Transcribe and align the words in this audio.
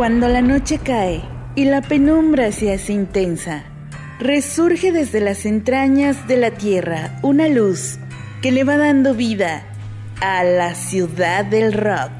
Cuando 0.00 0.28
la 0.28 0.40
noche 0.40 0.78
cae 0.78 1.20
y 1.54 1.66
la 1.66 1.82
penumbra 1.82 2.52
se 2.52 2.72
hace 2.72 2.94
intensa, 2.94 3.64
resurge 4.18 4.92
desde 4.92 5.20
las 5.20 5.44
entrañas 5.44 6.26
de 6.26 6.38
la 6.38 6.52
tierra 6.52 7.18
una 7.20 7.48
luz 7.48 7.98
que 8.40 8.50
le 8.50 8.64
va 8.64 8.78
dando 8.78 9.12
vida 9.12 9.62
a 10.22 10.42
la 10.42 10.74
ciudad 10.74 11.44
del 11.44 11.74
rock, 11.74 12.12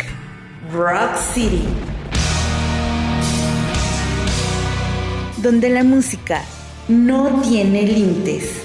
Rock 0.74 1.16
City, 1.32 1.64
donde 5.38 5.70
la 5.70 5.82
música 5.82 6.42
no 6.86 7.40
tiene 7.40 7.84
límites. 7.84 8.62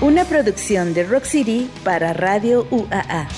Una 0.00 0.24
producción 0.24 0.94
de 0.94 1.04
Rock 1.04 1.24
City 1.24 1.70
para 1.84 2.14
Radio 2.14 2.66
UAA. 2.70 3.28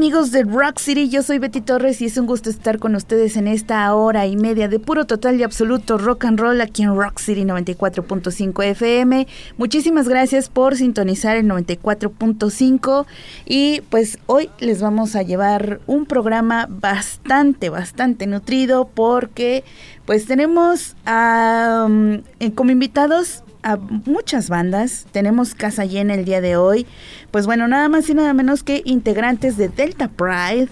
Amigos 0.00 0.30
de 0.30 0.44
Rock 0.44 0.78
City? 0.78 1.10
Yo 1.10 1.22
soy 1.22 1.38
Betty 1.38 1.60
Torres 1.60 2.00
y 2.00 2.06
es 2.06 2.16
un 2.16 2.24
gusto 2.24 2.48
estar 2.48 2.78
con 2.78 2.94
ustedes 2.94 3.36
en 3.36 3.46
esta 3.46 3.94
hora 3.94 4.26
y 4.26 4.34
media 4.34 4.66
de 4.66 4.78
puro 4.78 5.04
total 5.04 5.38
y 5.38 5.42
absoluto 5.42 5.98
rock 5.98 6.24
and 6.24 6.40
roll 6.40 6.58
aquí 6.62 6.84
en 6.84 6.96
Rock 6.96 7.18
City 7.18 7.42
94.5 7.42 8.64
FM. 8.64 9.26
Muchísimas 9.58 10.08
gracias 10.08 10.48
por 10.48 10.76
sintonizar 10.76 11.36
el 11.36 11.44
94.5 11.44 13.04
y 13.44 13.82
pues 13.90 14.18
hoy 14.24 14.48
les 14.58 14.80
vamos 14.80 15.16
a 15.16 15.22
llevar 15.22 15.82
un 15.86 16.06
programa 16.06 16.66
bastante, 16.70 17.68
bastante 17.68 18.26
nutrido 18.26 18.88
porque 18.88 19.64
pues 20.06 20.24
tenemos 20.24 20.96
como 21.04 22.70
invitados 22.70 23.44
a 23.62 23.76
muchas 23.76 24.48
bandas. 24.48 25.06
Tenemos 25.12 25.54
casa 25.54 25.84
llena 25.84 26.14
el 26.14 26.24
día 26.24 26.40
de 26.40 26.56
hoy. 26.56 26.86
Pues 27.30 27.46
bueno, 27.46 27.68
nada 27.68 27.88
más 27.88 28.08
y 28.08 28.14
nada 28.14 28.32
menos 28.32 28.62
que 28.62 28.82
integrantes 28.84 29.56
de 29.56 29.68
Delta 29.68 30.08
Pride. 30.08 30.68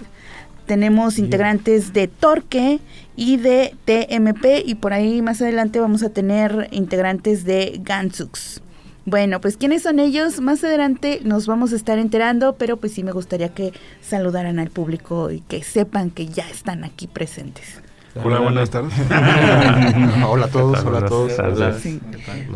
Tenemos 0.67 1.19
integrantes 1.19 1.93
de 1.93 2.09
Torque 2.09 2.81
y 3.17 3.39
de 3.39 3.75
TMP. 3.85 4.67
Y 4.67 4.75
por 4.75 4.93
ahí 4.93 5.23
más 5.23 5.41
adelante 5.41 5.81
vamos 5.81 6.03
a 6.03 6.11
tener 6.11 6.69
integrantes 6.71 7.45
de 7.45 7.81
Gansux. 7.83 8.61
Bueno, 9.05 9.41
pues 9.41 9.57
quiénes 9.57 9.85
son 9.85 10.01
ellos, 10.01 10.39
más 10.43 10.63
adelante 10.65 11.21
nos 11.25 11.47
vamos 11.47 11.73
a 11.73 11.77
estar 11.77 11.99
enterando, 11.99 12.57
pero 12.57 12.77
pues 12.77 12.93
sí 12.93 13.03
me 13.03 13.13
gustaría 13.13 13.49
que 13.49 13.73
saludaran 14.03 14.59
al 14.59 14.69
público 14.69 15.31
y 15.31 15.41
que 15.41 15.63
sepan 15.63 16.11
que 16.11 16.27
ya 16.27 16.47
están 16.51 16.85
aquí 16.85 17.07
presentes. 17.07 17.81
Hola, 18.15 18.41
buenas 18.41 18.71
tardes. 18.71 18.93
hola 20.27 20.47
a 20.47 20.49
todos, 20.49 20.85
hola 20.85 20.99
a 20.99 21.07
todos. 21.07 21.33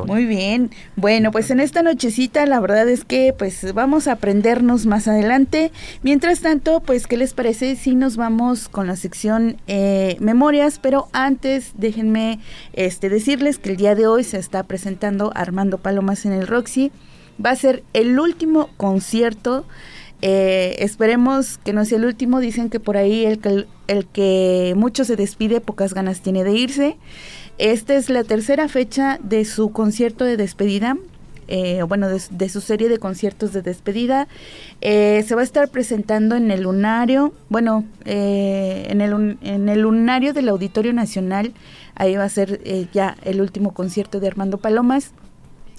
Muy 0.06 0.24
bien. 0.24 0.70
Bueno, 0.96 1.30
pues 1.30 1.50
en 1.50 1.60
esta 1.60 1.82
nochecita 1.82 2.46
la 2.46 2.58
verdad 2.58 2.88
es 2.88 3.04
que 3.04 3.34
pues 3.36 3.72
vamos 3.74 4.08
a 4.08 4.12
aprendernos 4.12 4.86
más 4.86 5.08
adelante. 5.08 5.70
Mientras 6.02 6.40
tanto, 6.40 6.80
pues 6.80 7.06
¿qué 7.06 7.16
les 7.16 7.34
parece 7.34 7.76
si 7.76 7.94
nos 7.94 8.16
vamos 8.16 8.68
con 8.68 8.86
la 8.86 8.96
sección 8.96 9.58
eh, 9.66 10.16
memorias? 10.20 10.78
Pero 10.80 11.08
antes 11.12 11.72
déjenme 11.76 12.40
este, 12.72 13.08
decirles 13.08 13.58
que 13.58 13.70
el 13.70 13.76
día 13.76 13.94
de 13.94 14.06
hoy 14.06 14.24
se 14.24 14.38
está 14.38 14.62
presentando 14.64 15.32
Armando 15.34 15.78
Palomas 15.78 16.24
en 16.24 16.32
el 16.32 16.46
Roxy. 16.46 16.90
Va 17.44 17.50
a 17.50 17.56
ser 17.56 17.82
el 17.92 18.18
último 18.18 18.70
concierto 18.76 19.64
eh, 20.22 20.76
esperemos 20.78 21.58
que 21.58 21.72
no 21.72 21.84
sea 21.84 21.98
el 21.98 22.04
último. 22.04 22.40
Dicen 22.40 22.70
que 22.70 22.80
por 22.80 22.96
ahí 22.96 23.26
el 23.26 23.40
que, 23.40 23.66
el 23.88 24.06
que 24.06 24.72
mucho 24.76 25.04
se 25.04 25.16
despide, 25.16 25.60
pocas 25.60 25.92
ganas 25.94 26.20
tiene 26.20 26.44
de 26.44 26.52
irse. 26.52 26.96
Esta 27.58 27.94
es 27.94 28.08
la 28.08 28.24
tercera 28.24 28.68
fecha 28.68 29.18
de 29.22 29.44
su 29.44 29.72
concierto 29.72 30.24
de 30.24 30.36
despedida. 30.36 30.96
Eh, 31.48 31.82
bueno, 31.82 32.08
de, 32.08 32.48
su 32.48 32.60
serie 32.60 32.88
de 32.88 32.98
conciertos 32.98 33.52
de 33.52 33.62
despedida. 33.62 34.28
Eh, 34.80 35.22
se 35.26 35.34
va 35.34 35.42
a 35.42 35.44
estar 35.44 35.68
presentando 35.68 36.36
en 36.36 36.50
el 36.50 36.62
lunario, 36.62 37.34
bueno, 37.50 37.84
en, 38.06 39.00
el, 39.00 39.38
en 39.42 39.68
el 39.68 39.80
lunario 39.80 40.32
del 40.32 40.48
Auditorio 40.48 40.92
Nacional. 40.92 41.52
Ahí 41.94 42.16
va 42.16 42.24
a 42.24 42.28
ser 42.28 42.60
ya 42.92 43.16
el 43.24 43.40
último 43.40 43.74
concierto 43.74 44.20
de 44.20 44.28
Armando 44.28 44.58
Palomas. 44.58 45.12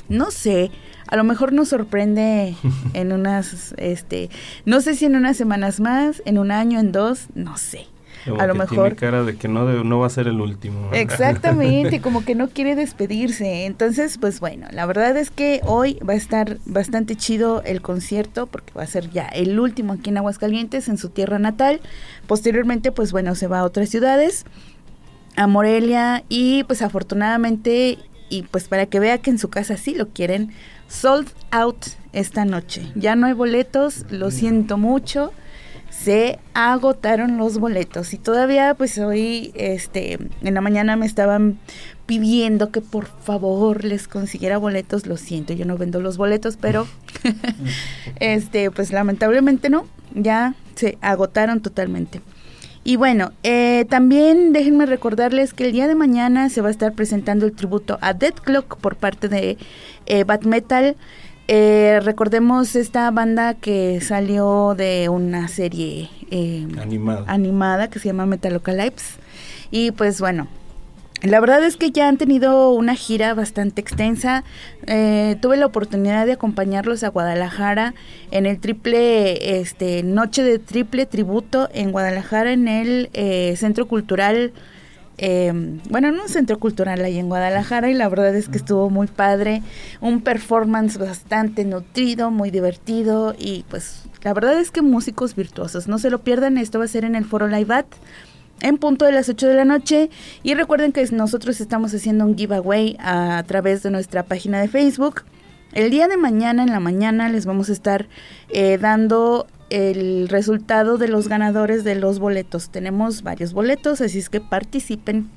No 0.10 0.32
sé, 0.32 0.70
a 1.08 1.16
lo 1.16 1.24
mejor 1.24 1.54
nos 1.54 1.70
sorprende 1.70 2.56
en 2.94 3.12
unas, 3.12 3.74
este, 3.78 4.30
no 4.66 4.82
sé 4.82 4.96
si 4.96 5.06
en 5.06 5.16
unas 5.16 5.38
semanas 5.38 5.80
más, 5.80 6.22
en 6.26 6.38
un 6.38 6.52
año, 6.52 6.80
en 6.80 6.92
dos, 6.92 7.28
no 7.36 7.58
sé. 7.58 7.88
a 8.40 8.48
lo 8.48 8.56
mejor 8.56 8.76
tiene 8.76 8.96
cara 8.96 9.24
de 9.24 9.36
que 9.36 9.48
no 9.50 9.84
no 9.84 10.00
va 10.00 10.08
a 10.08 10.10
ser 10.10 10.28
el 10.28 10.40
último. 10.40 10.90
Exactamente, 10.94 12.00
como 12.02 12.24
que 12.24 12.36
no 12.36 12.48
quiere 12.50 12.76
despedirse. 12.76 13.66
Entonces, 13.66 14.18
pues 14.18 14.40
bueno, 14.40 14.68
la 14.72 14.86
verdad 14.86 15.18
es 15.18 15.30
que 15.30 15.62
hoy 15.66 16.00
va 16.08 16.14
a 16.14 16.18
estar 16.18 16.58
bastante 16.66 17.16
chido 17.16 17.62
el 17.64 17.82
concierto 17.82 18.48
porque 18.48 18.74
va 18.74 18.84
a 18.84 18.88
ser 18.88 19.10
ya 19.10 19.28
el 19.28 19.60
último 19.60 19.94
aquí 19.94 20.10
en 20.10 20.18
Aguascalientes, 20.18 20.88
en 20.88 20.98
su 20.98 21.10
tierra 21.10 21.38
natal. 21.38 21.82
Posteriormente, 22.28 22.92
pues 22.92 23.12
bueno, 23.12 23.36
se 23.36 23.48
va 23.48 23.60
a 23.60 23.64
otras 23.66 23.90
ciudades, 23.90 24.46
a 25.36 25.48
Morelia 25.48 26.24
y 26.30 26.64
pues 26.64 26.82
afortunadamente 26.82 27.98
y 28.30 28.44
pues 28.44 28.68
para 28.68 28.88
que 28.88 29.00
vea 29.00 29.20
que 29.20 29.30
en 29.30 29.38
su 29.38 29.50
casa 29.50 29.78
sí 29.78 29.94
lo 29.94 30.10
quieren, 30.10 30.52
sold 30.94 31.30
out 31.52 31.86
esta 32.14 32.46
noche. 32.46 32.92
Ya 32.96 33.16
no 33.16 33.28
hay 33.28 33.34
boletos, 33.34 34.06
lo 34.12 34.32
siento 34.32 34.78
mucho. 34.78 35.34
Se 35.90 36.40
agotaron 36.54 37.38
los 37.38 37.60
boletos 37.60 38.14
y 38.14 38.18
todavía 38.18 38.74
pues 38.74 38.98
hoy 38.98 39.52
este 39.56 40.18
en 40.42 40.54
la 40.54 40.62
mañana 40.62 40.96
me 40.96 41.06
estaban 41.06 41.60
pidiendo 42.06 42.72
que 42.72 42.82
por 42.82 43.06
favor 43.06 43.84
les 43.84 44.08
consiguiera 44.08 44.58
boletos. 44.58 45.06
Lo 45.06 45.18
siento, 45.18 45.54
yo 45.54 45.66
no 45.66 45.78
vendo 45.78 46.00
los 46.00 46.18
boletos, 46.18 46.58
pero 46.58 46.88
este 48.20 48.72
pues 48.72 48.92
lamentablemente 48.92 49.70
no, 49.70 49.86
ya 50.14 50.56
se 50.76 50.98
agotaron 51.02 51.62
totalmente. 51.62 52.22
Y 52.84 52.98
bueno, 52.98 53.32
eh, 53.44 53.86
también 53.90 54.52
déjenme 54.52 54.86
recordarles 54.86 55.54
que 55.54 55.66
el 55.66 55.72
día 55.72 55.88
de 55.88 55.96
mañana 55.96 56.50
se 56.50 56.62
va 56.62 56.68
a 56.68 56.72
estar 56.72 56.94
presentando 56.94 57.46
el 57.46 57.54
tributo 57.54 57.98
a 58.02 58.14
Dead 58.14 58.34
Clock 58.34 58.78
por 58.78 58.98
parte 58.98 59.30
de 59.30 59.58
eh, 60.06 60.24
Bat 60.26 60.44
Metal. 60.44 60.98
Eh, 61.48 62.00
recordemos 62.04 62.76
esta 62.76 63.10
banda 63.12 63.54
que 63.54 64.02
salió 64.02 64.76
de 64.76 65.08
una 65.08 65.48
serie 65.48 66.10
animada. 66.78 67.24
animada 67.28 67.90
que 67.90 68.00
se 68.00 68.08
llama 68.10 68.26
Metalocalypse. 68.26 69.16
Y 69.72 69.92
pues 69.92 70.20
bueno, 70.20 70.48
la 71.24 71.40
verdad 71.40 71.64
es 71.64 71.78
que 71.78 71.92
ya 71.92 72.10
han 72.10 72.18
tenido 72.18 72.72
una 72.72 72.96
gira 72.96 73.34
bastante 73.34 73.80
extensa. 73.80 74.44
Eh, 74.88 75.38
tuve 75.42 75.56
la 75.56 75.66
oportunidad 75.66 76.26
de 76.26 76.34
acompañarlos 76.34 77.04
a 77.04 77.08
Guadalajara 77.08 77.94
en 78.32 78.46
el 78.46 78.60
triple, 78.60 79.60
este, 79.60 80.04
noche 80.04 80.44
de 80.44 80.60
triple 80.60 81.06
tributo 81.06 81.70
en 81.74 81.94
Guadalajara 81.94 82.52
en 82.52 82.68
el 82.68 83.10
eh, 83.14 83.56
Centro 83.56 83.88
Cultural. 83.88 84.52
Em, 85.18 85.80
bueno, 85.90 86.10
en 86.10 86.20
un 86.20 86.28
centro 86.28 86.60
cultural 86.60 87.06
ahí 87.06 87.20
en 87.20 87.30
Guadalajara 87.30 87.90
y 87.90 87.94
la 87.94 88.10
verdad 88.10 88.36
es 88.36 88.50
que 88.50 88.58
estuvo 88.58 88.90
muy 88.90 89.08
padre, 89.08 89.62
un 90.02 90.22
performance 90.22 90.98
bastante 90.98 91.64
nutrido, 91.64 92.32
muy 92.32 92.52
divertido 92.52 93.34
y 93.38 93.64
pues 93.70 94.04
la 94.24 94.34
verdad 94.34 94.60
es 94.60 94.72
que 94.72 94.82
músicos 94.82 95.36
virtuosos, 95.36 95.88
no 95.88 96.00
se 96.00 96.10
lo 96.10 96.20
pierdan, 96.22 96.58
esto 96.58 96.80
va 96.80 96.86
a 96.86 96.88
ser 96.88 97.06
en 97.06 97.16
el 97.16 97.26
Foro 97.26 97.48
Live 97.48 97.74
At 97.74 97.86
en 98.64 98.78
punto 98.78 99.06
de 99.06 99.12
las 99.12 99.30
8 99.30 99.48
de 99.48 99.54
la 99.54 99.66
noche. 99.66 100.10
Y 100.42 100.56
recuerden 100.56 100.92
que 100.92 101.06
nosotros 101.12 101.62
estamos 101.62 101.94
haciendo 101.94 102.26
un 102.26 102.36
giveaway 102.36 102.98
a, 103.00 103.44
través 103.46 103.84
de 103.84 103.92
nuestra 103.92 104.24
página 104.24 104.60
de 104.60 104.68
Facebook. 104.68 105.24
El 105.74 105.92
día 105.92 106.08
de 106.08 106.18
mañana, 106.18 106.64
en 106.64 106.72
la 106.72 106.80
mañana, 106.80 107.30
les 107.30 107.46
vamos 107.46 107.70
a 107.70 107.74
estar 107.74 108.08
eh, 108.50 108.78
dando 108.80 109.48
el 109.70 110.30
resultado 110.30 110.98
de 110.98 111.08
los 111.08 111.28
ganadores 111.28 111.84
de 111.84 111.96
los 111.96 112.20
boletos. 112.20 112.70
Tenemos 112.70 113.24
varios 113.24 113.54
boletos, 113.54 114.02
así 114.02 114.20
es 114.20 114.30
que 114.30 114.40
participen. 114.40 115.30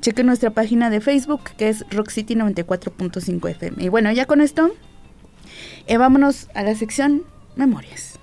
Chequen 0.00 0.26
nuestra 0.26 0.50
página 0.50 0.90
de 0.90 1.00
Facebook, 1.00 1.40
que 1.56 1.70
es 1.70 1.84
Rock 1.90 2.10
City 2.10 2.34
94.5 2.34 3.50
FM. 3.50 3.82
Y 3.82 3.88
bueno, 3.88 4.12
ya 4.12 4.26
con 4.26 4.40
esto, 4.40 4.70
eh, 5.86 5.96
vámonos 5.96 6.48
a 6.54 6.62
la 6.62 6.74
sección 6.74 7.22
Memorias. 7.56 8.17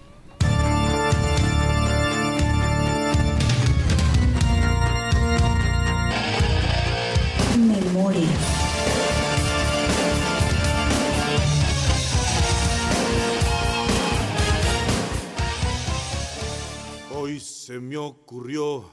Se 17.66 17.80
me 17.80 17.98
ocurrió 17.98 18.86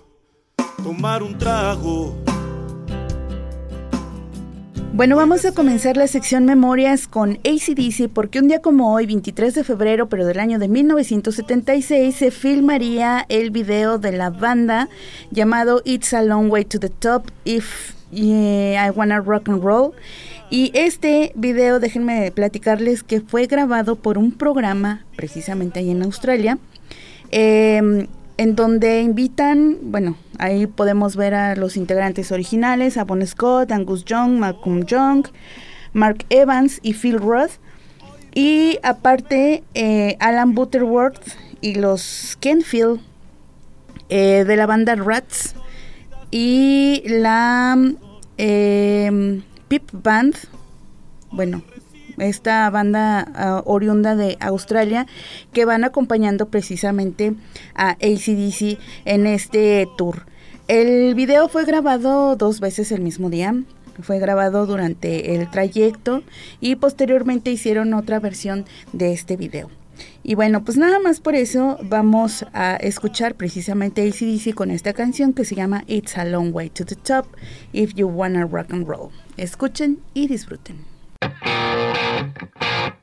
tomar 0.83 1.23
un 1.23 1.37
trago 1.37 2.17
Bueno, 4.95 5.15
vamos 5.15 5.45
a 5.45 5.53
comenzar 5.53 5.99
la 5.99 6.07
sección 6.07 6.47
Memorias 6.47 7.07
con 7.07 7.33
ACDC 7.45 8.09
porque 8.09 8.39
un 8.39 8.49
día 8.49 8.63
como 8.63 8.95
hoy, 8.95 9.05
23 9.05 9.57
de 9.57 9.65
febrero, 9.65 10.09
pero 10.09 10.25
del 10.25 10.41
año 10.41 10.59
de 10.59 10.69
1976, 10.69 12.17
se 12.17 12.31
filmaría 12.31 13.27
el 13.29 13.51
video 13.51 13.99
de 13.99 14.13
la 14.13 14.31
banda 14.31 14.89
llamado 15.31 15.83
It's 15.85 16.15
a 16.15 16.23
Long 16.23 16.51
Way 16.51 16.65
to 16.65 16.81
the 16.81 16.89
Top 16.89 17.31
If 17.45 17.93
I 18.11 18.89
Wanna 18.95 19.21
Rock 19.21 19.51
and 19.51 19.63
Roll. 19.63 19.93
Y 20.49 20.71
este 20.73 21.33
video, 21.35 21.79
déjenme 21.79 22.33
platicarles 22.33 23.03
que 23.03 23.21
fue 23.21 23.47
grabado 23.49 23.97
por 23.97 24.17
un 24.17 24.33
programa 24.33 25.05
precisamente 25.15 25.81
ahí 25.81 25.91
en 25.91 26.03
Australia. 26.03 26.57
Eh, 27.33 28.07
en 28.37 28.57
donde 28.57 29.01
invitan, 29.01 29.79
bueno, 29.83 30.17
ahí 30.39 30.67
podemos 30.67 31.17
ver 31.17 31.35
a 31.35 31.57
los 31.57 31.77
integrantes 31.77 32.33
originales, 32.33 32.97
a 32.97 33.05
Bon 33.05 33.27
Scott, 33.27 33.73
Angus 33.73 34.05
Young, 34.05 34.39
Malcolm 34.39 34.85
Young, 34.85 35.27
Mark 35.93 36.25
Evans 36.31 36.81
y 36.83 36.95
Phil 36.95 37.19
Roth. 37.19 37.53
Y 38.35 38.79
aparte, 38.83 39.63
eh, 39.75 40.17
Alan 40.21 40.55
Butterworth 40.55 41.37
y 41.61 41.75
los 41.75 42.37
Kenfield 42.41 43.01
eh, 44.09 44.45
de 44.47 44.57
la 44.57 44.67
banda 44.67 44.95
Rats 44.95 45.55
y 46.31 47.03
la 47.07 47.77
eh, 48.39 49.43
Pip 49.69 49.89
Band, 49.93 50.35
bueno, 51.31 51.63
esta 52.23 52.69
banda 52.71 53.63
uh, 53.67 53.71
oriunda 53.71 54.17
de 54.17 54.37
Australia 54.41 55.07
que 55.53 55.65
van 55.65 55.85
acompañando 55.85 56.47
precisamente 56.47 57.35
a 57.75 57.91
ACDC 57.91 58.79
en 59.05 59.27
este 59.27 59.89
tour. 59.97 60.27
El 60.69 61.15
video 61.15 61.49
fue 61.49 61.65
grabado 61.65 62.37
dos 62.37 62.61
veces 62.61 62.93
el 62.93 63.01
mismo 63.01 63.31
día, 63.31 63.55
fue 64.01 64.19
grabado 64.19 64.67
durante 64.67 65.35
el 65.35 65.51
trayecto 65.51 66.23
y 66.61 66.77
posteriormente 66.77 67.51
hicieron 67.51 67.95
otra 67.95 68.21
versión 68.21 68.65
de 68.93 69.13
este 69.13 69.37
video. 69.37 69.71
Y 70.23 70.35
bueno, 70.35 70.65
pues 70.65 70.79
nada 70.79 70.99
más 70.99 71.21
por 71.21 71.35
eso 71.35 71.79
vamos 71.83 72.47
a 72.53 72.77
escuchar 72.77 73.35
precisamente 73.35 74.07
ACDC 74.07 74.55
con 74.55 74.71
esta 74.71 74.93
canción 74.93 75.33
que 75.33 75.45
se 75.45 75.55
llama 75.55 75.85
It's 75.87 76.17
a 76.17 76.25
Long 76.25 76.55
Way 76.55 76.71
to 76.71 76.85
the 76.85 76.97
Top 76.97 77.27
If 77.73 77.95
You 77.95 78.09
Wanna 78.09 78.47
Rock 78.47 78.73
and 78.73 78.87
Roll. 78.87 79.11
Escuchen 79.37 79.99
y 80.15 80.29
disfruten. 80.29 80.77
thank 82.23 82.53
you 82.95 83.02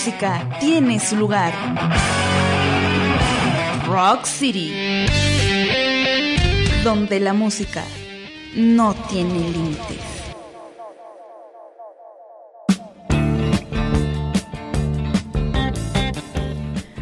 música 0.00 0.48
tiene 0.60 0.98
su 0.98 1.14
lugar. 1.14 1.52
Rock 3.86 4.24
City. 4.24 4.72
Donde 6.82 7.20
la 7.20 7.34
música 7.34 7.84
no 8.56 8.94
tiene 9.10 9.50
límites. 9.50 9.98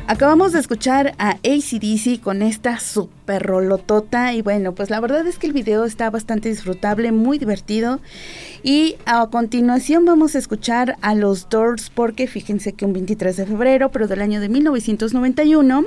Acabamos 0.08 0.50
de 0.50 0.58
escuchar 0.58 1.14
a 1.18 1.36
ACDC 1.44 2.20
con 2.20 2.42
esta 2.42 2.80
super 2.80 3.44
rolotota 3.44 4.32
y 4.32 4.42
bueno, 4.42 4.74
pues 4.74 4.90
la 4.90 4.98
verdad 4.98 5.24
es 5.28 5.38
que 5.38 5.46
el 5.46 5.52
video 5.52 5.84
está 5.84 6.10
bastante 6.10 6.48
disfrutable, 6.48 7.12
muy 7.12 7.38
divertido 7.38 8.00
y 8.62 8.96
a 9.06 9.26
continuación 9.28 10.04
vamos 10.04 10.34
a 10.34 10.38
escuchar 10.38 10.96
a 11.00 11.14
los 11.14 11.48
Doors 11.48 11.90
porque 11.90 12.26
fíjense 12.26 12.72
que 12.72 12.84
un 12.84 12.92
23 12.92 13.36
de 13.36 13.46
febrero, 13.46 13.90
pero 13.90 14.08
del 14.08 14.20
año 14.20 14.40
de 14.40 14.48
1991, 14.48 15.86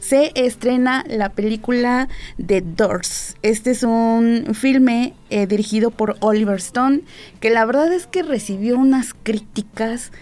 se 0.00 0.32
estrena 0.34 1.04
la 1.08 1.30
película 1.30 2.08
The 2.44 2.62
Doors. 2.62 3.36
Este 3.42 3.70
es 3.70 3.82
un 3.82 4.48
filme 4.54 5.14
eh, 5.30 5.46
dirigido 5.46 5.90
por 5.90 6.16
Oliver 6.20 6.58
Stone 6.58 7.02
que 7.40 7.50
la 7.50 7.64
verdad 7.64 7.92
es 7.92 8.06
que 8.06 8.22
recibió 8.22 8.78
unas 8.78 9.14
críticas 9.14 10.12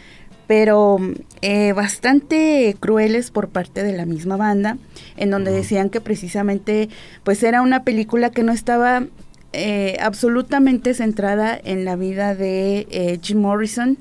pero 0.48 0.96
eh, 1.42 1.74
bastante 1.74 2.74
crueles 2.80 3.30
por 3.30 3.50
parte 3.50 3.82
de 3.82 3.92
la 3.92 4.06
misma 4.06 4.38
banda, 4.38 4.78
en 5.18 5.30
donde 5.30 5.52
decían 5.52 5.90
que 5.90 6.00
precisamente 6.00 6.88
pues 7.22 7.42
era 7.42 7.60
una 7.60 7.84
película 7.84 8.30
que 8.30 8.42
no 8.42 8.52
estaba 8.52 9.04
eh, 9.52 9.96
absolutamente 10.00 10.94
centrada 10.94 11.58
en 11.62 11.84
la 11.84 11.96
vida 11.96 12.34
de 12.34 12.86
eh, 12.90 13.18
Jim 13.22 13.40
Morrison 13.40 13.98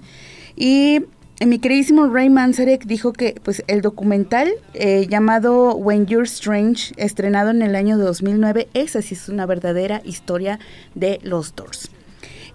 y 0.55 1.01
mi 1.45 1.59
queridísimo 1.59 2.07
Ray 2.07 2.29
Manzarek 2.29 2.85
dijo 2.85 3.13
que 3.13 3.35
pues 3.43 3.63
el 3.67 3.81
documental 3.81 4.49
llamado 5.07 5.75
When 5.75 6.07
You're 6.07 6.25
Strange, 6.25 6.95
estrenado 6.97 7.51
en 7.51 7.61
el 7.61 7.75
año 7.75 7.99
2009, 7.99 8.69
esa 8.73 9.03
sí 9.03 9.13
es 9.13 9.29
una 9.29 9.45
verdadera 9.45 10.01
historia 10.03 10.57
de 10.95 11.19
los 11.21 11.55
Doors. 11.55 11.91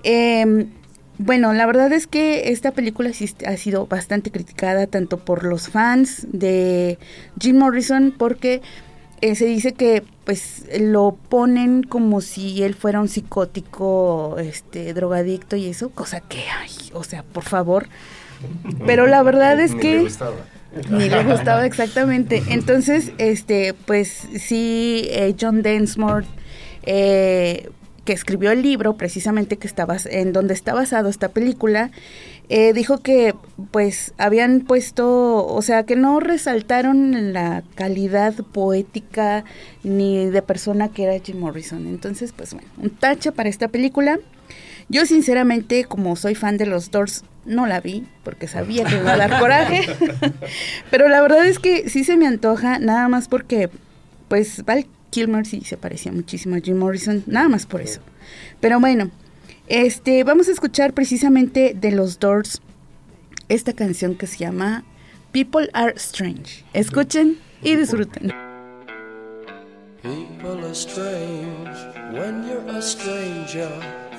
Em, 0.02 0.70
bueno, 1.18 1.52
la 1.52 1.66
verdad 1.66 1.92
es 1.92 2.06
que 2.06 2.50
esta 2.50 2.72
película 2.72 3.10
ha 3.46 3.56
sido 3.56 3.86
bastante 3.86 4.30
criticada 4.30 4.86
tanto 4.86 5.18
por 5.18 5.44
los 5.44 5.68
fans 5.68 6.26
de 6.32 6.98
Jim 7.38 7.58
Morrison 7.58 8.12
porque 8.16 8.62
eh, 9.22 9.34
se 9.36 9.46
dice 9.46 9.72
que 9.72 10.02
pues 10.24 10.66
lo 10.78 11.16
ponen 11.28 11.82
como 11.84 12.20
si 12.20 12.62
él 12.62 12.74
fuera 12.74 13.00
un 13.00 13.08
psicótico, 13.08 14.36
este 14.38 14.92
drogadicto 14.94 15.56
y 15.56 15.66
eso, 15.66 15.90
cosa 15.90 16.20
que, 16.20 16.40
ay, 16.60 16.70
o 16.92 17.04
sea, 17.04 17.22
por 17.22 17.44
favor. 17.44 17.88
Pero 18.86 19.06
la 19.06 19.22
verdad 19.22 19.58
es 19.60 19.74
que 19.74 19.90
Ni 19.90 19.98
le 19.98 20.02
gustaba. 20.02 20.36
ni 20.90 21.08
le 21.08 21.24
gustaba 21.24 21.64
exactamente. 21.66 22.42
Entonces, 22.48 23.12
este, 23.18 23.74
pues 23.74 24.26
sí, 24.38 25.06
eh, 25.10 25.34
John 25.40 25.62
Densmore 25.62 26.26
eh, 26.82 27.70
que 28.04 28.12
escribió 28.12 28.50
el 28.50 28.62
libro 28.62 28.96
precisamente 28.96 29.56
que 29.58 29.68
estaba 29.68 29.96
en 30.06 30.32
donde 30.32 30.54
está 30.54 30.74
basado 30.74 31.08
esta 31.08 31.28
película 31.28 31.90
eh, 32.54 32.74
dijo 32.74 32.98
que 32.98 33.34
pues 33.70 34.12
habían 34.18 34.60
puesto 34.60 35.46
o 35.46 35.62
sea 35.62 35.84
que 35.84 35.96
no 35.96 36.20
resaltaron 36.20 37.32
la 37.32 37.62
calidad 37.74 38.34
poética 38.34 39.44
ni 39.82 40.26
de 40.26 40.42
persona 40.42 40.90
que 40.90 41.04
era 41.04 41.24
Jim 41.24 41.38
Morrison. 41.38 41.86
Entonces 41.86 42.34
pues 42.36 42.52
bueno 42.52 42.68
un 42.76 42.90
tache 42.90 43.32
para 43.32 43.48
esta 43.48 43.68
película. 43.68 44.18
Yo 44.90 45.06
sinceramente 45.06 45.84
como 45.84 46.14
soy 46.14 46.34
fan 46.34 46.58
de 46.58 46.66
los 46.66 46.90
Doors 46.90 47.24
no 47.46 47.66
la 47.66 47.80
vi 47.80 48.04
porque 48.22 48.46
sabía 48.48 48.84
que 48.84 48.96
iba 48.96 49.14
a 49.14 49.16
dar 49.16 49.40
coraje. 49.40 49.86
Pero 50.90 51.08
la 51.08 51.22
verdad 51.22 51.46
es 51.46 51.58
que 51.58 51.88
sí 51.88 52.04
se 52.04 52.18
me 52.18 52.26
antoja 52.26 52.78
nada 52.78 53.08
más 53.08 53.28
porque 53.28 53.70
pues 54.28 54.62
Val 54.66 54.84
Kilmer 55.08 55.46
sí 55.46 55.62
se 55.64 55.78
parecía 55.78 56.12
muchísimo 56.12 56.56
a 56.56 56.60
Jim 56.60 56.76
Morrison, 56.76 57.24
nada 57.26 57.48
más 57.48 57.64
por 57.64 57.80
eso. 57.80 58.02
Pero 58.60 58.78
bueno, 58.78 59.10
este, 59.72 60.22
vamos 60.22 60.48
a 60.48 60.52
escuchar 60.52 60.92
precisamente 60.92 61.74
de 61.74 61.92
los 61.92 62.18
Doors 62.18 62.60
esta 63.48 63.72
canción 63.72 64.16
que 64.16 64.26
se 64.26 64.36
llama 64.36 64.84
People 65.32 65.70
Are 65.72 65.94
Strange. 65.96 66.62
Escuchen 66.74 67.38
y 67.62 67.74
disfruten. 67.76 68.34
People 70.02 70.62
are 70.62 70.74
strange 70.74 71.70
when 72.12 72.46
you're 72.46 72.68
a 72.68 72.82
stranger. 72.82 73.70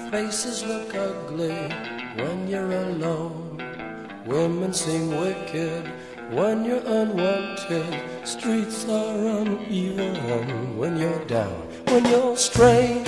Faces 0.09 0.65
look 0.65 0.95
ugly 0.95 1.53
when 2.17 2.47
you're 2.47 2.71
alone. 2.71 3.61
Women 4.25 4.73
seem 4.73 5.09
wicked 5.09 5.87
when 6.31 6.65
you're 6.65 6.81
unwanted. 6.87 8.01
Streets 8.23 8.89
are 8.89 9.41
uneven 9.41 10.77
when 10.79 10.97
you're 10.97 11.25
down. 11.25 11.61
When 11.89 12.05
you're 12.05 12.37
strange, 12.37 13.07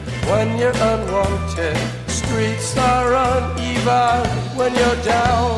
when 0.29 0.57
you're 0.57 0.75
unwanted. 0.75 1.77
Streets 2.07 2.77
are 2.77 3.13
uneven 3.13 4.27
when 4.57 4.73
you're 4.75 5.03
down. 5.03 5.57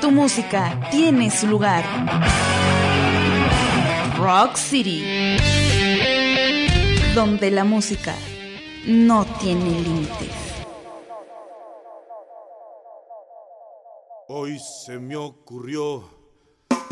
Tu 0.00 0.10
música 0.10 0.88
tiene 0.90 1.30
su 1.30 1.46
lugar. 1.46 1.84
Rock 4.18 4.56
City. 4.56 5.36
Donde 7.14 7.50
la 7.50 7.62
música 7.62 8.14
no 8.86 9.24
tiene 9.40 9.80
límites. 9.80 10.30
Hoy 14.28 14.58
se 14.58 14.98
me 14.98 15.16
ocurrió 15.16 16.02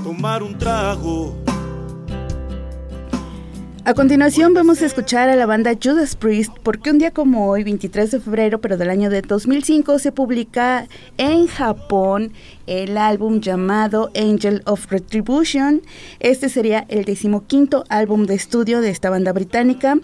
tomar 0.05 0.43
un 0.43 0.57
trago. 0.57 1.50
A 3.91 3.95
continuación 3.95 4.55
vamos 4.55 4.83
a 4.83 4.87
escuchar 4.87 5.29
a 5.31 5.35
la 5.35 5.47
banda 5.47 5.73
Judas 5.75 6.15
Priest 6.15 6.53
porque 6.63 6.93
un 6.93 6.99
día 6.99 7.11
como 7.11 7.49
hoy, 7.49 7.65
23 7.65 8.13
de 8.13 8.21
febrero, 8.21 8.61
pero 8.61 8.77
del 8.77 8.89
año 8.89 9.11
de 9.11 9.21
2005, 9.21 9.99
se 9.99 10.13
publica 10.13 10.87
en 11.19 11.49
Japón 11.49 12.33
el 12.69 12.97
álbum 12.97 13.41
llamado 13.41 14.13
Angel 14.15 14.63
of 14.65 14.87
Retribution. 14.93 15.83
Este 16.21 16.49
sería 16.49 16.87
el 16.89 17.05
decimoquinto 17.05 17.83
álbum 17.89 18.27
de 18.27 18.37
estudio 18.37 18.81
de 18.81 18.91
esta 18.91 19.11
banda 19.11 19.33
británica 19.33 19.99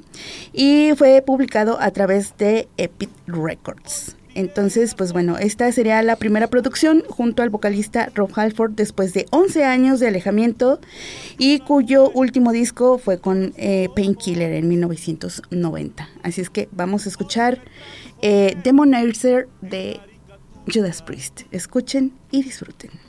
y 0.52 0.90
fue 0.97 1.23
publicado 1.25 1.81
a 1.81 1.93
través 1.93 2.37
de 2.38 2.66
Epic 2.78 3.11
Records. 3.28 4.16
Entonces, 4.37 4.95
pues 4.95 5.14
bueno, 5.14 5.38
esta 5.38 5.73
sería 5.73 6.02
la 6.02 6.16
primera 6.16 6.49
producción 6.49 7.02
junto 7.09 7.43
al 7.43 7.49
vocalista 7.49 8.11
Rob 8.14 8.31
Halford 8.35 8.73
después 8.73 9.14
de 9.14 9.26
11 9.31 9.64
años 9.64 9.99
de 9.99 10.09
alejamiento 10.09 10.78
y 11.38 11.61
cuyo 11.61 12.11
último 12.11 12.52
disco 12.52 12.99
fue 12.99 13.19
con 13.19 13.55
eh, 13.57 13.88
Painkiller 13.97 14.52
en 14.52 14.69
1990. 14.69 16.09
Así 16.23 16.43
es 16.43 16.50
que 16.50 16.69
vamos 16.73 17.07
a 17.07 17.09
escuchar 17.09 17.62
eh, 18.21 18.57
Demonizer 18.62 19.49
de 19.62 20.00
Judas 20.73 21.00
Priest. 21.00 21.43
Escuchen 21.50 22.12
y 22.31 22.43
disfruten. 22.43 23.06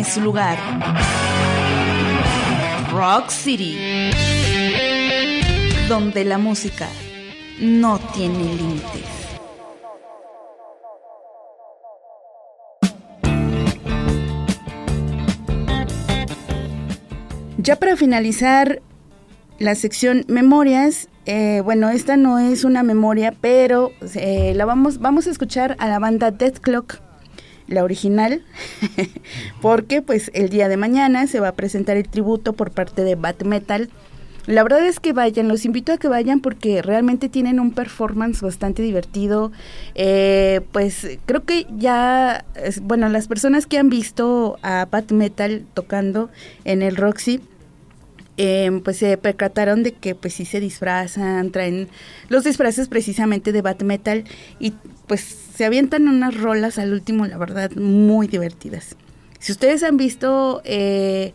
Tiene 0.00 0.04
su 0.04 0.20
lugar. 0.20 0.58
Rock 2.92 3.30
City. 3.30 3.76
Donde 5.88 6.24
la 6.24 6.38
música 6.38 6.88
no 7.60 7.98
tiene 8.14 8.44
límites. 8.54 9.04
Ya 17.58 17.76
para 17.76 17.96
finalizar 17.96 18.80
la 19.58 19.74
sección 19.74 20.24
memorias, 20.28 21.08
eh, 21.26 21.60
bueno, 21.62 21.90
esta 21.90 22.16
no 22.16 22.38
es 22.38 22.64
una 22.64 22.82
memoria, 22.82 23.34
pero 23.38 23.90
eh, 24.14 24.54
la 24.56 24.64
vamos, 24.64 24.98
vamos 24.98 25.26
a 25.26 25.30
escuchar 25.30 25.76
a 25.78 25.88
la 25.88 25.98
banda 25.98 26.30
Death 26.30 26.58
Clock, 26.60 27.00
la 27.70 27.84
original, 27.84 28.42
porque 29.62 30.02
pues 30.02 30.30
el 30.34 30.50
día 30.50 30.68
de 30.68 30.76
mañana 30.76 31.26
se 31.26 31.40
va 31.40 31.48
a 31.48 31.52
presentar 31.52 31.96
el 31.96 32.08
tributo 32.08 32.52
por 32.52 32.70
parte 32.70 33.04
de 33.04 33.14
Bat 33.14 33.44
Metal. 33.44 33.88
La 34.46 34.62
verdad 34.62 34.84
es 34.86 35.00
que 35.00 35.12
vayan, 35.12 35.48
los 35.48 35.64
invito 35.64 35.92
a 35.92 35.98
que 35.98 36.08
vayan 36.08 36.40
porque 36.40 36.82
realmente 36.82 37.28
tienen 37.28 37.60
un 37.60 37.72
performance 37.72 38.40
bastante 38.42 38.82
divertido. 38.82 39.52
Eh, 39.94 40.60
pues 40.72 41.18
creo 41.26 41.44
que 41.44 41.66
ya, 41.76 42.44
bueno, 42.82 43.08
las 43.08 43.28
personas 43.28 43.66
que 43.66 43.78
han 43.78 43.90
visto 43.90 44.58
a 44.62 44.86
Bat 44.90 45.12
Metal 45.12 45.64
tocando 45.74 46.30
en 46.64 46.82
el 46.82 46.96
Roxy, 46.96 47.40
Em, 48.42 48.80
pues 48.80 48.96
se 48.96 49.18
percataron 49.18 49.82
de 49.82 49.92
que 49.92 50.14
pues 50.14 50.32
sí 50.32 50.46
se 50.46 50.60
disfrazan, 50.60 51.50
traen 51.50 51.88
los 52.30 52.42
disfraces 52.42 52.88
precisamente 52.88 53.52
de 53.52 53.60
Bat 53.60 53.82
Metal 53.82 54.24
y 54.58 54.72
pues 55.10 55.22
se 55.56 55.64
avientan 55.64 56.06
unas 56.06 56.40
rolas 56.40 56.78
al 56.78 56.92
último, 56.92 57.26
la 57.26 57.36
verdad, 57.36 57.72
muy 57.72 58.28
divertidas. 58.28 58.94
Si 59.40 59.50
ustedes 59.50 59.82
han 59.82 59.96
visto 59.96 60.62
eh, 60.64 61.34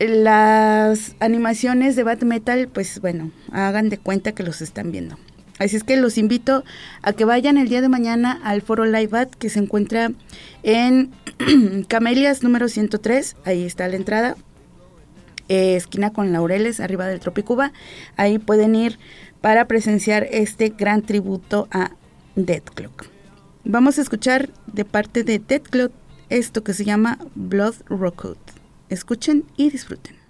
las 0.00 1.14
animaciones 1.20 1.94
de 1.94 2.02
Bat 2.02 2.24
Metal, 2.24 2.66
pues 2.66 3.00
bueno, 3.00 3.30
hagan 3.52 3.90
de 3.90 3.98
cuenta 3.98 4.32
que 4.32 4.42
los 4.42 4.60
están 4.60 4.90
viendo. 4.90 5.16
Así 5.60 5.76
es 5.76 5.84
que 5.84 5.96
los 5.96 6.18
invito 6.18 6.64
a 7.02 7.12
que 7.12 7.24
vayan 7.24 7.58
el 7.58 7.68
día 7.68 7.80
de 7.80 7.88
mañana 7.88 8.40
al 8.42 8.60
foro 8.60 8.84
Live 8.84 9.06
Bat 9.06 9.32
que 9.36 9.50
se 9.50 9.60
encuentra 9.60 10.10
en 10.64 11.12
Camelias 11.86 12.42
número 12.42 12.66
103, 12.66 13.36
ahí 13.44 13.64
está 13.64 13.86
la 13.86 13.94
entrada 13.94 14.36
eh, 15.48 15.76
esquina 15.76 16.12
con 16.12 16.32
Laureles, 16.32 16.80
arriba 16.80 17.06
del 17.06 17.20
Tropicuba. 17.20 17.72
Ahí 18.16 18.40
pueden 18.40 18.74
ir 18.74 18.98
para 19.40 19.68
presenciar 19.68 20.26
este 20.32 20.70
gran 20.70 21.02
tributo 21.02 21.68
a 21.70 21.92
Dead 22.36 22.62
Clock. 22.62 23.06
Vamos 23.64 23.98
a 23.98 24.02
escuchar 24.02 24.50
de 24.66 24.84
parte 24.84 25.24
de 25.24 25.38
Dead 25.38 25.62
Clock 25.62 25.92
esto 26.28 26.62
que 26.62 26.74
se 26.74 26.84
llama 26.84 27.18
Blood 27.34 27.74
Rockwood. 27.88 28.36
Escuchen 28.90 29.44
y 29.56 29.70
disfruten. 29.70 30.25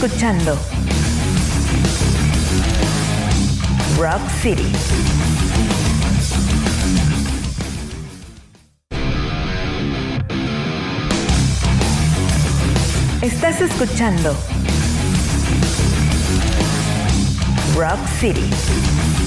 Escuchando 0.00 0.56
Rock 3.98 4.20
City. 4.40 4.72
Estás 13.22 13.60
escuchando 13.60 14.36
Rock 17.74 17.98
City. 18.20 19.17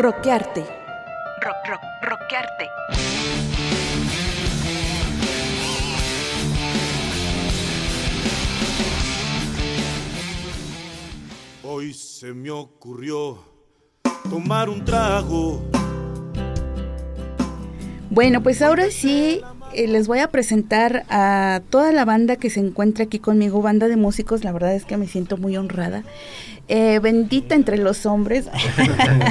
Roquearte. 0.00 0.64
Rock, 1.42 1.56
rock, 1.68 1.80
roquearte. 2.00 2.64
Hoy 11.62 11.92
se 11.92 12.32
me 12.32 12.50
ocurrió 12.50 13.40
tomar 14.30 14.70
un 14.70 14.82
trago. 14.86 15.68
Bueno, 18.08 18.42
pues 18.42 18.62
ahora 18.62 18.90
sí 18.90 19.42
eh, 19.74 19.86
les 19.86 20.06
voy 20.06 20.18
a 20.18 20.28
presentar 20.28 21.04
a 21.08 21.60
toda 21.70 21.92
la 21.92 22.04
banda 22.04 22.36
que 22.36 22.50
se 22.50 22.60
encuentra 22.60 23.04
aquí 23.04 23.18
conmigo, 23.18 23.62
banda 23.62 23.88
de 23.88 23.96
músicos, 23.96 24.44
la 24.44 24.52
verdad 24.52 24.74
es 24.74 24.84
que 24.84 24.96
me 24.96 25.06
siento 25.06 25.36
muy 25.36 25.56
honrada. 25.56 26.02
Eh, 26.68 27.00
bendita 27.00 27.56
entre 27.56 27.78
los 27.78 28.06
hombres. 28.06 28.48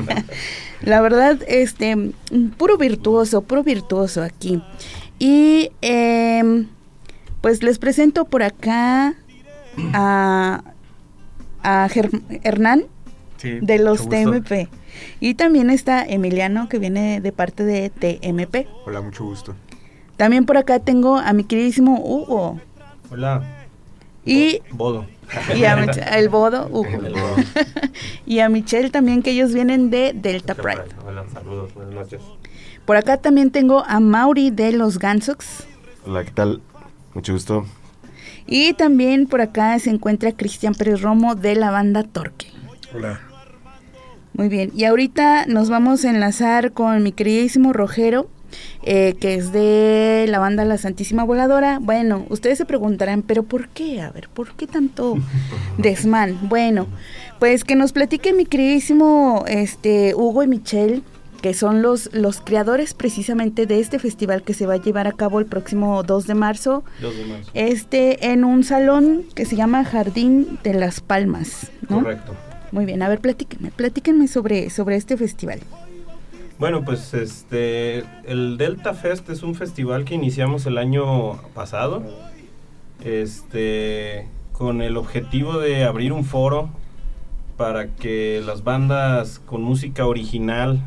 La 0.81 0.99
verdad, 0.99 1.39
este, 1.47 2.11
puro 2.57 2.77
virtuoso, 2.77 3.41
puro 3.43 3.63
virtuoso 3.63 4.23
aquí. 4.23 4.61
Y 5.19 5.71
em, 5.81 6.67
pues 7.39 7.63
les 7.63 7.79
presento 7.79 8.25
por 8.25 8.43
acá 8.43 9.15
a, 9.93 10.63
a 11.63 11.89
Hernán 12.43 12.85
de 13.43 13.79
los 13.79 14.09
TMP. 14.09 14.67
Y 15.19 15.35
también 15.35 15.69
está 15.69 16.05
Emiliano 16.05 16.67
que 16.67 16.79
viene 16.79 17.21
de 17.21 17.31
parte 17.31 17.63
de 17.63 17.89
TMP. 17.89 18.67
Hola, 18.85 19.01
mucho 19.01 19.23
gusto. 19.23 19.55
También 20.19 20.45
por 20.45 20.57
acá 20.57 20.79
tengo 20.79 21.17
a 21.17 21.31
mi 21.31 21.45
queridísimo 21.45 21.97
Hugo. 22.03 22.59
Hola. 23.09 23.41
Y 24.25 24.59
Bodo. 24.69 25.05
Y 25.55 25.63
a 25.63 25.81
el 26.17 26.27
Bodo, 26.27 26.67
Hugo. 26.67 26.89
y 28.25 28.39
a 28.39 28.49
Michelle 28.49 28.89
también, 28.89 29.23
que 29.23 29.31
ellos 29.31 29.53
vienen 29.53 29.89
de 29.89 30.11
Delta 30.13 30.55
Pride. 30.55 30.83
Hola, 31.07 31.23
saludos, 31.31 31.73
buenas 31.73 31.93
noches. 31.93 32.21
Por 32.83 32.97
acá 32.97 33.15
también 33.15 33.49
tengo 33.49 33.85
a 33.85 34.01
Mauri 34.01 34.51
de 34.51 34.73
los 34.73 34.99
Gansox. 34.99 35.65
Hola, 36.05 36.25
¿qué 36.25 36.31
tal? 36.31 36.61
Mucho 37.13 37.31
gusto. 37.31 37.65
Y 38.45 38.73
también 38.73 39.25
por 39.25 39.39
acá 39.39 39.79
se 39.79 39.89
encuentra 39.89 40.33
Cristian 40.33 40.75
Pérez 40.75 41.01
Romo 41.01 41.35
de 41.35 41.55
la 41.55 41.71
banda 41.71 42.03
Torque. 42.03 42.47
Hola. 42.93 43.21
Muy 44.33 44.49
bien, 44.49 44.73
y 44.75 44.83
ahorita 44.83 45.45
nos 45.45 45.69
vamos 45.69 46.03
a 46.03 46.09
enlazar 46.09 46.73
con 46.73 47.03
mi 47.03 47.13
queridísimo 47.13 47.71
Rogero, 47.71 48.29
eh, 48.83 49.15
que 49.19 49.35
es 49.35 49.51
de 49.51 50.25
la 50.27 50.39
banda 50.39 50.65
La 50.65 50.77
Santísima 50.77 51.23
Voladora. 51.23 51.79
Bueno, 51.79 52.25
ustedes 52.29 52.57
se 52.57 52.65
preguntarán, 52.65 53.21
pero 53.21 53.43
¿por 53.43 53.69
qué? 53.69 54.01
A 54.01 54.11
ver, 54.11 54.29
¿por 54.29 54.53
qué 54.53 54.67
tanto 54.67 55.17
desmán? 55.77 56.37
Bueno, 56.43 56.87
pues 57.39 57.63
que 57.63 57.75
nos 57.75 57.91
platique 57.91 58.33
mi 58.33 58.45
queridísimo 58.45 59.45
este, 59.47 60.13
Hugo 60.15 60.43
y 60.43 60.47
Michelle, 60.47 61.01
que 61.41 61.53
son 61.53 61.81
los, 61.81 62.13
los 62.13 62.41
creadores 62.41 62.93
precisamente 62.93 63.65
de 63.65 63.79
este 63.79 63.99
festival 63.99 64.43
que 64.43 64.53
se 64.53 64.65
va 64.65 64.75
a 64.75 64.81
llevar 64.81 65.07
a 65.07 65.13
cabo 65.13 65.39
el 65.39 65.45
próximo 65.45 66.03
2 66.03 66.27
de 66.27 66.35
marzo. 66.35 66.83
2 67.01 67.17
de 67.17 67.25
marzo. 67.25 67.51
Este, 67.53 68.31
en 68.31 68.43
un 68.43 68.63
salón 68.63 69.23
que 69.35 69.45
se 69.45 69.55
llama 69.55 69.85
Jardín 69.85 70.59
de 70.63 70.73
las 70.73 71.01
Palmas, 71.01 71.71
¿no? 71.87 72.01
Correcto. 72.01 72.35
Muy 72.71 72.85
bien, 72.85 73.01
a 73.01 73.09
ver, 73.09 73.19
platíquenme, 73.19 73.71
platíquenme 73.71 74.27
sobre, 74.27 74.69
sobre 74.69 74.95
este 74.95 75.17
festival. 75.17 75.59
Bueno, 76.59 76.83
pues 76.83 77.13
este, 77.13 78.03
el 78.25 78.57
Delta 78.57 78.93
Fest 78.93 79.29
es 79.29 79.43
un 79.43 79.55
festival 79.55 80.03
que 80.03 80.13
iniciamos 80.13 80.65
el 80.65 80.77
año 80.77 81.41
pasado, 81.53 82.03
este, 83.01 84.27
con 84.51 84.81
el 84.81 84.97
objetivo 84.97 85.57
de 85.57 85.85
abrir 85.85 86.11
un 86.11 86.25
foro 86.25 86.69
para 87.55 87.95
que 87.95 88.43
las 88.45 88.65
bandas 88.65 89.39
con 89.39 89.61
música 89.61 90.05
original, 90.05 90.81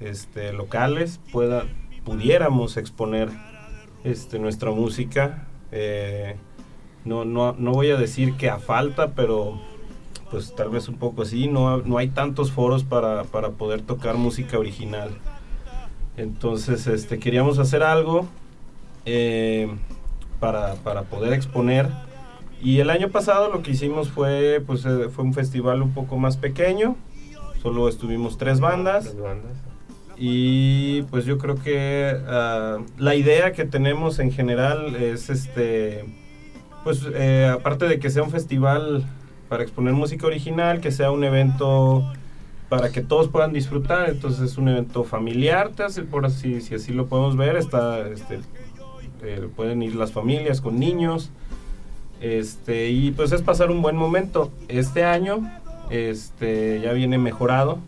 este, 0.00 0.54
locales, 0.54 1.20
pueda, 1.30 1.66
pudiéramos 2.02 2.78
exponer, 2.78 3.28
este, 4.04 4.38
nuestra 4.38 4.70
música. 4.70 5.46
Eh, 5.70 6.36
no, 7.04 7.26
no, 7.26 7.52
no 7.52 7.72
voy 7.72 7.90
a 7.90 7.96
decir 7.96 8.38
que 8.38 8.48
a 8.48 8.58
falta, 8.58 9.10
pero 9.14 9.60
pues 10.30 10.54
tal 10.54 10.70
vez 10.70 10.88
un 10.88 10.96
poco 10.96 11.22
así, 11.22 11.48
no, 11.48 11.78
no 11.78 11.98
hay 11.98 12.08
tantos 12.08 12.52
foros 12.52 12.84
para, 12.84 13.24
para, 13.24 13.50
poder 13.50 13.82
tocar 13.82 14.16
música 14.16 14.58
original. 14.58 15.10
Entonces 16.16 16.86
este, 16.86 17.18
queríamos 17.18 17.58
hacer 17.58 17.82
algo 17.82 18.28
eh, 19.06 19.68
para, 20.38 20.74
para, 20.76 21.02
poder 21.02 21.32
exponer. 21.32 21.88
Y 22.62 22.78
el 22.78 22.90
año 22.90 23.08
pasado 23.08 23.50
lo 23.50 23.62
que 23.62 23.72
hicimos 23.72 24.10
fue, 24.10 24.62
pues, 24.66 24.84
eh, 24.84 25.08
fue 25.08 25.24
un 25.24 25.34
festival 25.34 25.82
un 25.82 25.92
poco 25.92 26.18
más 26.18 26.36
pequeño, 26.36 26.96
solo 27.62 27.88
estuvimos 27.88 28.38
tres 28.38 28.60
bandas. 28.60 29.04
Tres 29.04 29.20
bandas. 29.20 29.56
Y 30.22 31.02
pues 31.04 31.24
yo 31.24 31.38
creo 31.38 31.54
que 31.54 32.14
uh, 32.14 32.84
la 32.98 33.14
idea 33.14 33.52
que 33.54 33.64
tenemos 33.64 34.18
en 34.18 34.30
general 34.30 34.94
es 34.96 35.30
este, 35.30 36.04
pues 36.84 37.06
eh, 37.14 37.50
aparte 37.50 37.88
de 37.88 37.98
que 37.98 38.10
sea 38.10 38.22
un 38.22 38.30
festival 38.30 39.06
para 39.50 39.64
exponer 39.64 39.92
música 39.92 40.28
original, 40.28 40.80
que 40.80 40.92
sea 40.92 41.10
un 41.10 41.24
evento 41.24 42.08
para 42.68 42.92
que 42.92 43.00
todos 43.00 43.26
puedan 43.26 43.52
disfrutar. 43.52 44.08
Entonces 44.08 44.52
es 44.52 44.58
un 44.58 44.68
evento 44.68 45.02
familiar, 45.02 45.70
te 45.70 45.82
hace 45.82 46.02
por 46.02 46.24
así, 46.24 46.60
si 46.60 46.76
así 46.76 46.92
lo 46.92 47.06
podemos 47.06 47.36
ver, 47.36 47.56
está, 47.56 48.08
este, 48.08 48.38
eh, 49.24 49.48
pueden 49.56 49.82
ir 49.82 49.96
las 49.96 50.12
familias 50.12 50.60
con 50.60 50.78
niños, 50.78 51.32
este, 52.20 52.90
y 52.90 53.10
pues 53.10 53.32
es 53.32 53.42
pasar 53.42 53.72
un 53.72 53.82
buen 53.82 53.96
momento. 53.96 54.52
Este 54.68 55.04
año, 55.04 55.40
este, 55.90 56.80
ya 56.80 56.92
viene 56.92 57.18
mejorado. 57.18 57.80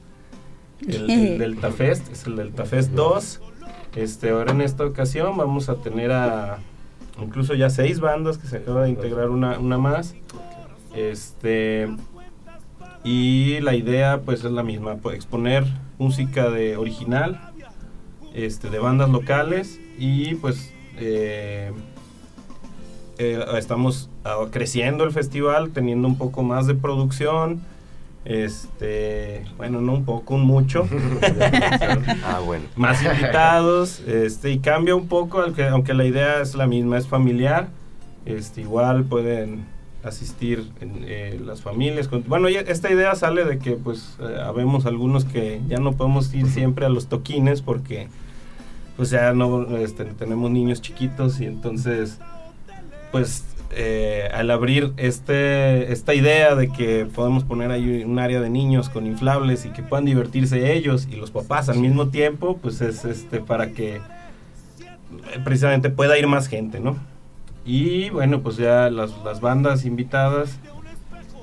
El, 0.81 1.09
el 1.09 1.38
Delta 1.38 1.70
Fest, 1.70 2.11
es 2.11 2.27
el 2.27 2.35
Delta 2.35 2.64
Fest 2.64 2.90
2. 2.90 3.40
Este, 3.94 4.31
ahora 4.31 4.51
en 4.51 4.62
esta 4.62 4.85
ocasión 4.85 5.37
vamos 5.37 5.68
a 5.68 5.77
tener 5.77 6.11
a 6.11 6.59
incluso 7.22 7.55
ya 7.55 7.70
seis 7.70 8.01
bandas 8.01 8.37
que 8.38 8.48
se 8.48 8.57
acaba 8.57 8.83
de 8.83 8.90
integrar 8.90 9.31
una, 9.31 9.61
una 9.61 9.79
más. 9.79 10.16
Este 10.95 11.89
y 13.05 13.61
la 13.61 13.75
idea 13.75 14.21
pues 14.25 14.45
es 14.45 14.53
la 14.53 14.63
misma, 14.63 14.97
pues, 14.97 15.17
exponer 15.17 15.65
música 15.99 16.51
de 16.51 16.77
original, 16.77 17.41
este, 18.35 18.71
de 18.71 18.79
bandas 18.79 19.11
locales 19.11 19.81
y 19.99 20.37
pues 20.37 20.73
eh, 20.99 21.73
eh, 23.19 23.45
estamos 23.57 24.09
creciendo 24.51 25.05
el 25.05 25.13
festival, 25.13 25.71
teniendo 25.71 26.07
un 26.07 26.17
poco 26.17 26.43
más 26.43 26.67
de 26.67 26.75
producción, 26.75 27.61
este, 28.25 29.45
bueno, 29.57 29.81
no 29.81 29.95
un 29.95 30.05
poco, 30.05 30.37
un 30.37 30.43
mucho. 30.43 30.89
ah, 32.25 32.41
bueno. 32.45 32.65
Más 32.77 33.03
invitados, 33.03 34.01
este, 34.07 34.53
y 34.53 34.61
cambia 34.61 34.95
un 34.95 35.09
poco, 35.09 35.41
aunque, 35.41 35.67
aunque 35.67 35.93
la 35.93 36.05
idea 36.05 36.41
es 36.41 36.55
la 36.55 36.69
misma, 36.69 36.99
es 36.99 37.09
familiar. 37.09 37.69
Este, 38.25 38.61
igual 38.61 39.05
pueden 39.05 39.67
asistir 40.05 40.71
en, 40.81 41.05
eh, 41.05 41.41
las 41.45 41.62
familias. 41.62 42.09
Con, 42.09 42.25
bueno, 42.27 42.49
ya, 42.49 42.61
esta 42.61 42.91
idea 42.91 43.15
sale 43.15 43.45
de 43.45 43.59
que 43.59 43.73
pues 43.73 44.17
eh, 44.21 44.38
habemos 44.43 44.87
algunos 44.87 45.25
que 45.25 45.61
ya 45.69 45.79
no 45.79 45.93
podemos 45.93 46.33
ir 46.35 46.47
siempre 46.47 46.87
a 46.87 46.88
los 46.88 47.07
toquines 47.07 47.62
porque 47.62 48.09
pues 48.97 49.11
ya 49.11 49.33
no 49.33 49.77
este, 49.77 50.05
tenemos 50.05 50.51
niños 50.51 50.81
chiquitos 50.83 51.41
y 51.41 51.47
entonces 51.47 52.19
pues 53.11 53.45
eh, 53.75 54.29
al 54.35 54.51
abrir 54.51 54.93
este, 54.99 55.93
esta 55.93 56.15
idea 56.15 56.55
de 56.55 56.69
que 56.69 57.07
podemos 57.07 57.45
poner 57.45 57.71
ahí 57.71 58.05
un 58.05 58.19
área 58.19 58.41
de 58.41 58.51
niños 58.51 58.91
con 58.91 59.07
inflables 59.07 59.65
y 59.65 59.71
que 59.71 59.83
puedan 59.83 60.05
divertirse 60.05 60.75
ellos 60.75 61.09
y 61.11 61.17
los 61.17 61.31
papás 61.31 61.71
al 61.71 61.79
mismo 61.79 62.09
tiempo, 62.09 62.59
pues 62.61 62.83
es 62.83 63.05
este 63.05 63.41
para 63.41 63.73
que 63.73 64.01
precisamente 65.45 65.88
pueda 65.88 66.19
ir 66.19 66.27
más 66.27 66.49
gente, 66.49 66.81
¿no? 66.81 66.97
Y 67.64 68.11
bueno, 68.11 68.40
pues 68.40 68.57
ya 68.57 68.90
las, 68.90 69.12
las 69.25 69.40
bandas 69.40 69.85
invitadas, 69.85 70.59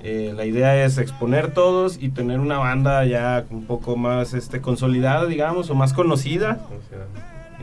eh, 0.03 0.33
la 0.35 0.45
idea 0.45 0.85
es 0.85 0.97
exponer 0.97 1.53
todos 1.53 1.97
y 2.01 2.09
tener 2.09 2.39
una 2.39 2.57
banda 2.57 3.03
ya 3.05 3.45
un 3.49 3.65
poco 3.65 3.97
más 3.97 4.33
este, 4.33 4.61
consolidada, 4.61 5.25
digamos, 5.25 5.69
o 5.69 5.75
más 5.75 5.93
conocida, 5.93 6.59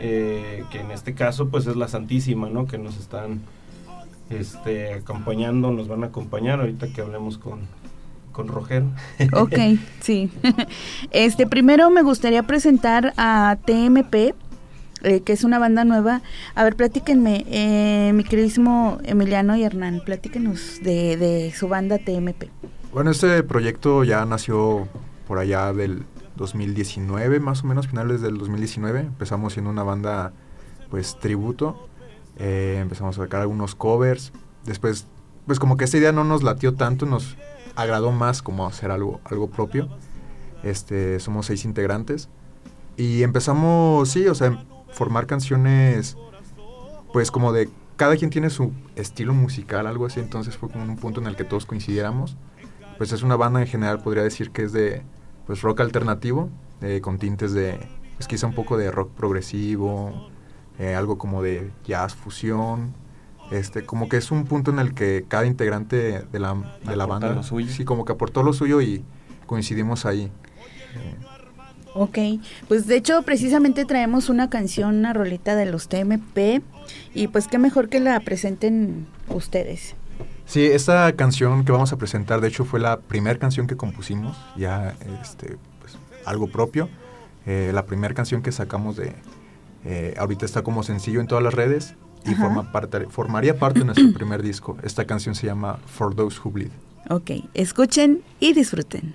eh, 0.01 0.65
que 0.71 0.81
en 0.81 0.91
este 0.91 1.15
caso 1.15 1.49
pues 1.49 1.67
es 1.67 1.77
la 1.77 1.89
Santísima, 1.89 2.49
¿no? 2.49 2.67
Que 2.67 2.79
nos 2.79 2.99
están 2.99 3.41
este, 4.29 4.95
acompañando, 4.95 5.71
nos 5.71 5.89
van 5.89 6.05
a 6.05 6.09
acompañar 6.09 6.61
ahorita 6.61 6.89
que 6.89 7.01
hablemos 7.01 7.39
con, 7.39 7.61
con 8.33 8.49
Rogero. 8.49 8.87
Ok, 9.33 9.55
sí. 10.01 10.31
Este, 11.11 11.47
primero 11.47 11.91
me 11.91 12.03
gustaría 12.03 12.43
presentar 12.43 13.15
a 13.17 13.57
TMP, 13.65 14.35
eh, 15.03 15.21
que 15.21 15.33
es 15.33 15.45
una 15.45 15.59
banda 15.59 15.85
nueva. 15.85 16.23
A 16.55 16.65
ver, 16.65 16.77
platíquenme, 16.77 17.45
eh, 17.49 18.13
mi 18.15 18.25
queridísimo 18.25 18.99
Emiliano 19.05 19.57
y 19.57 19.65
Hernán, 19.65 20.03
platíquenos 20.05 20.81
de, 20.83 21.17
de, 21.17 21.53
su 21.55 21.69
banda 21.69 21.99
TMP. 21.99 22.51
Bueno, 22.93 23.11
este 23.11 23.43
proyecto 23.43 24.05
ya 24.05 24.25
nació 24.25 24.89
por 25.27 25.39
allá 25.39 25.73
del 25.73 26.05
2019, 26.37 27.41
más 27.41 27.63
o 27.63 27.67
menos, 27.67 27.89
finales 27.89 28.21
del 28.23 28.39
2019. 28.39 29.01
Empezamos 29.01 29.53
siendo 29.53 29.71
una 29.71 29.83
banda, 29.83 30.33
pues, 30.91 31.19
tributo. 31.19 31.89
Eh, 32.39 32.79
empezamos 32.81 33.19
a 33.19 33.23
sacar 33.23 33.43
algunos 33.43 33.75
covers. 33.75 34.33
Después, 34.65 35.07
pues 35.47 35.59
como 35.59 35.77
que 35.77 35.85
esta 35.85 35.99
idea 35.99 36.13
no 36.13 36.25
nos 36.25 36.43
latió 36.43 36.75
tanto, 36.75 37.07
nos 37.07 37.37
agradó 37.75 38.13
más 38.13 38.43
como 38.43 38.67
hacer 38.67 38.91
algo, 38.91 39.21
algo 39.25 39.49
propio. 39.49 39.89
Este, 40.63 41.21
somos 41.21 41.47
seis 41.47 41.65
integrantes. 41.65 42.29
Y 42.97 43.23
empezamos, 43.23 44.09
sí, 44.09 44.27
o 44.27 44.35
sea, 44.35 44.65
formar 44.97 45.27
canciones, 45.27 46.17
pues 47.13 47.31
como 47.31 47.53
de 47.53 47.69
cada 47.97 48.17
quien 48.17 48.31
tiene 48.31 48.51
su 48.51 48.73
estilo 48.97 49.35
musical, 49.35 49.87
algo 49.87 50.07
así, 50.07 50.21
entonces 50.21 50.57
fue 50.57 50.71
como 50.71 50.85
un 50.85 50.97
punto 50.97 51.21
en 51.21 51.27
el 51.27 51.37
que 51.37 51.45
todos 51.45 51.67
coincidiéramos. 51.67 52.37
Pues 52.99 53.13
es 53.13 53.23
una 53.23 53.37
banda 53.37 53.61
en 53.61 53.67
general, 53.67 54.03
podría 54.03 54.23
decir 54.23 54.51
que 54.51 54.65
es 54.65 54.73
de 54.73 55.03
pues 55.47 55.61
rock 55.61 55.81
alternativo, 55.81 56.49
eh, 56.81 57.01
con 57.03 57.19
tintes 57.19 57.53
de, 57.53 57.79
pues 58.17 58.27
quizá 58.27 58.47
un 58.47 58.55
poco 58.55 58.79
de 58.79 58.91
rock 58.91 59.11
progresivo, 59.13 60.31
eh, 60.79 60.95
algo 60.95 61.19
como 61.19 61.43
de 61.43 61.71
jazz 61.85 62.15
fusión, 62.15 62.95
este, 63.51 63.85
como 63.85 64.09
que 64.09 64.17
es 64.17 64.31
un 64.31 64.45
punto 64.45 64.71
en 64.71 64.79
el 64.79 64.95
que 64.95 65.27
cada 65.29 65.45
integrante 65.45 66.23
de 66.23 66.39
la, 66.39 66.79
de 66.85 66.97
la 66.97 67.07
banda, 67.07 67.43
sí, 67.43 67.85
como 67.85 68.07
que 68.07 68.13
aportó 68.13 68.43
lo 68.43 68.55
suyo 68.55 68.81
y 68.81 69.05
coincidimos 69.47 70.07
ahí. 70.07 70.33
Eh, 70.95 71.36
Ok, 71.99 72.19
pues 72.69 72.87
de 72.87 72.97
hecho 72.97 73.23
precisamente 73.23 73.87
traemos 73.87 74.29
una 74.29 74.51
canción, 74.51 74.97
una 74.97 75.15
rolita 75.15 75.57
de 75.57 75.65
los 75.65 75.89
TMP 75.89 76.63
y 77.15 77.29
pues 77.29 77.49
qué 77.49 77.57
mejor 77.57 77.89
que 77.89 78.01
la 78.01 78.21
presenten 78.21 79.07
ustedes. 79.29 79.95
Sí, 80.45 80.63
esta 80.65 81.11
canción 81.17 81.65
que 81.65 81.73
vamos 81.73 81.95
a 81.95 81.97
presentar 81.97 82.43
de 82.43 82.49
hecho 82.49 82.67
fue 82.67 82.81
la 82.81 83.01
primera 83.01 83.39
canción 83.39 83.67
que 83.67 83.79
compusimos, 83.79 84.37
ya 84.57 84.95
este, 85.23 85.57
pues, 85.81 85.97
algo 86.27 86.49
propio, 86.49 86.91
eh, 87.47 87.71
la 87.73 87.87
primera 87.87 88.13
canción 88.13 88.43
que 88.43 88.53
sacamos 88.53 88.97
de, 88.97 89.15
eh, 89.87 90.15
ahorita 90.19 90.45
está 90.45 90.63
como 90.63 90.83
sencillo 90.83 91.21
en 91.21 91.27
todas 91.27 91.43
las 91.43 91.55
redes 91.55 91.95
y 92.27 92.35
forma 92.35 92.73
parte, 92.73 93.07
formaría 93.09 93.59
parte 93.59 93.79
de 93.79 93.87
nuestro 93.87 94.13
primer 94.15 94.43
disco. 94.43 94.77
Esta 94.83 95.07
canción 95.07 95.35
se 95.35 95.47
llama 95.47 95.79
For 95.87 96.15
Those 96.15 96.39
Who 96.45 96.51
Bleed. 96.51 96.71
Ok, 97.09 97.31
escuchen 97.55 98.23
y 98.39 98.53
disfruten. 98.53 99.15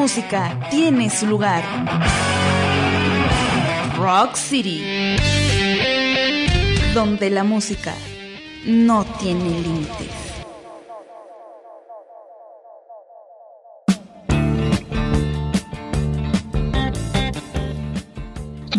Música 0.00 0.58
tiene 0.70 1.10
su 1.10 1.26
lugar. 1.26 1.62
Rock 3.98 4.34
City. 4.34 4.82
Donde 6.94 7.28
la 7.28 7.44
música 7.44 7.94
no 8.64 9.04
tiene 9.20 9.60
límites. 9.60 10.19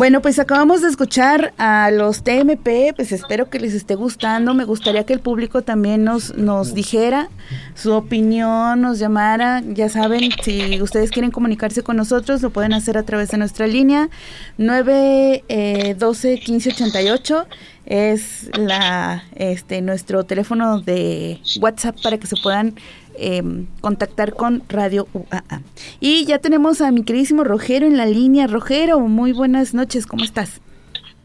Bueno, 0.02 0.20
pues 0.20 0.40
acabamos 0.40 0.82
de 0.82 0.88
escuchar 0.88 1.54
a 1.58 1.92
los 1.92 2.24
TMP, 2.24 2.92
pues 2.96 3.12
espero 3.12 3.48
que 3.48 3.60
les 3.60 3.72
esté 3.72 3.94
gustando. 3.94 4.52
Me 4.52 4.64
gustaría 4.64 5.06
que 5.06 5.12
el 5.12 5.20
público 5.20 5.62
también 5.62 6.02
nos, 6.02 6.34
nos 6.36 6.74
dijera 6.74 7.28
su 7.76 7.92
opinión, 7.92 8.80
nos 8.80 8.98
llamara. 8.98 9.62
Ya 9.64 9.88
saben, 9.88 10.32
si 10.42 10.82
ustedes 10.82 11.12
quieren 11.12 11.30
comunicarse 11.30 11.84
con 11.84 11.96
nosotros, 11.96 12.42
lo 12.42 12.50
pueden 12.50 12.72
hacer 12.72 12.98
a 12.98 13.04
través 13.04 13.28
de 13.28 13.38
nuestra 13.38 13.68
línea 13.68 14.10
912 14.58 16.30
1588 16.48 17.46
es 17.86 18.50
la 18.56 19.24
este 19.34 19.82
nuestro 19.82 20.24
teléfono 20.24 20.80
de 20.80 21.40
WhatsApp 21.60 21.96
para 22.02 22.18
que 22.18 22.26
se 22.26 22.36
puedan 22.42 22.74
eh, 23.14 23.42
contactar 23.80 24.34
con 24.34 24.62
Radio 24.68 25.08
UAA. 25.12 25.62
Y 26.00 26.24
ya 26.26 26.38
tenemos 26.38 26.80
a 26.80 26.90
mi 26.90 27.04
queridísimo 27.04 27.44
Rogero 27.44 27.86
en 27.86 27.96
la 27.96 28.06
línea. 28.06 28.46
Rogero, 28.46 29.00
muy 29.00 29.32
buenas 29.32 29.74
noches, 29.74 30.06
¿cómo 30.06 30.24
estás? 30.24 30.60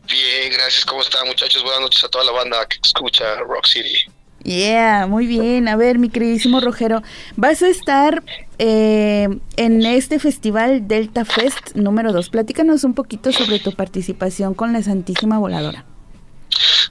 Bien, 0.08 0.52
gracias. 0.52 0.86
¿Cómo 0.86 1.02
están, 1.02 1.28
muchachos? 1.28 1.64
Buenas 1.64 1.82
noches 1.82 2.04
a 2.04 2.10
toda 2.10 2.24
la 2.24 2.32
banda 2.32 2.66
que 2.68 2.78
escucha 2.84 3.36
Rock 3.40 3.68
City. 3.68 4.08
Yeah, 4.44 5.08
muy 5.08 5.28
bien. 5.28 5.68
A 5.68 5.76
ver, 5.76 6.00
mi 6.00 6.10
queridísimo 6.10 6.62
Rogero, 6.62 7.02
vas 7.36 7.62
a 7.62 7.68
estar 7.68 8.24
eh, 8.60 9.28
en 9.58 9.86
este 9.86 10.20
festival 10.20 10.88
Delta 10.88 11.26
Fest 11.26 11.76
número 11.76 12.14
2. 12.14 12.30
Platícanos 12.30 12.84
un 12.86 12.94
poquito 12.94 13.34
sobre 13.34 13.60
tu 13.60 13.74
participación 13.74 14.54
con 14.54 14.72
la 14.72 14.82
Santísima 14.82 15.38
Voladora. 15.38 15.86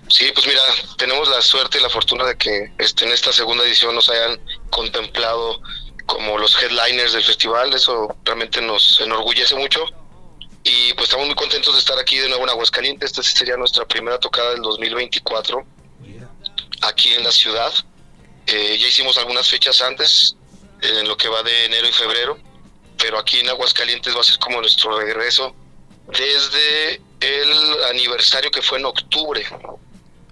Sí, 0.08 0.26
pues 0.34 0.46
mira, 0.46 0.60
tenemos 0.98 1.28
la 1.28 1.40
suerte 1.40 1.78
y 1.78 1.82
la 1.82 1.88
fortuna 1.88 2.24
de 2.24 2.36
que 2.36 2.72
este, 2.78 3.06
en 3.06 3.12
esta 3.12 3.32
segunda 3.32 3.64
edición 3.64 3.94
nos 3.94 4.08
hayan 4.10 4.38
contemplado 4.70 5.60
como 6.06 6.38
los 6.38 6.60
headliners 6.62 7.12
del 7.12 7.24
festival. 7.24 7.72
Eso 7.74 8.16
realmente 8.24 8.60
nos 8.60 9.00
enorgullece 9.00 9.54
mucho. 9.54 9.84
Y 10.64 10.92
pues 10.94 11.04
estamos 11.04 11.26
muy 11.26 11.36
contentos 11.36 11.74
de 11.74 11.80
estar 11.80 11.98
aquí 11.98 12.18
de 12.18 12.28
nuevo 12.28 12.44
en 12.44 12.50
Aguascalientes. 12.50 13.10
Esta 13.10 13.22
sería 13.22 13.56
nuestra 13.56 13.86
primera 13.86 14.18
tocada 14.18 14.50
del 14.50 14.62
2024 14.62 15.64
aquí 16.82 17.14
en 17.14 17.24
la 17.24 17.32
ciudad. 17.32 17.72
Eh, 18.46 18.78
ya 18.78 18.88
hicimos 18.88 19.16
algunas 19.16 19.48
fechas 19.48 19.80
antes, 19.80 20.36
en 20.82 21.08
lo 21.08 21.16
que 21.16 21.28
va 21.28 21.42
de 21.42 21.66
enero 21.66 21.88
y 21.88 21.92
febrero, 21.92 22.38
pero 22.98 23.18
aquí 23.18 23.40
en 23.40 23.48
Aguascalientes 23.48 24.14
va 24.14 24.20
a 24.20 24.24
ser 24.24 24.38
como 24.38 24.60
nuestro 24.60 24.98
regreso 24.98 25.54
desde 26.08 27.00
el 27.20 27.84
aniversario 27.90 28.50
que 28.50 28.62
fue 28.62 28.78
en 28.78 28.86
octubre. 28.86 29.44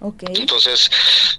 Ok. 0.01 0.23
Entonces, 0.29 0.89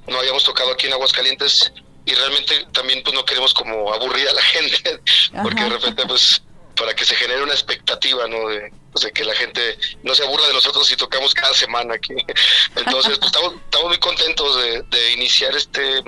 no 0.07 0.19
habíamos 0.19 0.45
tocado 0.45 0.73
aquí 0.73 0.87
en 0.87 0.95
Aguascalientes 0.95 1.73
y 2.07 2.15
realmente 2.15 2.67
también 2.73 3.03
pues 3.03 3.15
no 3.15 3.25
queremos 3.25 3.53
como 3.53 3.93
aburrir 3.93 4.29
a 4.29 4.33
la 4.33 4.43
gente, 4.55 5.01
porque 5.43 5.65
de 5.65 5.71
repente 5.71 6.07
pues 6.07 6.43
para 6.77 6.95
que 6.95 7.05
se 7.05 7.17
genere 7.17 7.43
una 7.43 7.53
expectativa, 7.53 8.27
¿no? 8.29 8.49
De, 8.49 8.71
pues, 8.93 9.05
de 9.05 9.13
que 9.13 9.25
la 9.25 9.35
gente 9.35 9.79
no 10.03 10.15
se 10.15 10.23
aburra 10.23 10.47
de 10.47 10.53
nosotros 10.53 10.87
si 10.87 10.97
tocamos 10.97 11.35
cada 11.35 11.55
semana 11.55 11.95
aquí. 11.95 12.15
Entonces, 12.77 13.19
pues 13.19 13.33
estamos, 13.33 13.55
estamos 13.55 13.89
muy 13.89 13.99
contentos 13.99 14.57
de, 14.57 14.83
de 14.83 15.13
iniciar 15.13 15.57
este 15.57 16.03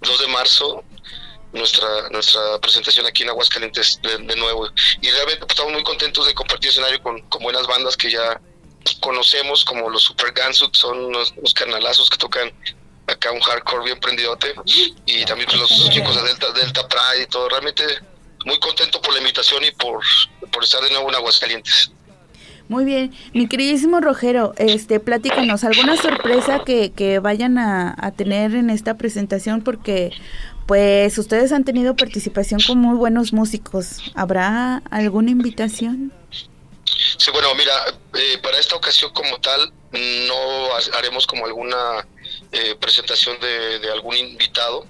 2 0.00 0.20
de 0.20 0.26
marzo 0.28 0.84
nuestra 1.52 2.08
nuestra 2.10 2.60
presentación 2.60 3.06
aquí 3.06 3.22
en 3.22 3.30
Aguascalientes 3.30 4.00
de, 4.02 4.18
de 4.18 4.36
nuevo. 4.36 4.68
Y 5.00 5.10
realmente 5.10 5.40
pues, 5.40 5.50
estamos 5.50 5.72
muy 5.72 5.82
contentos 5.82 6.26
de 6.26 6.34
compartir 6.34 6.70
escenario 6.70 7.02
con, 7.02 7.20
con 7.28 7.42
buenas 7.42 7.66
bandas 7.66 7.96
que 7.96 8.10
ya 8.10 8.40
conocemos, 9.00 9.64
como 9.64 9.90
los 9.90 10.02
Super 10.04 10.32
Guns, 10.32 10.62
son 10.72 11.06
unos, 11.06 11.32
unos 11.36 11.54
carnalazos 11.54 12.08
que 12.08 12.16
tocan 12.16 12.52
acá 13.06 13.30
un 13.32 13.40
hardcore 13.40 13.84
bien 13.84 14.00
prendidote. 14.00 14.54
Y 15.06 15.24
también 15.24 15.48
pues, 15.48 15.60
los 15.60 15.90
chicos 15.90 16.14
de 16.16 16.22
Delta, 16.22 16.52
Delta 16.52 16.88
Pride 16.88 17.22
y 17.22 17.26
todo. 17.26 17.48
Realmente 17.48 17.84
muy 18.44 18.58
contento 18.58 19.00
por 19.00 19.12
la 19.12 19.20
invitación 19.20 19.64
y 19.64 19.70
por, 19.72 20.02
por 20.52 20.64
estar 20.64 20.82
de 20.82 20.90
nuevo 20.90 21.08
en 21.08 21.16
Aguascalientes. 21.16 21.90
Muy 22.68 22.84
bien, 22.84 23.14
mi 23.32 23.48
queridísimo 23.48 24.00
Rogero, 24.00 24.52
este, 24.58 24.98
platícanos, 24.98 25.62
¿alguna 25.62 25.96
sorpresa 25.96 26.64
que, 26.64 26.90
que 26.90 27.20
vayan 27.20 27.58
a, 27.58 27.94
a, 27.96 28.10
tener 28.10 28.56
en 28.56 28.70
esta 28.70 28.94
presentación? 28.94 29.62
Porque, 29.62 30.10
pues, 30.66 31.16
ustedes 31.16 31.52
han 31.52 31.62
tenido 31.62 31.94
participación 31.94 32.60
con 32.66 32.78
muy 32.78 32.96
buenos 32.96 33.32
músicos. 33.32 34.10
¿Habrá 34.16 34.82
alguna 34.90 35.30
invitación? 35.30 36.12
Sí, 37.18 37.30
bueno, 37.30 37.54
mira, 37.54 37.72
eh, 38.14 38.38
para 38.42 38.58
esta 38.58 38.74
ocasión 38.74 39.12
como 39.12 39.38
tal, 39.38 39.72
no 39.92 40.96
haremos 40.96 41.26
como 41.26 41.46
alguna 41.46 42.06
eh, 42.56 42.76
presentación 42.76 43.38
de, 43.40 43.78
de 43.78 43.90
algún 43.90 44.16
invitado. 44.16 44.86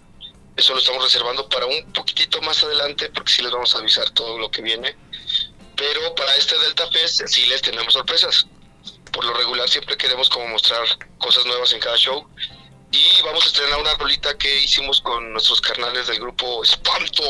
Eso 0.56 0.72
lo 0.72 0.78
estamos 0.78 1.02
reservando 1.02 1.48
para 1.48 1.66
un 1.66 1.92
poquitito 1.92 2.40
más 2.40 2.62
adelante, 2.64 3.10
porque 3.10 3.30
sí 3.30 3.42
les 3.42 3.52
vamos 3.52 3.74
a 3.74 3.78
avisar 3.78 4.08
todo 4.10 4.38
lo 4.38 4.50
que 4.50 4.62
viene 4.62 4.96
pero 5.76 6.14
para 6.14 6.34
este 6.36 6.58
Delta 6.58 6.86
Fest 6.90 7.22
sí 7.26 7.46
les 7.46 7.62
tenemos 7.62 7.92
sorpresas. 7.92 8.46
Por 9.12 9.24
lo 9.24 9.34
regular 9.34 9.68
siempre 9.68 9.96
queremos 9.96 10.28
como 10.28 10.48
mostrar 10.48 10.82
cosas 11.18 11.44
nuevas 11.44 11.72
en 11.72 11.80
cada 11.80 11.96
show. 11.96 12.26
Y 12.92 13.22
vamos 13.22 13.44
a 13.44 13.48
estrenar 13.48 13.78
una 13.80 13.94
rolita 13.94 14.36
que 14.38 14.60
hicimos 14.60 15.00
con 15.00 15.32
nuestros 15.32 15.60
carnales 15.60 16.06
del 16.06 16.20
grupo 16.20 16.62
Espanto. 16.62 17.22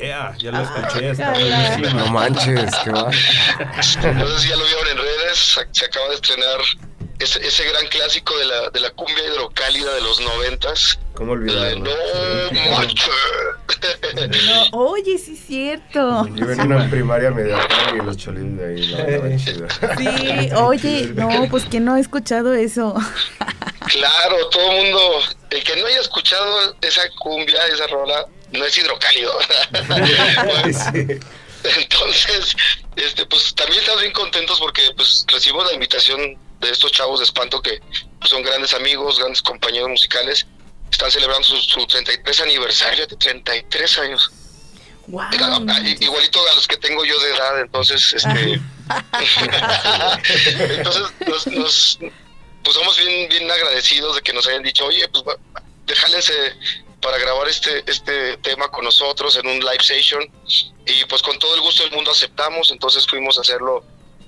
Yeah, 0.00 0.34
ya 0.38 0.50
lo 0.50 0.62
escuché, 0.62 1.10
está 1.10 1.30
buenísimo. 1.30 2.00
No 2.00 2.06
manches, 2.06 2.70
qué 2.82 2.90
va. 2.90 3.04
No 4.14 4.28
sé 4.28 4.38
si 4.40 4.48
ya 4.48 4.56
lo 4.56 4.64
vieron 4.64 4.88
en 4.88 4.96
redes, 4.98 5.58
se 5.70 5.84
acaba 5.84 6.08
de 6.08 6.14
estrenar 6.16 6.60
ese, 7.18 7.46
ese 7.46 7.64
gran 7.64 7.86
clásico 7.88 8.36
de 8.38 8.44
la, 8.46 8.70
de 8.70 8.80
la 8.80 8.90
cumbia 8.90 9.24
hidrocálida 9.24 9.94
de 9.94 10.00
los 10.00 10.20
noventas. 10.20 10.98
¿Cómo 11.14 11.32
olvidarlo? 11.32 11.90
No 12.52 12.70
manches. 12.70 13.10
No, 14.46 14.78
oye, 14.78 15.18
sí 15.18 15.32
es 15.32 15.46
cierto. 15.46 16.28
Yo 16.34 16.50
en 16.50 16.60
una 16.60 16.88
primaria 16.88 17.30
medio 17.30 17.56
tarde 17.66 17.98
y 18.00 18.04
los 18.04 18.16
cholín 18.16 18.56
de 18.56 18.66
ahí, 18.66 18.86
la. 18.86 19.38
Sí, 19.96 20.50
oye, 20.54 21.12
no, 21.14 21.48
pues 21.50 21.64
que 21.64 21.80
no 21.80 21.94
ha 21.94 22.00
escuchado 22.00 22.54
eso. 22.54 22.94
Claro, 23.88 24.48
todo 24.50 24.70
el 24.70 24.84
mundo, 24.84 25.20
el 25.50 25.64
que 25.64 25.76
no 25.76 25.86
haya 25.86 26.00
escuchado 26.00 26.76
esa 26.80 27.02
cumbia, 27.18 27.58
esa 27.72 27.88
rola, 27.88 28.26
no 28.52 28.64
es 28.64 28.78
hidrocálido. 28.78 29.32
Entonces, 31.64 32.56
este, 32.96 33.26
pues 33.26 33.54
también 33.54 33.80
estamos 33.80 34.02
bien 34.02 34.12
contentos 34.12 34.58
porque 34.60 34.82
pues 34.96 35.24
recibimos 35.28 35.66
la 35.66 35.74
invitación 35.74 36.38
de 36.62 36.70
estos 36.70 36.92
chavos 36.92 37.18
de 37.20 37.24
espanto 37.24 37.60
que 37.60 37.80
pues, 38.18 38.30
son 38.30 38.42
grandes 38.42 38.72
amigos, 38.74 39.18
grandes 39.18 39.42
compañeros 39.42 39.88
musicales. 39.90 40.46
Están 40.90 41.10
celebrando 41.10 41.44
su, 41.46 41.56
su 41.56 41.86
33 41.86 42.40
aniversario 42.40 43.06
de 43.06 43.16
33 43.16 43.98
años. 43.98 44.30
Wow. 45.08 45.24
Igualito 46.00 46.40
a 46.48 46.54
los 46.54 46.66
que 46.68 46.76
tengo 46.76 47.04
yo 47.04 47.18
de 47.18 47.30
edad, 47.34 47.60
entonces, 47.60 48.12
este, 48.14 48.60
entonces 50.76 51.02
nos, 51.26 51.46
nos- 51.48 51.98
pues 52.62 52.76
somos 52.76 52.96
bien, 52.96 53.28
bien 53.28 53.50
agradecidos 53.50 54.14
de 54.14 54.22
que 54.22 54.32
nos 54.32 54.46
hayan 54.46 54.62
dicho, 54.62 54.86
oye, 54.86 55.08
pues 55.08 55.24
déjalense 55.86 56.32
para 57.00 57.18
grabar 57.18 57.48
este, 57.48 57.82
este 57.90 58.36
tema 58.38 58.70
con 58.70 58.84
nosotros 58.84 59.34
en 59.36 59.48
un 59.48 59.58
live 59.58 59.82
session 59.82 60.22
y 60.86 61.04
pues 61.06 61.20
con 61.22 61.36
todo 61.40 61.56
el 61.56 61.60
gusto 61.60 61.82
del 61.82 61.90
mundo 61.92 62.12
aceptamos, 62.12 62.70
entonces 62.70 63.04
fuimos 63.08 63.36
a 63.38 63.40
hacerlo 63.40 63.84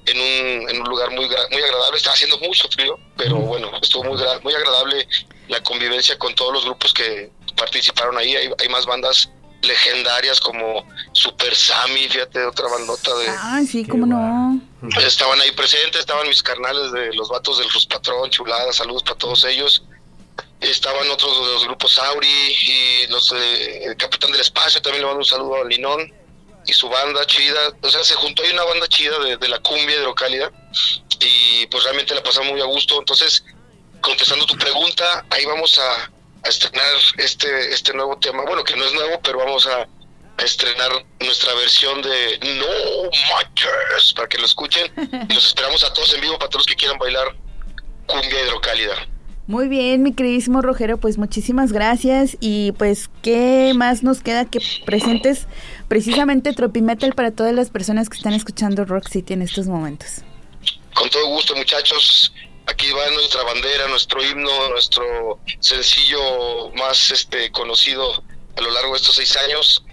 en 0.06 0.20
un, 0.20 0.70
en 0.70 0.80
un 0.82 0.88
lugar 0.88 1.10
muy 1.10 1.26
muy 1.26 1.62
agradable, 1.62 1.96
estaba 1.96 2.14
haciendo 2.14 2.38
mucho 2.38 2.68
frío, 2.68 2.98
pero 3.16 3.36
bueno, 3.36 3.70
estuvo 3.82 4.04
muy, 4.04 4.22
muy 4.42 4.54
agradable 4.54 5.08
la 5.48 5.62
convivencia 5.62 6.18
con 6.18 6.34
todos 6.34 6.52
los 6.52 6.64
grupos 6.64 6.92
que 6.92 7.30
participaron 7.56 8.16
ahí, 8.18 8.34
hay, 8.36 8.50
hay 8.58 8.68
más 8.68 8.86
bandas 8.86 9.30
legendarias 9.62 10.40
como 10.40 10.86
Super 11.12 11.54
Sammy, 11.54 12.08
fíjate, 12.08 12.44
otra 12.44 12.68
bandota 12.68 13.14
de... 13.16 13.28
Ay, 13.40 13.66
sí, 13.66 13.84
cómo 13.86 14.06
no. 14.06 14.60
Estaban 15.00 15.40
ahí 15.40 15.50
presentes, 15.52 16.00
estaban 16.00 16.28
mis 16.28 16.42
carnales 16.42 16.92
de 16.92 17.14
los 17.14 17.28
vatos 17.30 17.58
del 17.58 17.70
Rus 17.70 17.86
Patrón, 17.86 18.30
chulada, 18.30 18.72
saludos 18.72 19.02
para 19.02 19.16
todos 19.16 19.44
ellos. 19.44 19.84
Estaban 20.60 21.10
otros 21.10 21.46
de 21.46 21.52
los 21.52 21.64
grupos 21.64 21.98
Auri 21.98 22.28
y 22.28 23.06
los, 23.08 23.32
eh, 23.32 23.84
el 23.84 23.96
Capitán 23.96 24.32
del 24.32 24.40
Espacio, 24.40 24.80
también 24.82 25.02
le 25.02 25.06
mando 25.06 25.20
un 25.20 25.24
saludo 25.24 25.62
a 25.62 25.64
Linón 25.64 26.12
y 26.66 26.72
su 26.72 26.88
banda 26.88 27.24
chida. 27.26 27.60
O 27.82 27.88
sea, 27.88 28.02
se 28.04 28.14
juntó 28.14 28.42
ahí 28.42 28.52
una 28.52 28.64
banda 28.64 28.86
chida 28.88 29.18
de, 29.18 29.36
de 29.36 29.48
la 29.48 29.58
cumbia 29.60 29.96
hidrocálida 29.96 30.50
y 31.20 31.66
pues 31.66 31.84
realmente 31.84 32.14
la 32.14 32.22
pasamos 32.22 32.52
muy 32.52 32.60
a 32.60 32.66
gusto. 32.66 32.98
Entonces, 32.98 33.44
contestando 34.00 34.46
tu 34.46 34.56
pregunta, 34.56 35.24
ahí 35.30 35.44
vamos 35.44 35.78
a, 35.78 36.10
a 36.44 36.48
estrenar 36.48 36.86
este, 37.18 37.72
este 37.72 37.92
nuevo 37.94 38.16
tema. 38.18 38.44
Bueno, 38.44 38.64
que 38.64 38.76
no 38.76 38.84
es 38.84 38.92
nuevo, 38.92 39.20
pero 39.22 39.38
vamos 39.38 39.66
a, 39.66 39.82
a 40.36 40.42
estrenar 40.42 40.90
nuestra 41.20 41.54
versión 41.54 42.02
de 42.02 42.38
No 42.58 43.10
Matches 43.34 44.12
para 44.14 44.28
que 44.28 44.38
lo 44.38 44.46
escuchen. 44.46 44.92
Y 45.28 45.34
los 45.34 45.46
esperamos 45.46 45.84
a 45.84 45.92
todos 45.92 46.12
en 46.14 46.20
vivo 46.20 46.38
para 46.38 46.50
todos 46.50 46.60
los 46.60 46.66
que 46.66 46.76
quieran 46.76 46.98
bailar 46.98 47.34
cumbia 48.06 48.44
hidrocálida. 48.44 48.94
Muy 49.46 49.68
bien, 49.68 50.02
mi 50.02 50.14
queridísimo 50.14 50.62
Rojero, 50.62 50.96
pues 50.96 51.18
muchísimas 51.18 51.70
gracias 51.70 52.38
y 52.40 52.72
pues 52.72 53.10
qué 53.20 53.72
más 53.76 54.02
nos 54.02 54.22
queda 54.22 54.46
que 54.46 54.58
presentes 54.86 55.46
precisamente 55.88 56.52
Tropimetal 56.52 57.14
para 57.14 57.30
todas 57.30 57.54
las 57.54 57.70
personas 57.70 58.08
que 58.08 58.16
están 58.16 58.34
escuchando 58.34 58.84
Rock 58.84 59.08
City 59.08 59.34
en 59.34 59.42
estos 59.42 59.66
momentos. 59.66 60.22
Con 60.94 61.10
todo 61.10 61.26
gusto, 61.28 61.54
muchachos. 61.54 62.32
Aquí 62.66 62.90
va 62.92 63.10
nuestra 63.10 63.42
bandera, 63.42 63.88
nuestro 63.88 64.24
himno, 64.24 64.70
nuestro 64.70 65.38
sencillo 65.60 66.70
más 66.76 67.10
este 67.10 67.50
conocido 67.52 68.24
a 68.56 68.60
lo 68.60 68.70
largo 68.70 68.92
de 68.92 68.96
estos 68.96 69.16
seis 69.16 69.36
años. 69.36 69.84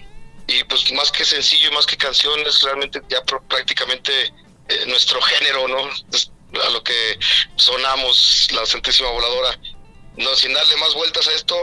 Y 0.48 0.64
pues 0.66 0.92
más 0.94 1.12
que 1.12 1.26
sencillo 1.26 1.70
y 1.70 1.74
más 1.74 1.86
que 1.86 1.98
canción, 1.98 2.39
es 2.48 2.62
realmente 2.62 3.02
ya 3.10 3.22
pr- 3.24 3.42
prácticamente 3.48 4.12
eh, 4.70 4.86
nuestro 4.88 5.22
género, 5.22 5.68
¿no? 5.68 5.89
Es 6.14 6.32
a 6.66 6.70
lo 6.70 6.84
que 6.84 7.18
sonamos, 7.56 8.50
la 8.54 8.66
centésima 8.66 9.10
voladora. 9.10 9.58
No, 10.18 10.36
sin 10.36 10.54
darle 10.54 10.76
más 10.78 10.94
vueltas 10.94 11.28
a 11.28 11.32
esto, 11.34 11.56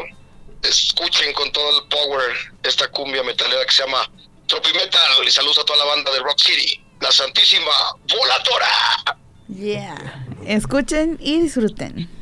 escuchen 0.62 1.32
con 1.34 1.50
todo 1.52 1.80
el 1.80 1.88
power 1.88 2.36
esta 2.62 2.88
cumbia 2.90 3.22
metalera 3.22 3.64
que 3.64 3.72
se 3.72 3.84
llama 3.84 4.10
Tropimetal. 4.46 5.26
Y 5.26 5.30
saludos 5.30 5.58
a 5.58 5.64
toda 5.64 5.78
la 5.78 5.84
banda 5.84 6.10
de 6.12 6.20
Rock 6.20 6.38
City, 6.40 6.82
la 7.00 7.12
santísima 7.12 7.72
voladora. 8.08 9.18
Yeah. 9.48 10.26
Escuchen 10.46 11.18
y 11.20 11.40
disfruten. 11.42 12.17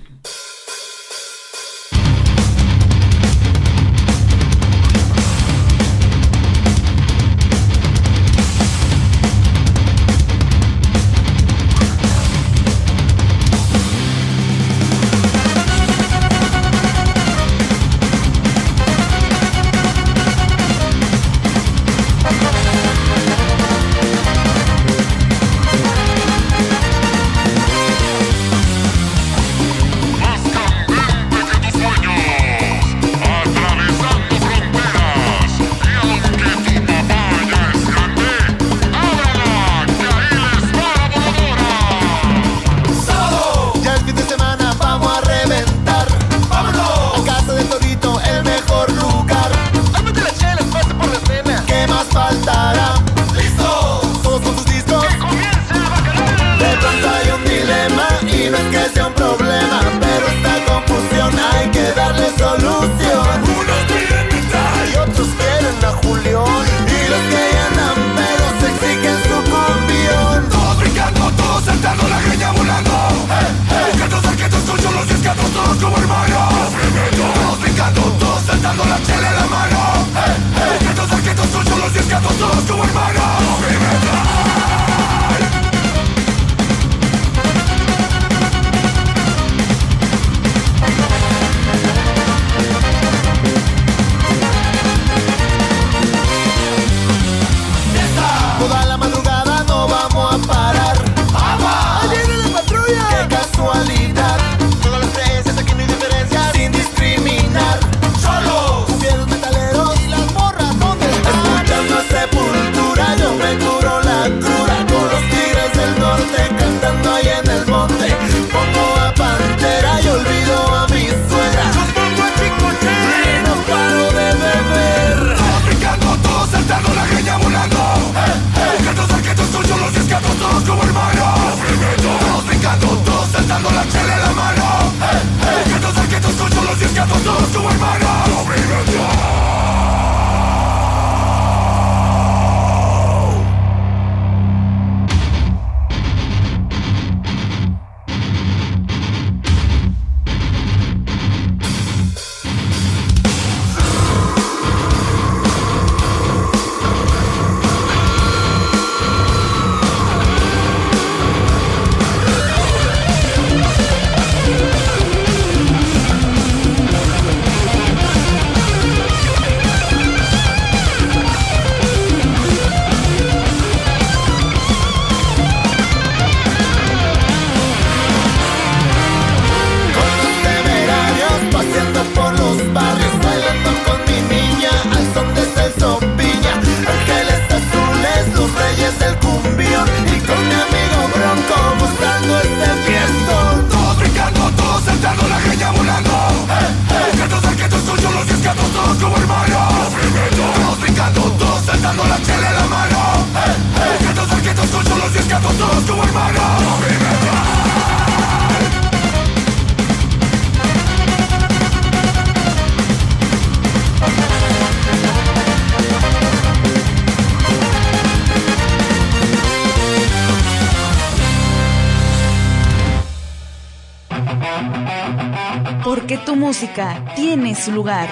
Su 227.54 227.72
lugar. 227.72 228.08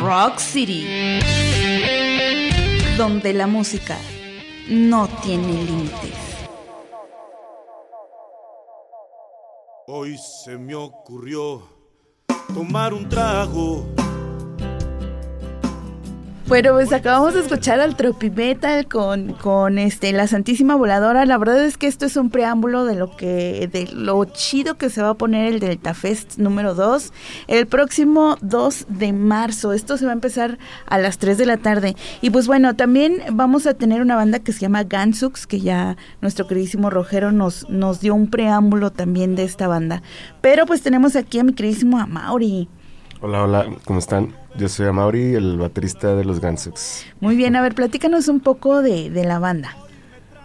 Rock 0.00 0.38
City. 0.38 0.86
Donde 2.96 3.32
la 3.32 3.46
música 3.46 3.98
no 4.68 5.08
tiene 5.22 5.64
límites. 5.64 6.12
Hoy 9.86 10.16
se 10.16 10.56
me 10.56 10.74
ocurrió 10.74 11.62
tomar 12.54 12.94
un 12.94 13.08
trago 13.08 13.86
Bueno, 16.46 16.72
pues 16.72 16.92
acabamos 16.92 17.32
de 17.32 17.40
escuchar 17.40 17.80
al 17.80 17.96
Tropimetal 17.96 18.86
con, 18.86 19.32
con 19.32 19.78
este 19.78 20.12
la 20.12 20.26
Santísima 20.26 20.76
Voladora. 20.76 21.24
La 21.24 21.38
verdad 21.38 21.64
es 21.64 21.78
que 21.78 21.86
esto 21.86 22.04
es 22.04 22.18
un 22.18 22.28
preámbulo 22.28 22.84
de 22.84 22.96
lo 22.96 23.16
que 23.16 23.66
de 23.72 23.88
lo 23.90 24.22
chido 24.26 24.76
que 24.76 24.90
se 24.90 25.00
va 25.00 25.08
a 25.08 25.14
poner 25.14 25.50
el 25.50 25.58
Delta 25.58 25.94
Fest 25.94 26.36
número 26.36 26.74
2 26.74 27.14
el 27.46 27.66
próximo 27.66 28.36
2 28.42 28.86
de 28.90 29.14
marzo. 29.14 29.72
Esto 29.72 29.96
se 29.96 30.04
va 30.04 30.10
a 30.10 30.14
empezar 30.14 30.58
a 30.86 30.98
las 30.98 31.16
3 31.16 31.38
de 31.38 31.46
la 31.46 31.56
tarde. 31.56 31.96
Y 32.20 32.28
pues 32.28 32.46
bueno, 32.46 32.76
también 32.76 33.22
vamos 33.32 33.66
a 33.66 33.72
tener 33.72 34.02
una 34.02 34.14
banda 34.14 34.38
que 34.38 34.52
se 34.52 34.60
llama 34.60 34.84
Gansux, 34.84 35.46
que 35.46 35.60
ya 35.60 35.96
nuestro 36.20 36.46
queridísimo 36.46 36.90
Rojero 36.90 37.32
nos 37.32 37.66
nos 37.70 38.00
dio 38.00 38.14
un 38.14 38.28
preámbulo 38.28 38.92
también 38.92 39.34
de 39.34 39.44
esta 39.44 39.66
banda. 39.66 40.02
Pero 40.42 40.66
pues 40.66 40.82
tenemos 40.82 41.16
aquí 41.16 41.38
a 41.38 41.44
mi 41.44 41.54
queridísimo 41.54 41.98
Amauri. 41.98 42.68
Hola, 43.26 43.42
hola, 43.44 43.66
¿cómo 43.86 44.00
están? 44.00 44.34
Yo 44.54 44.68
soy 44.68 44.86
Amaury, 44.86 45.34
el 45.34 45.56
baterista 45.56 46.14
de 46.14 46.26
los 46.26 46.40
Gansux. 46.40 47.06
Muy 47.20 47.36
bien, 47.36 47.56
a 47.56 47.62
ver, 47.62 47.74
platícanos 47.74 48.28
un 48.28 48.40
poco 48.40 48.82
de, 48.82 49.08
de 49.08 49.24
la 49.24 49.38
banda. 49.38 49.74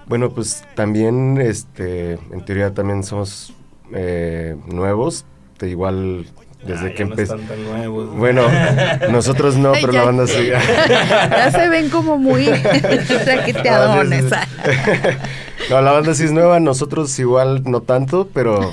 Bueno, 0.08 0.30
pues 0.30 0.64
también, 0.76 1.42
este, 1.42 2.14
en 2.14 2.46
teoría 2.46 2.74
también 2.74 3.04
somos 3.04 3.52
eh, 3.94 4.56
nuevos, 4.68 5.26
de 5.60 5.70
igual 5.72 6.26
desde 6.66 6.88
Ah, 6.88 6.94
que 6.94 7.04
no 7.04 7.12
empezó. 7.12 7.36
nuevos. 7.38 8.16
Bueno, 8.16 8.44
nosotros 9.12 9.58
no, 9.58 9.74
pero 9.74 9.92
ya. 9.92 10.00
la 10.00 10.06
banda 10.06 10.26
sí. 10.28 10.48
ya 10.90 11.52
se 11.52 11.68
ven 11.68 11.90
como 11.90 12.18
muy 12.18 12.46
traqueteadones. 13.26 14.24
No, 15.70 15.82
la 15.82 15.92
banda 15.92 16.14
sí 16.16 16.24
es 16.24 16.32
nueva, 16.32 16.62
nosotros 16.62 17.20
igual 17.20 17.62
no 17.66 17.82
tanto, 17.82 18.30
pero 18.34 18.72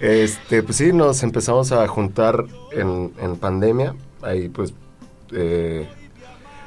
este, 0.00 0.62
pues 0.62 0.76
sí, 0.76 0.92
nos 0.92 1.22
empezamos 1.22 1.72
a 1.72 1.86
juntar 1.88 2.44
en, 2.72 3.12
en 3.20 3.36
pandemia. 3.36 3.94
Ahí 4.22 4.48
pues, 4.48 4.74
eh, 5.32 5.88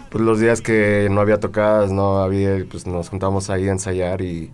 pues 0.09 0.23
los 0.23 0.39
días 0.39 0.61
que 0.61 1.07
no 1.11 1.21
había 1.21 1.39
tocadas, 1.39 1.91
no 1.91 2.19
había, 2.19 2.65
pues 2.69 2.85
nos 2.87 3.09
juntamos 3.09 3.49
ahí 3.49 3.67
a 3.67 3.71
ensayar 3.71 4.21
y 4.21 4.51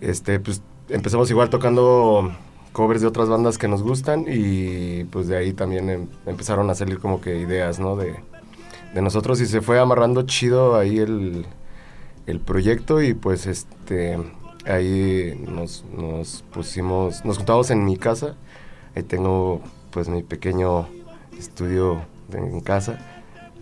este, 0.00 0.40
pues 0.40 0.62
empezamos 0.88 1.30
igual 1.30 1.50
tocando 1.50 2.32
covers 2.72 3.00
de 3.00 3.08
otras 3.08 3.28
bandas 3.28 3.58
que 3.58 3.66
nos 3.68 3.82
gustan 3.82 4.24
y 4.28 5.04
pues 5.04 5.26
de 5.26 5.36
ahí 5.36 5.52
también 5.52 5.90
em- 5.90 6.08
empezaron 6.26 6.70
a 6.70 6.74
salir 6.74 6.98
como 7.00 7.20
que 7.20 7.38
ideas, 7.40 7.80
¿no? 7.80 7.96
De, 7.96 8.14
de 8.94 9.02
nosotros 9.02 9.40
y 9.40 9.46
se 9.46 9.60
fue 9.60 9.80
amarrando 9.80 10.22
chido 10.22 10.76
ahí 10.76 10.98
el, 10.98 11.46
el 12.26 12.40
proyecto 12.40 13.02
y 13.02 13.14
pues 13.14 13.46
este 13.46 14.18
ahí 14.66 15.40
nos, 15.48 15.84
nos 15.96 16.42
pusimos, 16.52 17.24
nos 17.24 17.36
juntamos 17.38 17.70
en 17.70 17.84
mi 17.84 17.96
casa, 17.96 18.36
ahí 18.94 19.02
tengo 19.02 19.60
pues 19.90 20.08
mi 20.08 20.22
pequeño 20.22 20.88
estudio 21.38 22.02
en 22.32 22.60
casa, 22.60 22.98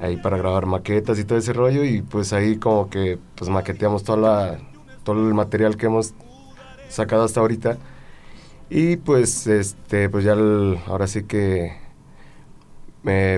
ahí 0.01 0.17
para 0.17 0.37
grabar 0.37 0.67
maquetas 0.67 1.19
y 1.19 1.25
todo 1.25 1.39
ese 1.39 1.53
rollo. 1.53 1.85
Y 1.85 2.03
pues 2.03 2.33
ahí 2.33 2.57
como 2.57 2.91
que 2.91 3.19
pues 3.35 3.51
maqueteamos 3.51 4.05
toda 4.05 4.19
la, 4.19 4.59
todo 5.05 5.27
el 5.27 5.35
material 5.35 5.77
que 5.77 5.87
hemos 5.87 6.15
sacado 6.89 7.25
hasta 7.25 7.41
ahorita. 7.41 7.79
Y 8.71 8.97
pues 8.97 9.47
este 9.47 10.09
pues 10.09 10.25
ya 10.25 10.35
ahora 10.87 11.07
sí 11.07 11.23
que 11.25 11.86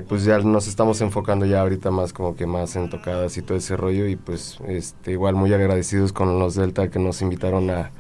pues 0.09 0.25
ya 0.25 0.39
nos 0.39 0.66
estamos 0.66 1.03
enfocando 1.03 1.45
ya 1.45 1.61
ahorita 1.61 1.91
más 1.91 2.14
como 2.14 2.35
que 2.35 2.47
más 2.47 2.75
en 2.77 2.89
tocadas 2.89 3.37
y 3.37 3.43
todo 3.43 3.59
ese 3.59 3.77
rollo 3.77 4.07
y 4.07 4.16
pues 4.16 4.59
este 4.66 5.12
igual 5.12 5.35
muy 5.35 5.53
agradecidos 5.53 6.14
con 6.14 6.39
los 6.39 6.55
Delta 6.55 6.89
que 6.89 6.99
nos 6.99 7.21
invitaron 7.21 7.69
a, 7.69 7.91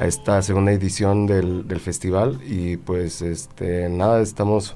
esta 0.00 0.42
segunda 0.42 0.72
edición 0.72 1.26
del, 1.26 1.64
festival 1.80 2.40
y 2.44 2.76
pues 2.76 3.22
este 3.22 3.88
nada 3.88 4.20
estamos 4.20 4.74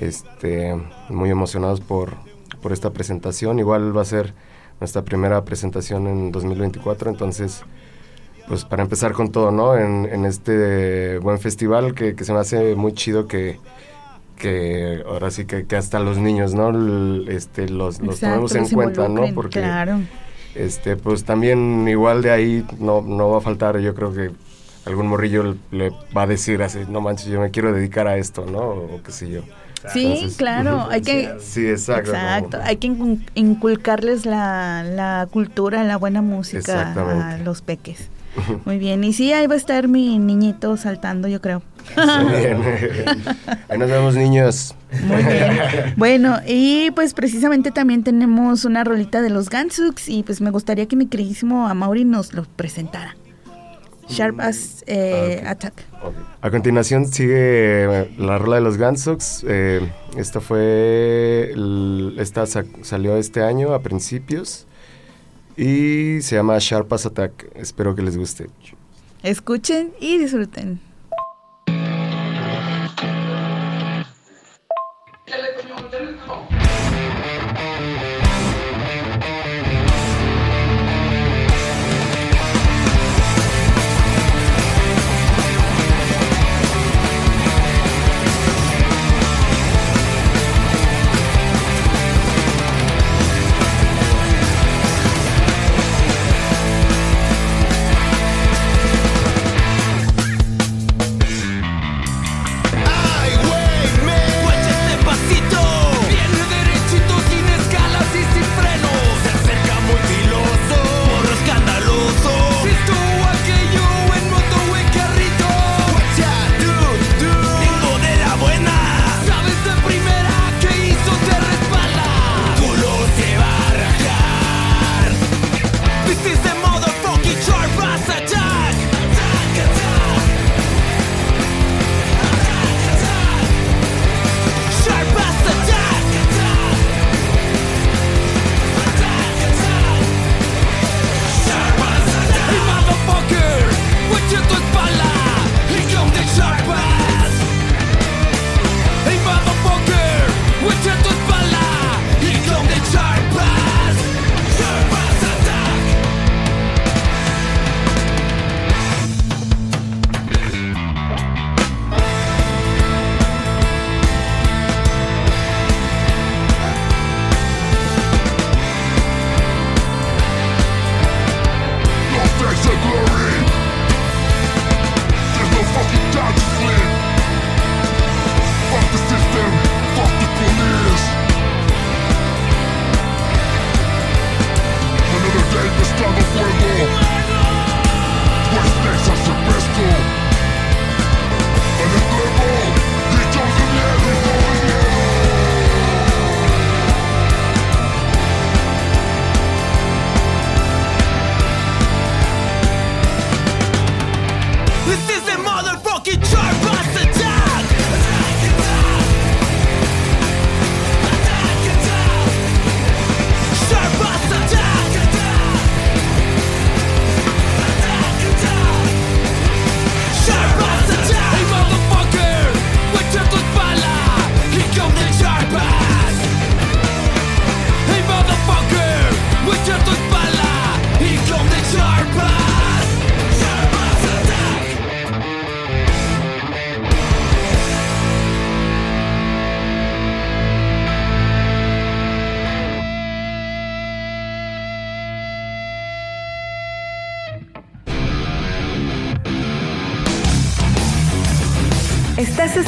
este 0.00 0.74
muy 1.08 1.30
emocionados 1.30 1.80
por, 1.80 2.16
por 2.60 2.72
esta 2.72 2.90
presentación 2.90 3.60
igual 3.60 3.96
va 3.96 4.02
a 4.02 4.06
ser 4.06 4.34
nuestra 4.80 5.02
primera 5.02 5.44
presentación 5.44 6.08
en 6.08 6.32
2024 6.32 7.10
entonces 7.10 7.62
pues 8.48 8.64
para 8.64 8.82
empezar 8.82 9.12
con 9.12 9.32
todo, 9.32 9.50
¿no? 9.50 9.74
En, 9.78 10.04
en 10.04 10.26
este 10.26 11.18
buen 11.18 11.38
festival 11.38 11.94
que, 11.94 12.14
que 12.14 12.24
se 12.24 12.32
me 12.34 12.40
hace 12.40 12.74
muy 12.74 12.92
chido 12.92 13.26
que, 13.26 13.58
que 14.36 15.02
ahora 15.06 15.30
sí 15.30 15.44
que, 15.44 15.66
que 15.66 15.76
hasta 15.76 15.98
los 16.00 16.18
niños, 16.18 16.54
¿no? 16.54 16.70
L- 16.70 17.34
este, 17.34 17.68
los, 17.68 18.00
los 18.00 18.16
Exacto, 18.16 18.26
tomemos 18.26 18.54
en 18.54 18.62
los 18.62 18.72
cuenta, 18.72 19.08
¿no? 19.08 19.22
Porque 19.34 19.60
Claro. 19.60 20.00
este, 20.54 20.96
pues 20.96 21.24
también 21.24 21.86
igual 21.88 22.22
de 22.22 22.30
ahí 22.30 22.64
no, 22.78 23.00
no 23.02 23.30
va 23.30 23.38
a 23.38 23.40
faltar, 23.40 23.78
yo 23.78 23.94
creo 23.94 24.12
que 24.12 24.30
algún 24.86 25.06
morrillo 25.06 25.56
le 25.70 25.90
va 26.16 26.22
a 26.22 26.26
decir 26.26 26.62
así, 26.62 26.80
no 26.88 27.00
manches, 27.00 27.26
yo 27.26 27.40
me 27.40 27.50
quiero 27.50 27.72
dedicar 27.72 28.06
a 28.06 28.16
esto, 28.16 28.44
¿no? 28.46 28.58
O 28.60 29.00
qué 29.04 29.12
sé 29.12 29.30
yo. 29.30 29.42
Sí, 29.92 30.06
Entonces, 30.06 30.36
claro, 30.38 30.86
hay 30.90 31.02
que... 31.02 31.34
Sí, 31.40 31.66
exacto. 31.68 32.10
Exacto, 32.12 32.58
hay 32.62 32.76
que 32.78 32.88
incul- 32.88 33.20
inculcarles 33.34 34.24
la, 34.24 34.82
la 34.82 35.28
cultura, 35.30 35.84
la 35.84 35.98
buena 35.98 36.22
música 36.22 36.92
a 36.94 37.38
los 37.38 37.60
peques. 37.60 38.08
Muy 38.64 38.78
bien, 38.78 39.04
y 39.04 39.12
sí, 39.12 39.32
ahí 39.32 39.46
va 39.46 39.54
a 39.54 39.58
estar 39.58 39.88
mi 39.88 40.18
niñito 40.18 40.76
saltando, 40.76 41.28
yo 41.28 41.40
creo. 41.40 41.62
Muy 41.96 42.32
bien. 42.40 42.58
Ahí 43.68 43.78
nos 43.78 43.90
vemos, 43.90 44.14
niños. 44.14 44.74
Muy 45.06 45.22
bien. 45.22 45.52
Bueno, 45.96 46.38
y 46.46 46.90
pues 46.92 47.14
precisamente 47.14 47.70
también 47.70 48.02
tenemos 48.04 48.64
una 48.64 48.84
rolita 48.84 49.20
de 49.22 49.30
los 49.30 49.50
Gansux 49.50 50.08
y 50.08 50.22
pues 50.22 50.40
me 50.40 50.50
gustaría 50.50 50.86
que 50.86 50.96
mi 50.96 51.06
queridísimo 51.06 51.68
Amaury 51.68 52.04
nos 52.04 52.32
lo 52.32 52.44
presentara. 52.44 53.16
Sharp 54.08 54.38
as 54.40 54.84
eh, 54.86 55.42
Ah. 55.46 55.50
Attack. 55.52 55.74
A 56.42 56.50
continuación 56.50 57.06
sigue 57.06 57.84
eh, 58.02 58.10
la 58.18 58.36
rola 58.38 58.56
de 58.56 58.62
los 58.62 58.76
Gansox. 58.76 59.44
Eh, 59.48 59.80
esta 60.18 60.40
fue. 60.40 61.50
el- 61.54 62.14
esta 62.18 62.44
sa- 62.46 62.64
salió 62.82 63.16
este 63.16 63.42
año 63.42 63.72
a 63.72 63.80
principios. 63.80 64.66
Y 65.56 66.20
se 66.22 66.36
llama 66.36 66.56
Sharp 66.58 66.92
as 66.92 67.06
Attack. 67.06 67.50
Espero 67.54 67.94
que 67.94 68.02
les 68.02 68.16
guste. 68.16 68.48
Escuchen 69.22 69.92
y 70.00 70.18
disfruten. 70.18 70.80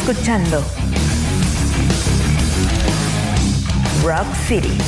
Escuchando 0.08 0.62
Rock 4.04 4.26
City. 4.46 4.78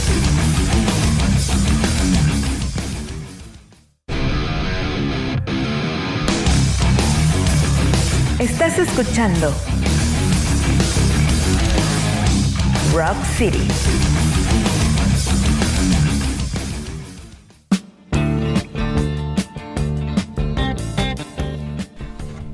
Estás 8.38 8.78
escuchando 8.78 9.52
Rock 12.94 13.16
City. 13.36 13.66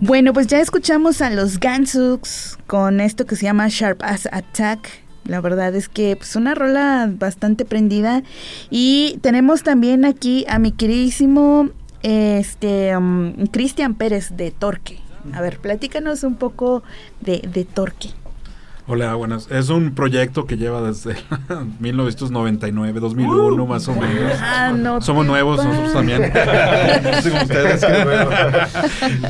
Bueno, 0.01 0.33
pues 0.33 0.47
ya 0.47 0.61
escuchamos 0.61 1.21
a 1.21 1.29
los 1.29 1.61
Gansuks 1.61 2.54
con 2.67 3.01
esto 3.01 3.27
que 3.27 3.37
se 3.37 3.45
llama 3.45 3.69
Sharp 3.69 4.03
As 4.03 4.29
Attack. 4.33 4.89
La 5.25 5.41
verdad 5.41 5.75
es 5.75 5.89
que 5.89 6.13
es 6.13 6.17
pues, 6.19 6.37
una 6.37 6.55
rola 6.55 7.11
bastante 7.11 7.65
prendida. 7.65 8.23
Y 8.71 9.19
tenemos 9.23 9.63
también 9.63 10.05
aquí 10.05 10.45
a 10.49 10.59
mi 10.59 10.73
queridísimo 10.73 11.71
este 12.03 12.97
um, 12.97 13.47
Cristian 13.47 13.95
Pérez 13.95 14.37
de 14.37 14.51
Torque. 14.51 14.99
A 15.33 15.41
ver, 15.41 15.59
platícanos 15.59 16.23
un 16.23 16.37
poco 16.37 16.83
de, 17.21 17.39
de 17.39 17.65
Torque. 17.65 18.11
Hola, 18.87 19.15
buenas. 19.15 19.51
Es 19.51 19.71
un 19.71 19.95
proyecto 19.95 20.45
que 20.45 20.59
lleva 20.59 20.83
desde 20.83 21.17
1999, 21.81 23.01
2001 23.01 23.67
más 23.67 23.89
o 23.89 23.95
menos. 23.95 24.33
Ah, 24.39 24.73
no 24.77 25.01
Somos 25.01 25.25
nuevos 25.25 25.65
nosotros 25.65 25.93
también. 25.95 26.21
No 27.03 27.23
sé 27.23 27.31
como 27.31 27.43
ustedes. 27.43 27.83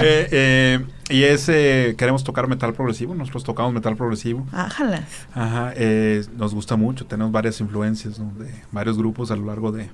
Eh, 0.00 0.28
eh, 0.32 0.84
y 1.08 1.22
ese 1.22 1.94
queremos 1.96 2.24
tocar 2.24 2.48
metal 2.48 2.72
progresivo. 2.74 3.14
Nosotros 3.14 3.44
tocamos 3.44 3.72
metal 3.72 3.96
progresivo. 3.96 4.44
Ájalas. 4.52 5.04
Ajá. 5.34 5.72
eh, 5.76 6.24
nos 6.36 6.52
gusta 6.52 6.74
mucho. 6.74 7.06
Tenemos 7.06 7.30
varias 7.32 7.60
influencias 7.60 8.18
¿no? 8.18 8.32
de 8.36 8.50
varios 8.72 8.98
grupos 8.98 9.30
a 9.30 9.36
lo 9.36 9.44
largo 9.46 9.70
de, 9.70 9.84
de 9.84 9.90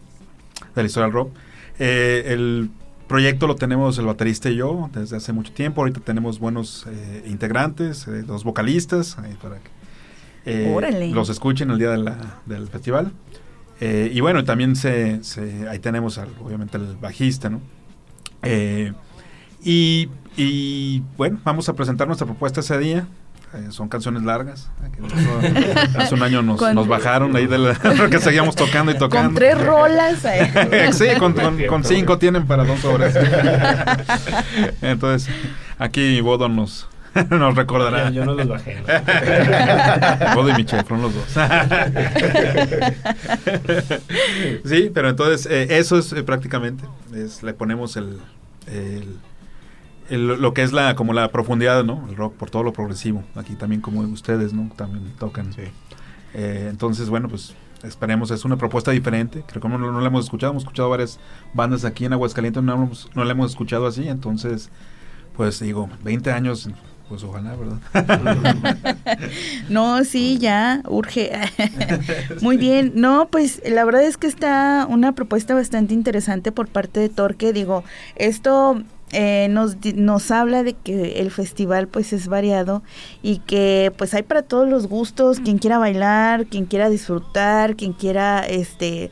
la 0.75 0.83
historia 0.85 1.05
del 1.07 1.13
rock. 1.13 1.33
Eh, 1.79 2.25
el 2.29 2.71
proyecto 3.11 3.47
lo 3.49 3.57
tenemos 3.57 3.99
el 3.99 4.07
baterista 4.07 4.49
y 4.51 4.55
yo 4.57 4.89
desde 4.95 5.17
hace 5.17 5.33
mucho 5.33 5.53
tiempo. 5.53 5.81
Ahorita 5.81 6.01
tenemos 6.01 6.39
buenos 6.39 6.87
eh, 6.89 7.25
integrantes, 7.27 8.07
eh, 8.07 8.23
dos 8.23 8.45
vocalistas, 8.45 9.19
ahí 9.19 9.35
para 9.43 9.57
que 9.57 9.69
eh, 10.47 10.73
los 11.13 11.29
escuchen 11.29 11.71
el 11.73 11.79
día 11.79 11.91
de 11.91 11.99
la- 11.99 12.41
del 12.47 12.69
festival. 12.69 13.13
Eh, 13.81 14.11
y 14.15 14.21
bueno, 14.21 14.45
también 14.45 14.77
se, 14.77 15.23
se- 15.25 15.69
ahí 15.69 15.81
tenemos 15.81 16.19
al- 16.19 16.29
obviamente 16.41 16.77
el 16.79 16.97
bajista, 16.97 17.51
¿no? 17.51 17.61
Eh, 18.43 18.93
y, 19.65 20.09
y, 20.37 21.03
bueno, 21.17 21.39
vamos 21.45 21.69
a 21.69 21.75
presentar 21.75 22.07
nuestra 22.07 22.27
propuesta 22.27 22.61
ese 22.61 22.79
día. 22.79 23.09
Eh, 23.53 23.67
son 23.71 23.89
canciones 23.89 24.23
largas. 24.23 24.69
Hace 25.99 26.15
un 26.15 26.23
año 26.23 26.41
nos, 26.41 26.87
bajaron 26.87 27.35
ahí 27.35 27.47
de 27.47 27.59
la, 27.59 27.75
que 28.11 28.21
seguíamos 28.21 28.55
tocando 28.55 28.93
y 28.93 28.99
tocando. 28.99 29.29
Con 29.31 29.35
tres 29.35 29.61
rolas. 29.61 30.25
eh. 30.25 30.91
sí, 30.93 31.07
con, 31.19 31.33
con- 31.33 31.61
con 31.67 31.83
cinco 31.85 32.17
tienen 32.19 32.47
para 32.47 32.65
dos 32.65 32.85
horas. 32.85 33.13
Entonces, 34.83 35.35
aquí 35.81 36.21
Bodo 36.21 36.49
nos, 36.49 36.89
nos 37.29 37.57
recordará. 37.57 38.11
Yo- 38.11 38.21
yo 38.23 38.25
no 38.25 38.35
los 38.35 38.49
bajé, 38.49 38.77
Bodo 40.37 40.51
y 40.51 40.55
Michelle 40.55 40.85
fueron 40.85 41.03
los 41.03 41.15
dos. 41.15 41.25
sí, 44.65 44.91
pero 44.95 45.09
entonces 45.09 45.47
eh, 45.51 45.67
eso 45.79 45.99
es 45.99 46.13
eh, 46.13 46.23
prácticamente. 46.23 46.85
Es, 47.15 47.43
le 47.43 47.53
ponemos 47.53 47.97
el, 47.97 48.21
el- 48.69 49.19
el- 50.11 50.27
lo 50.43 50.53
que 50.55 50.63
es 50.63 50.73
la 50.73 50.95
como 50.97 51.13
la 51.13 51.31
profundidad, 51.33 51.85
¿no? 51.85 52.07
El 52.09 52.17
rock 52.17 52.35
por 52.35 52.51
todo 52.51 52.63
lo 52.63 52.73
progresivo. 52.73 53.25
Aquí 53.35 53.55
también 53.55 53.81
como 53.81 54.01
ustedes, 54.01 54.53
¿no? 54.53 54.71
También 54.77 55.13
tocan. 55.19 55.51
Eh, 56.35 56.69
entonces, 56.71 57.09
bueno, 57.09 57.29
pues 57.29 57.55
esperemos. 57.83 58.31
Es 58.31 58.45
una 58.45 58.57
propuesta 58.57 58.91
diferente. 58.91 59.43
Creo 59.47 59.63
que 59.63 59.69
no, 59.69 59.79
no 59.79 60.01
la 60.01 60.07
hemos 60.09 60.25
escuchado. 60.25 60.53
Hemos 60.53 60.65
escuchado 60.65 60.91
varias 60.91 61.19
bandas 61.55 61.85
aquí 61.85 62.05
en 62.05 62.13
Aguascalientes. 62.13 62.63
No, 62.63 62.75
hemos- 62.75 63.11
no 63.15 63.25
la 63.25 63.33
hemos 63.33 63.51
escuchado 63.53 63.87
así. 63.87 64.07
Entonces, 64.09 64.71
pues 65.37 65.59
digo, 65.61 65.89
20 66.05 66.31
años, 66.33 66.69
pues 67.09 67.25
ojalá, 67.25 67.57
¿verdad? 67.57 67.81
No, 69.69 70.05
sí, 70.05 70.39
ya, 70.39 70.83
urge. 70.89 71.31
Muy 72.43 72.57
bien. 72.57 72.93
No, 72.95 73.29
pues 73.31 73.63
la 73.69 73.85
verdad 73.85 74.03
es 74.05 74.17
que 74.17 74.27
está 74.27 74.87
una 74.89 75.13
propuesta 75.13 75.55
bastante 75.55 75.95
interesante 75.95 76.53
por 76.53 76.69
parte 76.69 77.01
de 77.01 77.09
Torque. 77.09 77.53
Digo, 77.53 77.85
esto 78.17 78.83
eh, 79.13 79.49
nos, 79.51 79.77
nos 79.97 80.31
habla 80.31 80.63
de 80.63 80.75
que 80.75 81.21
el 81.21 81.31
festival 81.31 81.89
pues 81.89 82.13
es 82.13 82.29
variado 82.29 82.83
y 83.23 83.39
que 83.39 83.93
pues 83.97 84.15
hay 84.15 84.23
para 84.23 84.43
todos 84.43 84.69
los 84.69 84.87
gustos, 84.87 85.41
quien 85.41 85.59
quiera 85.59 85.79
bailar, 85.79 86.47
quien 86.47 86.67
quiera 86.67 86.89
disfrutar, 86.89 87.75
quien 87.75 87.93
quiera 87.93 88.47
este 88.47 89.11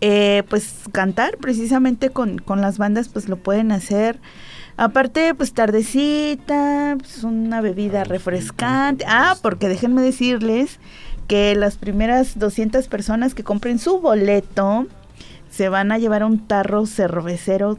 eh, 0.00 0.42
pues 0.48 0.74
cantar 0.92 1.38
precisamente 1.38 2.10
con, 2.10 2.38
con 2.38 2.60
las 2.60 2.78
bandas 2.78 3.08
pues 3.08 3.28
lo 3.28 3.36
pueden 3.36 3.72
hacer. 3.72 4.20
Aparte, 4.76 5.34
pues 5.34 5.52
tardecita, 5.52 6.96
pues 6.98 7.22
una 7.22 7.60
bebida 7.60 8.04
refrescante. 8.04 9.04
Ah, 9.08 9.36
porque 9.40 9.68
déjenme 9.68 10.02
decirles 10.02 10.80
que 11.28 11.54
las 11.54 11.76
primeras 11.76 12.38
200 12.38 12.86
personas 12.88 13.34
que 13.34 13.44
compren 13.44 13.78
su 13.78 14.00
boleto 14.00 14.86
se 15.48 15.68
van 15.68 15.92
a 15.92 15.98
llevar 15.98 16.24
un 16.24 16.46
tarro 16.46 16.86
cervecero 16.86 17.78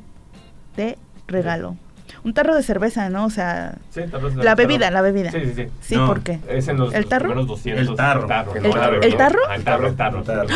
de 0.77 0.97
regalo. 1.27 1.75
Un 2.23 2.33
tarro 2.33 2.55
de 2.55 2.63
cerveza, 2.63 3.09
¿no? 3.09 3.25
O 3.25 3.29
sea, 3.29 3.75
Sí, 3.91 4.01
tarros 4.11 4.35
de- 4.35 4.43
la 4.43 4.55
bebida, 4.55 4.85
tarro. 4.87 4.93
la 4.95 5.01
bebida. 5.01 5.31
Sí, 5.31 5.39
sí, 5.45 5.53
sí. 5.55 5.67
Sí, 5.81 5.95
No, 5.95 6.07
¿por 6.07 6.21
qué? 6.21 6.39
Es 6.47 6.67
en 6.67 6.77
los, 6.77 6.93
¿El 6.93 7.01
los 7.01 7.09
tarro? 7.09 7.25
primeros 7.25 7.47
200. 7.47 7.87
El 7.89 7.95
tarro. 7.95 8.27
no 8.27 8.53
¿El- 8.55 8.63
la 8.69 8.87
el 9.05 9.17
tarro? 9.17 9.39
Ah, 9.47 9.55
el 9.55 9.63
tarro, 9.63 9.87
el 9.87 9.95
tarro. 9.95 10.19
El 10.19 10.25
tarro. 10.25 10.47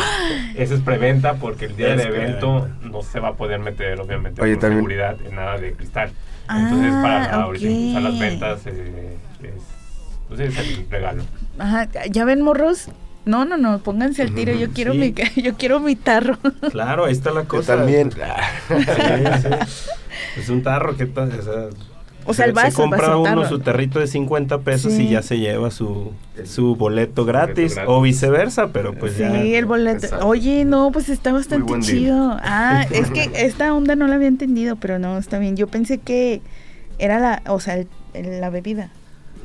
Ese 0.56 0.74
es 0.74 0.80
preventa 0.80 1.34
porque 1.34 1.66
el 1.66 1.76
día 1.76 1.94
Es 1.94 1.98
del 1.98 2.14
evento 2.14 2.68
no 2.82 3.02
se 3.02 3.20
va 3.20 3.28
a 3.28 3.34
poder 3.34 3.60
meter, 3.60 4.00
obviamente, 4.00 4.42
Oye, 4.42 4.54
por 4.54 4.60
también- 4.62 4.78
seguridad 4.80 5.16
en 5.24 5.34
nada 5.36 5.58
de 5.58 5.72
cristal. 5.74 6.10
Entonces, 6.48 6.92
para 6.94 7.24
Ah, 7.26 7.42
ahorita 7.42 7.66
impulsar 7.66 8.02
las 8.02 8.18
ventas, 8.18 8.66
eh, 8.66 9.16
es, 9.42 9.52
pues 10.28 10.40
es 10.40 10.58
el 10.58 10.86
regalo. 10.90 11.22
Ajá, 11.58 11.88
¿ya 12.10 12.24
ven 12.24 12.42
morros? 12.42 12.88
No, 13.26 13.44
no, 13.44 13.56
no, 13.58 13.78
pónganse 13.80 14.22
al 14.22 14.34
tiro, 14.34 14.52
yo 14.54 14.70
quiero 14.70 14.92
Sí. 14.92 14.98
mi 14.98 15.14
yo 15.42 15.54
quiero 15.54 15.80
mi 15.80 15.94
tarro. 15.96 16.38
Claro, 16.70 17.04
ahí 17.04 17.12
está 17.12 17.30
la 17.32 17.42
Yo 17.42 17.48
cosa. 17.48 17.76
también. 17.76 18.10
Sí, 18.10 18.18
sí. 19.42 19.48
Es 20.38 20.48
un 20.48 20.62
tarro 20.62 20.96
que 20.96 21.06
ta- 21.06 21.22
o 21.24 21.42
sea, 21.42 21.68
O 22.26 22.34
sea, 22.34 22.44
el 22.46 22.50
se- 22.52 22.54
vaso, 22.54 22.70
se 22.70 22.76
compra 22.76 22.98
el 22.98 23.06
vaso 23.06 23.20
uno 23.20 23.28
tarro. 23.42 23.48
su 23.48 23.58
tarrito 23.60 23.98
de 23.98 24.06
50 24.06 24.58
pesos 24.60 24.92
Sí. 24.92 25.02
y 25.06 25.10
ya 25.10 25.22
se 25.22 25.38
lleva 25.38 25.70
su, 25.70 26.12
su 26.44 26.76
boleto 26.76 27.24
gratis, 27.24 27.74
gratis. 27.74 27.90
o 27.92 28.00
viceversa, 28.00 28.68
pero 28.72 28.94
pues 28.94 29.14
Sí, 29.14 29.20
ya. 29.20 29.34
el 29.42 29.64
boleto. 29.66 30.06
Exacto. 30.06 30.26
Oye, 30.26 30.64
no, 30.64 30.90
pues 30.92 31.08
está 31.08 31.32
bastante 31.32 31.72
chido. 31.80 32.36
Ah, 32.42 32.84
es 32.90 33.10
que 33.10 33.30
esta 33.34 33.74
onda 33.74 33.96
no 33.96 34.06
la 34.06 34.14
había 34.16 34.28
entendido, 34.28 34.76
pero 34.76 34.98
no, 34.98 35.18
está 35.18 35.38
bien. 35.38 35.56
Yo 35.56 35.66
pensé 35.66 35.98
que 35.98 36.40
era 36.98 37.18
la, 37.18 37.42
o 37.48 37.60
sea, 37.60 37.74
el- 37.76 37.88
el- 38.14 38.40
la 38.40 38.50
bebida. 38.50 38.90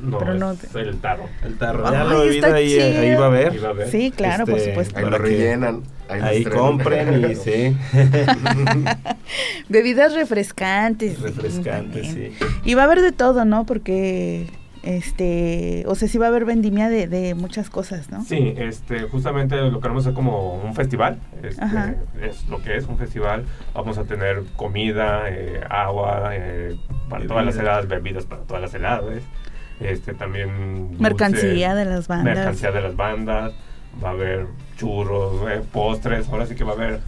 No, 0.00 0.18
Pero 0.18 0.34
no- 0.34 0.52
es 0.52 0.74
el 0.74 0.98
tarro. 1.00 1.24
El 1.44 1.56
tarro. 1.58 1.86
Ay, 1.86 1.92
Ya 1.94 2.02
está 2.02 2.14
bebida 2.18 2.54
ahí, 2.54 2.68
chido. 2.68 3.00
ahí 3.00 3.14
va 3.14 3.24
a 3.24 3.26
haber. 3.28 3.52
Ahí 3.52 3.58
va 3.58 3.68
a 3.68 3.70
haber. 3.70 3.88
Sí, 3.88 4.10
claro, 4.14 4.44
por 4.46 4.56
Este, 4.58 4.70
supuesto. 4.70 4.98
Ahí 4.98 5.04
lo 5.06 5.18
rellenan. 5.18 5.82
Ahí, 6.08 6.20
Ahí 6.22 6.44
compren 6.44 7.30
y 7.30 7.34
sí. 7.34 7.76
Bebidas 9.68 10.14
refrescantes. 10.14 11.20
Refrescantes, 11.20 12.06
sí. 12.08 12.32
Y 12.64 12.74
va 12.74 12.82
a 12.82 12.84
haber 12.86 13.00
de 13.02 13.12
todo, 13.12 13.44
¿no? 13.44 13.66
Porque, 13.66 14.46
este, 14.82 15.84
o 15.88 15.94
sea, 15.96 16.06
sí 16.08 16.18
va 16.18 16.26
a 16.26 16.28
haber 16.28 16.44
vendimia 16.44 16.88
de, 16.88 17.08
de 17.08 17.34
muchas 17.34 17.70
cosas, 17.70 18.10
¿no? 18.10 18.24
Sí, 18.24 18.54
este, 18.56 19.00
justamente 19.02 19.56
lo 19.56 19.80
queremos 19.80 20.04
hacer 20.04 20.14
como 20.14 20.54
un 20.62 20.74
festival. 20.74 21.18
este, 21.42 21.62
Ajá. 21.62 21.94
es 22.22 22.46
lo 22.48 22.62
que 22.62 22.76
es 22.76 22.86
un 22.86 22.98
festival. 22.98 23.44
Vamos 23.74 23.98
a 23.98 24.04
tener 24.04 24.44
comida, 24.56 25.24
eh, 25.28 25.60
agua, 25.68 26.30
eh, 26.34 26.76
para 27.10 27.26
todas 27.26 27.44
las 27.44 27.56
edades, 27.56 27.88
bebidas 27.88 28.24
para 28.26 28.42
todas 28.42 28.62
las 28.62 28.74
edades. 28.74 29.22
Este, 29.80 30.14
también 30.14 30.98
Mercancía 30.98 31.74
de 31.74 31.84
las 31.84 32.08
bandas. 32.08 32.34
Mercancía 32.36 32.72
de 32.72 32.80
las 32.80 32.96
bandas. 32.96 33.52
Va 34.02 34.08
a 34.08 34.12
haber 34.12 34.46
churros, 34.76 35.50
eh, 35.50 35.62
postres. 35.72 36.28
Ahora 36.28 36.46
sí 36.46 36.54
que 36.54 36.64
va 36.64 36.72
a 36.72 36.74
haber 36.74 37.00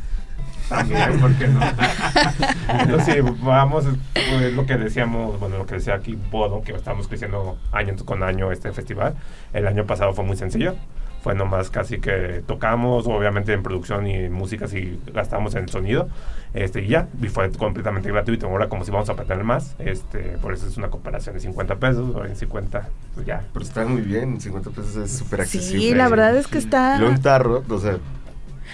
también, 0.69 1.19
¿por 1.19 1.35
qué 1.35 1.49
no? 1.49 1.61
Entonces, 2.81 3.15
sí, 3.15 3.21
vamos, 3.43 3.87
es 4.15 4.53
lo 4.53 4.67
que 4.67 4.77
decíamos, 4.77 5.41
bueno, 5.41 5.59
lo 5.59 5.67
que 5.67 5.77
decía 5.77 5.95
aquí 5.95 6.19
Bodo, 6.31 6.61
que 6.61 6.73
estamos 6.73 7.09
creciendo 7.09 7.59
año 7.73 7.97
con 8.05 8.23
año 8.23 8.53
este 8.53 8.73
festival. 8.73 9.15
El 9.53 9.67
año 9.67 9.87
pasado 9.87 10.13
fue 10.13 10.25
muy 10.25 10.37
sencillo. 10.37 10.77
Fue 11.23 11.35
nomás 11.35 11.71
casi 11.71 11.99
que 11.99 12.43
tocamos, 12.47 13.07
obviamente 13.07 13.53
en 13.53 13.63
producción 13.63 14.07
y 14.07 14.15
en 14.15 14.33
música 14.33 14.69
sí 14.69 15.01
gastamos 15.13 15.55
en 15.55 15.69
sonido. 15.69 16.09
Este, 16.55 16.83
y 16.83 16.89
ya, 16.89 17.09
y 17.21 17.29
fue 17.29 17.51
completamente 17.51 18.11
gratuito. 18.11 18.47
Ahora 18.47 18.69
como 18.69 18.85
si 18.85 18.91
vamos 18.91 19.11
a 19.11 19.15
tener 19.15 19.45
más, 19.45 19.75
este, 19.79 20.39
por 20.41 20.55
eso 20.55 20.67
es 20.67 20.77
una 20.77 20.89
comparación 20.89 21.35
de 21.35 21.41
50 21.41 21.77
pesos, 21.77 22.15
o 22.15 22.25
en 22.25 22.37
50, 22.37 22.89
pues 23.15 23.27
ya. 23.27 23.43
Pero 23.53 23.65
está 23.65 23.85
muy 23.85 24.03
bien, 24.03 24.41
50 24.41 24.71
pesos 24.71 24.97
es 24.97 25.19
súper 25.19 25.43
accesible. 25.43 25.89
Sí, 25.89 25.95
la 25.95 26.09
verdad 26.09 26.37
es 26.37 26.47
que 26.47 26.59
está... 26.59 26.97
Y 26.97 27.01
luego 27.01 27.15
un 27.15 27.23
tarro, 27.23 27.65
o 27.69 27.79
sea, 27.79 27.99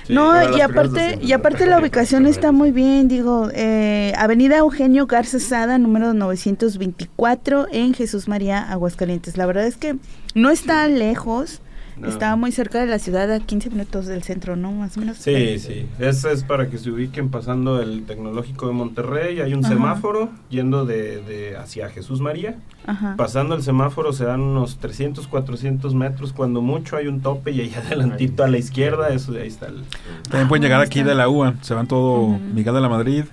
no, 0.08 0.28
Para 0.32 0.56
y 0.56 0.60
aparte, 0.60 1.00
200, 1.00 1.28
y 1.28 1.32
aparte 1.32 1.66
la 1.66 1.78
ubicación 1.78 2.26
está 2.26 2.52
muy 2.52 2.72
bien, 2.72 3.08
digo, 3.08 3.48
eh, 3.54 4.12
Avenida 4.18 4.58
Eugenio 4.58 5.06
Garza 5.06 5.38
Sada, 5.38 5.78
número 5.78 6.12
924, 6.12 7.68
en 7.72 7.94
Jesús 7.94 8.28
María, 8.28 8.70
Aguascalientes. 8.70 9.38
La 9.38 9.46
verdad 9.46 9.66
es 9.66 9.76
que 9.76 9.96
no 10.34 10.50
está 10.50 10.86
lejos, 10.88 11.62
No. 11.96 12.08
está 12.08 12.34
muy 12.36 12.50
cerca 12.52 12.80
de 12.80 12.86
la 12.86 12.98
ciudad, 12.98 13.30
a 13.32 13.40
15 13.40 13.70
minutos 13.70 14.06
del 14.06 14.22
centro, 14.22 14.56
¿no? 14.56 14.72
Más 14.72 14.96
o 14.96 15.00
menos. 15.00 15.16
Sí, 15.18 15.58
sí. 15.58 15.86
Ese 15.98 16.32
es 16.32 16.42
para 16.42 16.68
que 16.68 16.78
se 16.78 16.90
ubiquen 16.90 17.30
pasando 17.30 17.80
el 17.80 18.04
Tecnológico 18.04 18.66
de 18.66 18.72
Monterrey. 18.72 19.40
Hay 19.40 19.54
un 19.54 19.64
Ajá. 19.64 19.74
semáforo 19.74 20.30
yendo 20.50 20.84
de, 20.86 21.22
de 21.22 21.56
hacia 21.56 21.88
Jesús 21.90 22.20
María. 22.20 22.56
Ajá. 22.86 23.14
Pasando 23.16 23.54
el 23.54 23.62
semáforo 23.62 24.12
se 24.12 24.24
dan 24.24 24.40
unos 24.40 24.78
300, 24.78 25.28
400 25.28 25.94
metros. 25.94 26.32
Cuando 26.32 26.60
mucho 26.62 26.96
hay 26.96 27.06
un 27.06 27.20
tope 27.20 27.52
y 27.52 27.60
ahí 27.60 27.74
adelantito 27.86 28.42
a 28.44 28.48
la 28.48 28.58
izquierda, 28.58 29.08
eso, 29.10 29.32
ahí 29.32 29.46
está 29.48 29.66
el... 29.66 29.84
También 30.28 30.48
pueden 30.48 30.62
llegar 30.62 30.80
aquí 30.80 31.02
de 31.02 31.14
la 31.14 31.28
UA, 31.28 31.54
se 31.62 31.74
van 31.74 31.86
todo 31.86 32.28
Miguel 32.28 32.74
de 32.74 32.80
la 32.80 32.88
Madrid 32.88 33.24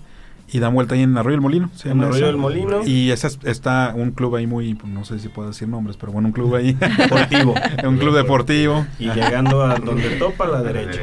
y 0.51 0.59
dan 0.59 0.73
vuelta 0.73 0.95
ahí 0.95 1.01
en 1.03 1.17
Arroyo 1.17 1.35
del 1.35 1.41
Molino. 1.41 1.69
se 1.75 1.89
En 1.89 1.95
llama 1.95 2.07
Arroyo 2.07 2.25
del 2.27 2.37
Molino. 2.37 2.85
Y 2.85 3.11
esa 3.11 3.27
es- 3.27 3.39
está 3.43 3.93
un 3.95 4.11
club 4.11 4.35
ahí 4.35 4.47
muy, 4.47 4.73
pues, 4.75 4.91
no 4.91 5.05
sé 5.05 5.19
si 5.19 5.29
puedo 5.29 5.49
decir 5.49 5.67
nombres, 5.67 5.97
pero 5.97 6.11
bueno, 6.11 6.27
un 6.27 6.33
club 6.33 6.55
ahí. 6.55 6.73
Deportivo. 6.73 7.55
un 7.87 7.97
club 7.97 8.15
deportivo. 8.15 8.85
Y 8.99 9.05
llegando 9.11 9.63
a 9.63 9.75
donde 9.75 10.09
topa 10.17 10.45
a 10.45 10.47
la 10.49 10.61
derecha. 10.63 10.99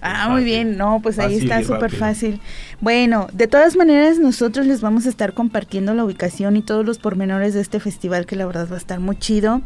Ah, 0.00 0.28
muy 0.30 0.44
bien, 0.44 0.76
no, 0.76 1.00
pues 1.02 1.18
ahí 1.18 1.34
Fácil 1.40 1.50
está 1.50 1.64
súper 1.74 1.90
fácil. 1.90 2.40
Bueno, 2.80 3.26
de 3.32 3.48
todas 3.48 3.74
maneras 3.74 4.20
nosotros 4.20 4.64
les 4.64 4.80
vamos 4.80 5.06
a 5.06 5.08
estar 5.08 5.34
compartiendo 5.34 5.92
la 5.92 6.04
ubicación 6.04 6.56
y 6.56 6.62
todos 6.62 6.86
los 6.86 6.98
pormenores 6.98 7.52
de 7.52 7.60
este 7.60 7.80
festival 7.80 8.24
que 8.24 8.36
la 8.36 8.46
verdad 8.46 8.68
va 8.70 8.76
a 8.76 8.78
estar 8.78 9.00
muy 9.00 9.16
chido. 9.18 9.60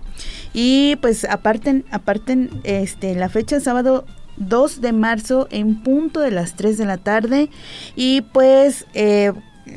Y 0.55 0.97
pues 1.03 1.27
aparten, 1.27 1.85
aparten 1.91 2.49
este 2.65 3.15
la 3.15 3.29
fecha 3.29 3.61
sábado 3.61 4.07
2 4.49 4.81
de 4.81 4.93
marzo 4.93 5.49
en 5.51 5.83
punto 5.83 6.21
de 6.21 6.31
las 6.31 6.55
3 6.55 6.79
de 6.79 6.85
la 6.85 6.99
tarde 6.99 7.51
y 7.97 8.23
pues 8.23 8.87
eh, 8.95 9.33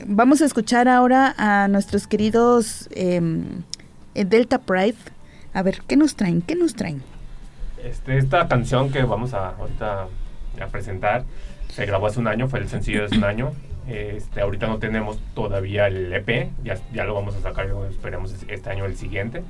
vamos 0.08 0.42
a 0.42 0.46
escuchar 0.46 0.88
ahora 0.88 1.34
a 1.38 1.68
nuestros 1.68 2.08
queridos 2.08 2.90
em, 2.92 3.64
eh, 4.14 4.26
Delta 4.26 4.60
Pride. 4.60 4.96
A 5.54 5.62
ver, 5.62 5.82
¿qué 5.88 5.96
nos 5.96 6.16
traen? 6.16 6.42
¿Qué 6.42 6.56
nos 6.56 6.76
traen? 6.76 7.02
Este, 7.84 8.18
esta 8.18 8.48
canción 8.48 8.92
que 8.92 9.04
vamos 9.04 9.34
a 9.34 9.50
ahorita 9.50 10.08
a 10.62 10.68
presentar 10.68 11.24
se 11.70 11.86
grabó 11.86 12.08
hace 12.08 12.20
un 12.20 12.28
año, 12.28 12.48
fue 12.48 12.60
el 12.60 12.70
sencillo 12.70 13.02
de 13.02 13.06
hace 13.08 13.18
un 13.18 13.24
año. 13.26 13.52
Este, 13.88 14.42
ahorita 14.42 14.68
no 14.68 14.80
tenemos 14.80 15.20
todavía 15.36 15.88
el 15.88 16.12
EP, 16.12 16.50
ya, 16.64 16.78
ya 16.94 17.04
lo 17.04 17.14
vamos 17.14 17.36
a 17.36 17.42
sacar, 17.42 17.68
esperemos 17.90 18.34
este 18.48 18.70
año 18.70 18.86
el 18.86 18.96
siguiente. 18.96 19.44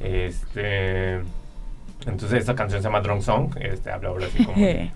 Este, 0.00 1.20
entonces 2.06 2.40
esta 2.40 2.54
canción 2.54 2.80
se 2.82 2.88
llama 2.88 3.00
Drunk 3.00 3.22
Song, 3.22 3.54
este, 3.60 3.90
habla 3.90 4.08
ahora 4.10 4.26
así 4.26 4.44
como 4.44 4.56
de, 4.60 4.90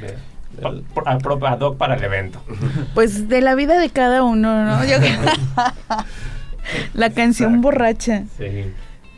de- 0.00 0.16
pa- 0.62 0.74
por- 0.94 1.08
a- 1.08 1.18
pro- 1.18 1.46
ad 1.46 1.60
hoc 1.60 1.76
para 1.76 1.94
el 1.96 2.04
evento. 2.04 2.40
Pues 2.94 3.28
de 3.28 3.40
la 3.40 3.54
vida 3.54 3.78
de 3.78 3.90
cada 3.90 4.22
uno, 4.22 4.64
¿no? 4.64 4.84
Yo- 4.84 4.96
la 6.94 7.10
canción 7.10 7.60
borracha. 7.60 8.24
Sí. 8.38 8.72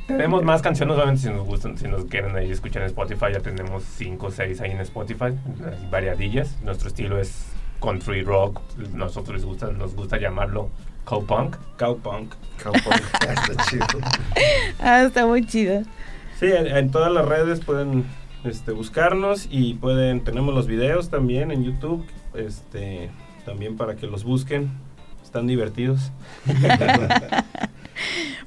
Tenemos 0.07 0.45
más 0.45 0.63
canciones, 0.63 0.95
obviamente, 0.97 1.23
si 1.23 1.31
nos 1.31 1.45
gustan, 1.47 1.77
si 1.79 1.89
nos 1.89 2.05
quieren 2.05 2.37
ahí 2.37 2.51
escuchar 2.53 2.83
en 2.83 2.87
Spotify, 2.89 3.27
ya 3.33 3.41
tenemos 3.41 3.83
5 3.97 4.27
o 4.27 4.31
6 4.31 4.61
ahí 4.61 4.71
en 4.71 4.81
Spotify, 4.81 5.35
variadillas. 5.91 6.57
Nuestro 6.63 6.89
estilo 6.89 7.19
es 7.21 7.47
country 7.83 8.23
rock, 8.23 8.61
nosotros 8.95 9.35
les 9.37 9.45
gusta, 9.45 9.67
nos 9.73 9.97
gusta 9.97 10.17
llamarlo 10.19 10.71
cowpunk. 11.05 11.57
Cowpunk. 11.77 12.35
Cowpunk, 12.63 13.03
está 13.29 13.65
chido. 13.65 13.87
Ah, 14.81 15.03
está 15.03 15.27
muy 15.27 15.45
chido. 15.45 15.83
Sí, 16.39 16.47
en, 16.47 16.67
en 16.67 16.91
todas 16.91 17.13
las 17.13 17.27
redes 17.27 17.61
pueden 17.61 18.05
este, 18.45 18.73
buscarnos 18.73 19.49
y 19.51 19.75
pueden 19.75 20.23
tenemos 20.23 20.55
los 20.55 20.67
videos 20.67 21.11
también 21.11 21.51
en 21.51 21.65
YouTube, 21.65 22.05
este, 22.35 23.11
también 23.45 23.77
para 23.77 23.97
que 23.97 24.07
los 24.07 24.25
busquen. 24.25 24.71
Están 25.23 25.47
divertidos. 25.47 26.13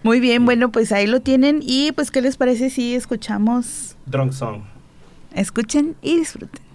Muy 0.03 0.19
bien, 0.21 0.45
bueno, 0.45 0.71
pues 0.71 0.91
ahí 0.91 1.07
lo 1.07 1.21
tienen. 1.21 1.59
Y 1.61 1.91
pues, 1.91 2.09
¿qué 2.09 2.21
les 2.21 2.37
parece 2.37 2.69
si 2.69 2.95
escuchamos? 2.95 3.97
Drunk 4.05 4.31
Song. 4.31 4.61
Escuchen 5.35 5.95
y 6.01 6.17
disfruten. 6.17 6.68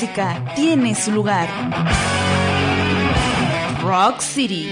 Música 0.00 0.42
tiene 0.56 0.94
su 0.94 1.12
lugar. 1.12 1.46
Rock 3.82 4.20
City, 4.20 4.66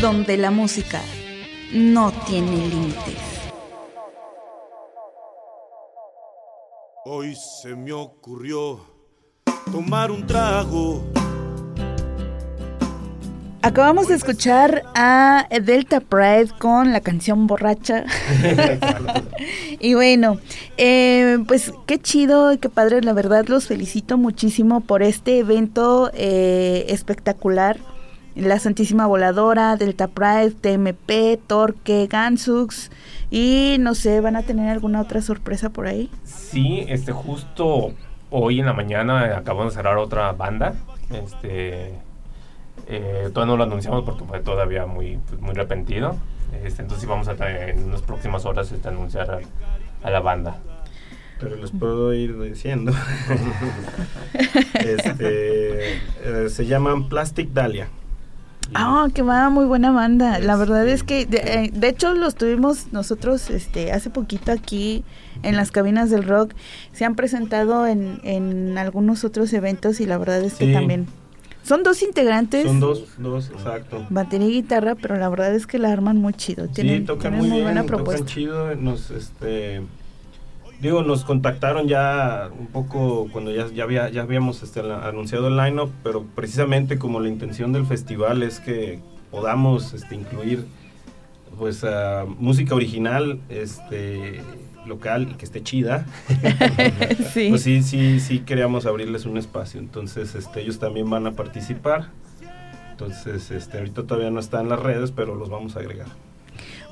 donde 0.00 0.36
la 0.36 0.50
música 0.50 1.00
no 1.72 2.10
tiene 2.26 2.66
límites. 2.66 3.18
Hoy 7.04 7.36
se 7.36 7.76
me 7.76 7.92
ocurrió 7.92 8.80
tomar 9.70 10.10
un 10.10 10.26
trago. 10.26 11.04
Acabamos 13.64 14.08
de 14.08 14.16
escuchar 14.16 14.82
a 14.96 15.46
Delta 15.62 16.00
Pride 16.00 16.48
con 16.58 16.92
la 16.92 17.00
canción 17.00 17.46
Borracha. 17.46 18.04
y 19.80 19.94
bueno, 19.94 20.38
eh, 20.76 21.38
pues 21.46 21.72
qué 21.86 22.00
chido, 22.00 22.58
qué 22.58 22.68
padre, 22.68 23.02
la 23.02 23.12
verdad 23.12 23.46
los 23.46 23.68
felicito 23.68 24.18
muchísimo 24.18 24.80
por 24.80 25.04
este 25.04 25.38
evento 25.38 26.10
eh, 26.12 26.86
espectacular. 26.88 27.78
La 28.34 28.58
Santísima 28.58 29.06
Voladora, 29.06 29.76
Delta 29.76 30.08
Pride, 30.08 30.52
TMP, 30.52 31.38
Torque, 31.46 32.08
Gansux 32.10 32.90
y 33.30 33.76
no 33.78 33.94
sé, 33.94 34.20
¿van 34.20 34.34
a 34.34 34.42
tener 34.42 34.70
alguna 34.70 35.00
otra 35.00 35.22
sorpresa 35.22 35.70
por 35.70 35.86
ahí? 35.86 36.10
Sí, 36.24 36.84
este 36.88 37.12
justo 37.12 37.92
hoy 38.30 38.58
en 38.58 38.66
la 38.66 38.72
mañana 38.72 39.36
acabamos 39.36 39.72
de 39.72 39.76
cerrar 39.76 39.98
otra 39.98 40.32
banda. 40.32 40.74
Este 41.10 41.94
eh, 42.96 43.30
todavía 43.32 43.52
no 43.52 43.56
lo 43.56 43.64
anunciamos 43.64 44.04
porque 44.04 44.24
fue 44.24 44.40
todavía 44.40 44.86
muy, 44.86 45.18
pues, 45.28 45.40
muy 45.40 45.54
repentino. 45.54 46.16
Este, 46.64 46.82
entonces 46.82 47.08
vamos 47.08 47.28
a 47.28 47.36
tra- 47.36 47.70
en 47.70 47.84
unas 47.84 48.02
próximas 48.02 48.44
horas 48.44 48.70
este, 48.72 48.88
anunciar 48.88 49.30
a, 49.30 49.40
a 50.06 50.10
la 50.10 50.20
banda. 50.20 50.58
Pero 51.40 51.56
les 51.56 51.70
puedo 51.72 52.12
ir 52.14 52.40
diciendo. 52.40 52.92
este, 54.74 55.94
eh, 55.94 56.48
se 56.48 56.66
llaman 56.66 57.08
Plastic 57.08 57.50
Dahlia. 57.52 57.88
Ah, 58.74 59.08
que 59.12 59.22
va, 59.22 59.50
muy 59.50 59.64
buena 59.66 59.90
banda. 59.92 60.38
La 60.38 60.56
verdad 60.56 60.86
es 60.88 61.02
que, 61.02 61.26
de, 61.26 61.38
eh, 61.38 61.70
de 61.74 61.88
hecho, 61.88 62.14
los 62.14 62.36
tuvimos 62.36 62.92
nosotros 62.92 63.50
este, 63.50 63.92
hace 63.92 64.08
poquito 64.08 64.50
aquí 64.52 65.04
en 65.42 65.56
las 65.56 65.70
cabinas 65.72 66.10
del 66.10 66.22
rock. 66.22 66.54
Se 66.92 67.04
han 67.04 67.14
presentado 67.16 67.86
en, 67.86 68.20
en 68.22 68.78
algunos 68.78 69.24
otros 69.24 69.52
eventos 69.52 70.00
y 70.00 70.06
la 70.06 70.16
verdad 70.16 70.40
es 70.42 70.54
que 70.54 70.66
Sí. 70.66 70.72
también. 70.72 71.06
Son 71.62 71.82
dos 71.82 72.02
integrantes, 72.02 72.66
Son 72.66 72.80
dos, 72.80 73.04
dos, 73.18 73.50
exacto. 73.50 74.04
batería 74.10 74.48
y 74.48 74.52
guitarra, 74.52 74.94
pero 74.96 75.16
la 75.16 75.28
verdad 75.28 75.54
es 75.54 75.66
que 75.66 75.78
la 75.78 75.92
arman 75.92 76.16
muy 76.18 76.34
chido. 76.34 76.68
Tienen, 76.68 77.00
sí, 77.00 77.06
tocan 77.06 77.32
tienen 77.32 77.38
muy 77.38 77.48
muy 77.48 77.56
bien, 77.58 77.64
buena 77.66 77.82
tocan 77.82 77.96
propuesta. 77.96 78.26
chido. 78.26 78.74
Nos, 78.74 79.10
este, 79.10 79.82
digo, 80.80 81.02
nos 81.02 81.24
contactaron 81.24 81.86
ya 81.86 82.50
un 82.58 82.66
poco 82.66 83.28
cuando 83.32 83.52
ya, 83.52 83.68
ya, 83.68 83.84
había, 83.84 84.08
ya 84.10 84.22
habíamos 84.22 84.62
este, 84.62 84.80
anunciado 84.80 85.48
el 85.48 85.56
line-up, 85.56 85.92
pero 86.02 86.24
precisamente 86.34 86.98
como 86.98 87.20
la 87.20 87.28
intención 87.28 87.72
del 87.72 87.86
festival 87.86 88.42
es 88.42 88.58
que 88.58 89.00
podamos 89.30 89.94
este, 89.94 90.16
incluir 90.16 90.66
pues 91.58 91.84
ah, 91.84 92.24
música 92.38 92.74
original 92.74 93.38
este 93.48 94.40
local 94.86 95.28
y 95.30 95.34
que 95.34 95.44
esté 95.44 95.62
chida 95.62 96.06
Sí. 97.32 97.48
pues 97.50 97.62
sí 97.62 97.82
sí 97.82 98.20
sí 98.20 98.40
queríamos 98.40 98.86
abrirles 98.86 99.26
un 99.26 99.36
espacio 99.38 99.80
entonces 99.80 100.34
este 100.34 100.60
ellos 100.60 100.78
también 100.78 101.08
van 101.08 101.26
a 101.26 101.32
participar 101.32 102.08
entonces 102.90 103.50
este 103.50 103.78
ahorita 103.78 104.04
todavía 104.04 104.30
no 104.30 104.40
está 104.40 104.60
en 104.60 104.68
las 104.68 104.80
redes 104.80 105.10
pero 105.12 105.34
los 105.34 105.48
vamos 105.50 105.76
a 105.76 105.80
agregar 105.80 106.06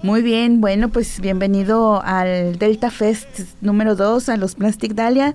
Muy 0.02 0.22
bien, 0.22 0.60
bueno, 0.62 0.88
pues 0.88 1.20
bienvenido 1.20 2.00
al 2.02 2.58
Delta 2.58 2.90
Fest 2.90 3.40
número 3.60 3.94
2, 3.96 4.30
a 4.30 4.36
los 4.38 4.54
Plastic 4.54 4.94
Dahlia. 4.94 5.34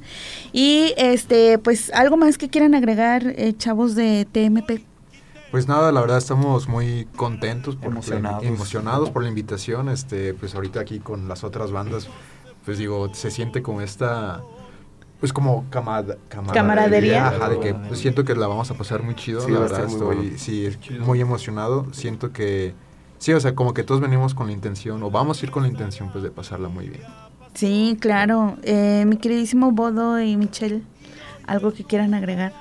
Y 0.54 0.92
este, 0.98 1.60
pues 1.60 1.92
algo 1.94 2.18
más 2.18 2.40
que 2.40 2.50
quieran 2.50 2.74
agregar, 2.74 3.28
eh, 3.38 3.54
chavos 3.56 3.94
de 3.94 4.26
TMP. 4.32 4.82
Pues 5.52 5.68
nada, 5.68 5.92
la 5.92 6.02
verdad 6.02 6.18
estamos 6.18 6.68
muy 6.68 7.06
contentos, 7.16 7.76
por 7.76 7.86
la- 7.86 7.92
Emocionados. 8.00 8.44
emocionados 8.44 9.10
por 9.12 9.22
la 9.22 9.30
invitación. 9.30 9.88
Este, 9.88 10.34
pues 10.34 10.56
ahorita 10.56 10.80
aquí 10.80 10.98
con 11.00 11.28
las 11.28 11.44
otras 11.44 11.72
bandas, 11.72 12.08
pues 12.66 12.78
digo, 12.78 13.14
se 13.14 13.32
siente 13.32 13.62
como 13.62 13.82
esta, 13.82 14.42
pues 15.20 15.32
como 15.32 15.66
camada- 15.70 16.18
Camaradería. 16.54 17.28
Ajá, 17.28 17.50
de 17.50 17.60
que 17.60 17.74
pues, 17.74 18.00
siento 18.00 18.24
que 18.26 18.36
la 18.36 18.48
vamos 18.48 18.70
a 18.72 18.74
pasar 18.76 19.04
muy 19.04 19.16
chido. 19.16 19.42
Sí, 19.42 19.52
la 19.52 19.60
verdad 19.60 19.86
estoy, 19.86 20.16
bueno. 20.18 20.32
sí, 20.38 20.68
Chido. 20.82 21.06
muy 21.06 21.22
emocionado. 21.22 21.86
Siento 21.94 22.32
que, 22.32 22.74
sí, 23.20 23.34
o 23.34 23.40
sea, 23.40 23.56
como 23.56 23.74
que 23.74 23.84
todos 23.84 24.02
venimos 24.02 24.34
con 24.34 24.48
la 24.48 24.54
intención, 24.54 25.02
o 25.04 25.12
vamos 25.12 25.42
a 25.42 25.46
ir 25.46 25.52
con 25.52 25.64
la 25.64 25.70
intención, 25.70 26.10
pues 26.12 26.24
de 26.24 26.32
pasarla 26.32 26.68
muy 26.70 26.90
bien. 26.90 27.04
Sí, 27.54 27.98
claro. 28.02 28.58
Eh, 28.64 29.06
mi 29.08 29.18
queridísimo 29.18 29.72
Bodo 29.72 30.20
y 30.20 30.36
Michelle, 30.36 30.82
algo 31.48 31.72
que 31.74 31.84
quieran 31.86 32.14
agregar. 32.14 32.52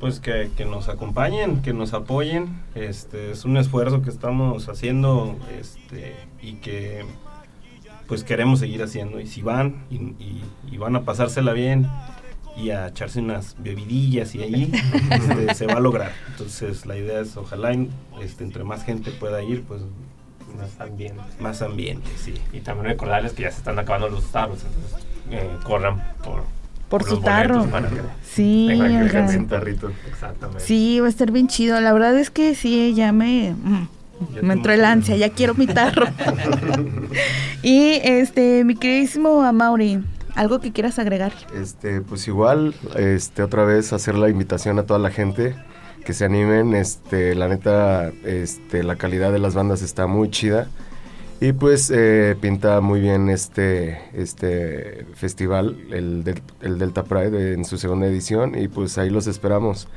pues 0.00 0.20
que, 0.20 0.50
que 0.56 0.64
nos 0.66 0.88
acompañen, 0.90 1.62
que 1.62 1.72
nos 1.72 1.92
apoyen. 1.94 2.60
Este 2.74 3.30
es 3.30 3.44
un 3.46 3.56
esfuerzo 3.56 4.02
que 4.02 4.10
estamos 4.10 4.68
haciendo 4.68 5.36
este, 5.58 6.14
y 6.42 6.54
que 6.54 7.04
pues 8.06 8.24
queremos 8.24 8.58
seguir 8.60 8.82
haciendo. 8.82 9.20
Y 9.20 9.26
si 9.26 9.42
van 9.42 9.84
y, 9.90 9.96
y- 9.96 10.42
y 10.70 10.76
van 10.78 10.96
a 10.96 11.02
pasársela 11.02 11.52
bien 11.52 11.88
y 12.56 12.70
a 12.70 12.88
echarse 12.88 13.20
unas 13.20 13.56
bebidillas 13.58 14.34
y 14.34 14.42
ahí 14.42 14.72
este, 15.10 15.54
se 15.54 15.66
va 15.66 15.74
a 15.74 15.80
lograr. 15.80 16.12
Entonces 16.28 16.86
la 16.86 16.96
idea 16.96 17.20
es 17.20 17.36
ojalá 17.36 17.74
este, 18.22 18.44
entre 18.44 18.64
más 18.64 18.84
gente 18.84 19.10
pueda 19.10 19.42
ir, 19.42 19.62
pues 19.62 19.82
Más 20.58 20.80
ambiente. 20.80 21.22
más 21.40 21.62
ambiente, 21.62 22.08
sí. 22.16 22.34
Y 22.52 22.60
también 22.60 22.86
recordarles 22.86 23.32
que 23.32 23.42
ya 23.42 23.50
se 23.50 23.58
están 23.58 23.78
acabando 23.78 24.08
los 24.08 24.24
tarros, 24.30 24.58
entonces 24.64 25.08
eh, 25.30 25.48
corran 25.64 26.00
por, 26.22 26.44
Por 26.88 27.02
los 27.02 27.18
su 27.18 27.20
tarro. 27.24 27.54
boletos 27.64 27.72
para 27.72 27.88
que 27.88 28.00
Sí, 28.22 28.66
tengan 28.68 29.08
que 29.08 29.38
tarrito. 29.48 29.90
Exactamente. 30.08 30.62
Sí, 30.64 31.00
va 31.00 31.06
a 31.06 31.08
estar 31.10 31.30
bien 31.32 31.48
chido. 31.48 31.80
La 31.80 31.92
verdad 31.92 32.16
es 32.18 32.30
que 32.30 32.54
sí, 32.54 32.94
ya 32.94 33.10
me, 33.12 33.52
mm, 33.52 33.88
me 34.42 34.54
entró 34.54 34.72
el 34.72 34.84
ansia, 34.84 35.16
ya 35.16 35.30
quiero 35.30 35.54
mi 35.54 35.66
tarro. 35.66 36.06
y 37.62 38.00
este, 38.02 38.64
mi 38.64 38.74
queridísimo 38.76 39.42
Amaury, 39.42 40.02
algo 40.34 40.60
que 40.60 40.72
quieras 40.72 40.98
agregar. 40.98 41.32
Este, 41.60 42.00
pues 42.00 42.26
igual, 42.28 42.74
este, 42.96 43.42
otra 43.42 43.64
vez 43.64 43.92
hacer 43.92 44.14
la 44.16 44.28
invitación 44.28 44.78
a 44.78 44.84
toda 44.84 44.98
la 44.98 45.10
gente 45.10 45.54
que 46.04 46.12
se 46.12 46.24
animen, 46.24 46.74
este, 46.74 47.34
la 47.34 47.48
neta, 47.48 48.10
este, 48.24 48.82
la 48.82 48.96
calidad 48.96 49.32
de 49.32 49.38
las 49.38 49.54
bandas 49.54 49.80
está 49.82 50.06
muy 50.06 50.30
chida 50.30 50.68
y 51.40 51.52
pues 51.52 51.90
eh, 51.94 52.36
pinta 52.40 52.80
muy 52.82 53.00
bien 53.00 53.28
este, 53.30 53.98
este 54.12 55.06
festival, 55.14 55.76
el, 55.90 56.22
del- 56.24 56.42
el 56.60 56.78
Delta 56.78 57.04
Pride 57.04 57.54
en 57.54 57.64
su 57.64 57.78
segunda 57.78 58.06
edición 58.06 58.54
y 58.58 58.68
pues 58.68 58.98
ahí 58.98 59.08
los 59.10 59.26
esperamos. 59.26 59.88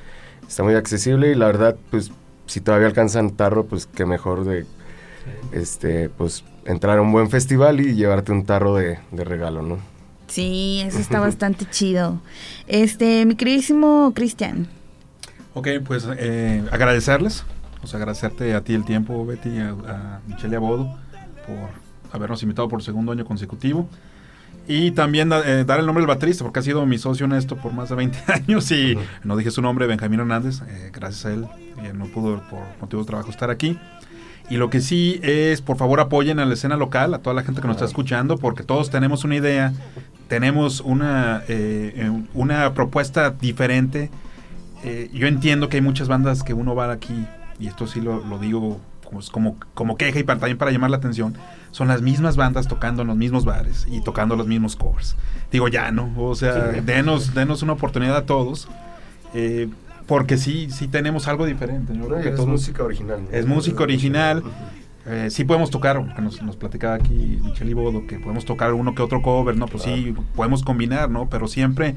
Está 0.47 0.63
muy 0.63 0.75
accesible 0.75 1.29
y 1.31 1.35
la 1.35 1.47
verdad, 1.47 1.75
pues 1.91 2.11
si 2.47 2.61
todavía 2.61 2.87
alcanzan 2.87 3.31
tarro, 3.31 3.65
pues 3.65 3.85
qué 3.85 4.05
mejor 4.05 4.45
de, 4.45 4.65
este, 5.51 6.09
pues 6.09 6.43
entrar 6.65 6.97
a 6.97 7.01
un 7.01 7.11
buen 7.11 7.29
festival 7.29 7.79
y 7.79 7.95
llevarte 7.95 8.31
un 8.31 8.45
tarro 8.45 8.75
de, 8.75 8.99
de 9.11 9.23
regalo, 9.23 9.61
¿no? 9.61 9.77
Sí, 10.27 10.81
eso 10.85 10.99
está 10.99 11.19
bastante 11.21 11.65
chido. 11.69 12.21
Este, 12.67 13.25
mi 13.25 13.35
queridísimo 13.35 14.11
Cristian. 14.15 14.67
Ok, 15.53 15.69
pues 15.85 16.07
eh, 16.17 16.63
agradecerles, 16.71 17.43
o 17.81 17.87
sea, 17.87 17.97
agradecerte 17.97 18.53
a 18.53 18.61
ti 18.61 18.73
el 18.73 18.85
tiempo, 18.85 19.25
Betty, 19.25 19.59
a, 19.59 19.69
a 19.69 20.21
Michelle 20.27 20.53
y 20.53 20.55
a 20.55 20.59
Bodo 20.59 20.97
por 21.47 21.69
habernos 22.11 22.43
invitado 22.43 22.67
por 22.67 22.83
segundo 22.83 23.11
año 23.11 23.25
consecutivo. 23.25 23.87
Y 24.67 24.91
también 24.91 25.31
eh, 25.31 25.63
dar 25.65 25.79
el 25.79 25.85
nombre 25.85 26.01
del 26.01 26.07
baterista, 26.07 26.43
porque 26.43 26.59
ha 26.59 26.63
sido 26.63 26.85
mi 26.85 26.97
socio 26.97 27.25
en 27.25 27.31
esto 27.31 27.55
por 27.55 27.73
más 27.73 27.89
de 27.89 27.95
20 27.95 28.19
años 28.27 28.69
y 28.71 28.97
no 29.23 29.37
dije 29.37 29.51
su 29.51 29.61
nombre, 29.61 29.87
Benjamín 29.87 30.19
Hernández, 30.19 30.61
eh, 30.67 30.91
gracias 30.93 31.25
a 31.25 31.33
él, 31.33 31.45
eh, 31.83 31.93
no 31.93 32.05
pudo 32.07 32.41
por 32.49 32.59
motivo 32.81 33.01
de 33.01 33.07
trabajo 33.07 33.31
estar 33.31 33.49
aquí. 33.49 33.77
Y 34.49 34.57
lo 34.57 34.69
que 34.69 34.79
sí 34.79 35.19
es, 35.23 35.61
por 35.61 35.77
favor, 35.77 35.99
apoyen 35.99 36.39
a 36.39 36.45
la 36.45 36.53
escena 36.53 36.77
local, 36.77 37.13
a 37.13 37.19
toda 37.19 37.33
la 37.33 37.43
gente 37.43 37.59
que 37.59 37.67
nos 37.67 37.75
está 37.75 37.85
escuchando, 37.85 38.37
porque 38.37 38.63
todos 38.63 38.89
tenemos 38.89 39.25
una 39.25 39.35
idea, 39.35 39.73
tenemos 40.29 40.79
una, 40.79 41.43
eh, 41.49 41.93
eh, 41.95 42.23
una 42.33 42.73
propuesta 42.73 43.31
diferente. 43.31 44.09
Eh, 44.85 45.09
yo 45.13 45.27
entiendo 45.27 45.67
que 45.67 45.77
hay 45.77 45.81
muchas 45.81 46.07
bandas 46.07 46.43
que 46.43 46.53
uno 46.53 46.75
va 46.75 46.91
aquí, 46.91 47.25
y 47.59 47.67
esto 47.67 47.87
sí 47.87 47.99
lo, 47.99 48.25
lo 48.25 48.39
digo 48.39 48.79
como, 49.03 49.21
como, 49.31 49.57
como 49.73 49.97
queja 49.97 50.19
y 50.19 50.23
para, 50.23 50.39
también 50.39 50.57
para 50.57 50.71
llamar 50.71 50.91
la 50.91 50.97
atención, 50.97 51.35
son 51.77 51.87
las 51.89 52.01
mismas 52.01 52.35
bandas 52.37 52.67
tocando 52.67 53.03
en 53.03 53.07
los 53.09 53.17
mismos 53.17 53.45
bares 53.45 53.85
y 53.87 54.01
tocando 54.01 54.35
los 54.35 54.47
mismos 54.47 54.75
covers. 54.75 55.15
Digo, 55.51 55.67
ya 55.67 55.91
no, 55.91 56.11
o 56.17 56.33
sea, 56.33 56.73
Sí. 56.73 56.79
denos, 56.81 57.35
denos 57.35 57.61
una 57.61 57.73
oportunidad 57.73 58.17
a 58.17 58.25
todos, 58.25 58.67
eh, 59.35 59.69
porque 60.07 60.37
sí, 60.37 60.69
sí 60.71 60.87
tenemos 60.87 61.27
algo 61.27 61.45
diferente. 61.45 61.93
Yo 61.95 62.07
creo 62.07 62.21
que 62.23 62.29
es 62.29 62.45
música 62.45 62.83
original. 62.83 63.21
¿no? 63.23 63.29
es 63.37 63.45
música 63.45 63.83
original. 63.83 64.41
Eh, 65.05 65.29
sí 65.29 65.43
podemos 65.45 65.69
tocar, 65.69 65.99
porque 66.03 66.19
nos, 66.21 66.41
nos 66.41 66.55
platicaba 66.55 66.95
aquí 66.95 67.39
Michelle 67.43 67.69
y 67.71 67.73
Bodo, 67.75 68.07
que 68.07 68.17
podemos 68.17 68.43
tocar 68.43 68.73
uno 68.73 68.95
que 68.95 69.03
otro 69.03 69.21
cover, 69.21 69.55
¿no? 69.55 69.67
Pues 69.67 69.83
sí, 69.83 70.15
podemos 70.35 70.63
combinar, 70.63 71.09
¿no? 71.11 71.29
Pero 71.29 71.47
siempre 71.47 71.95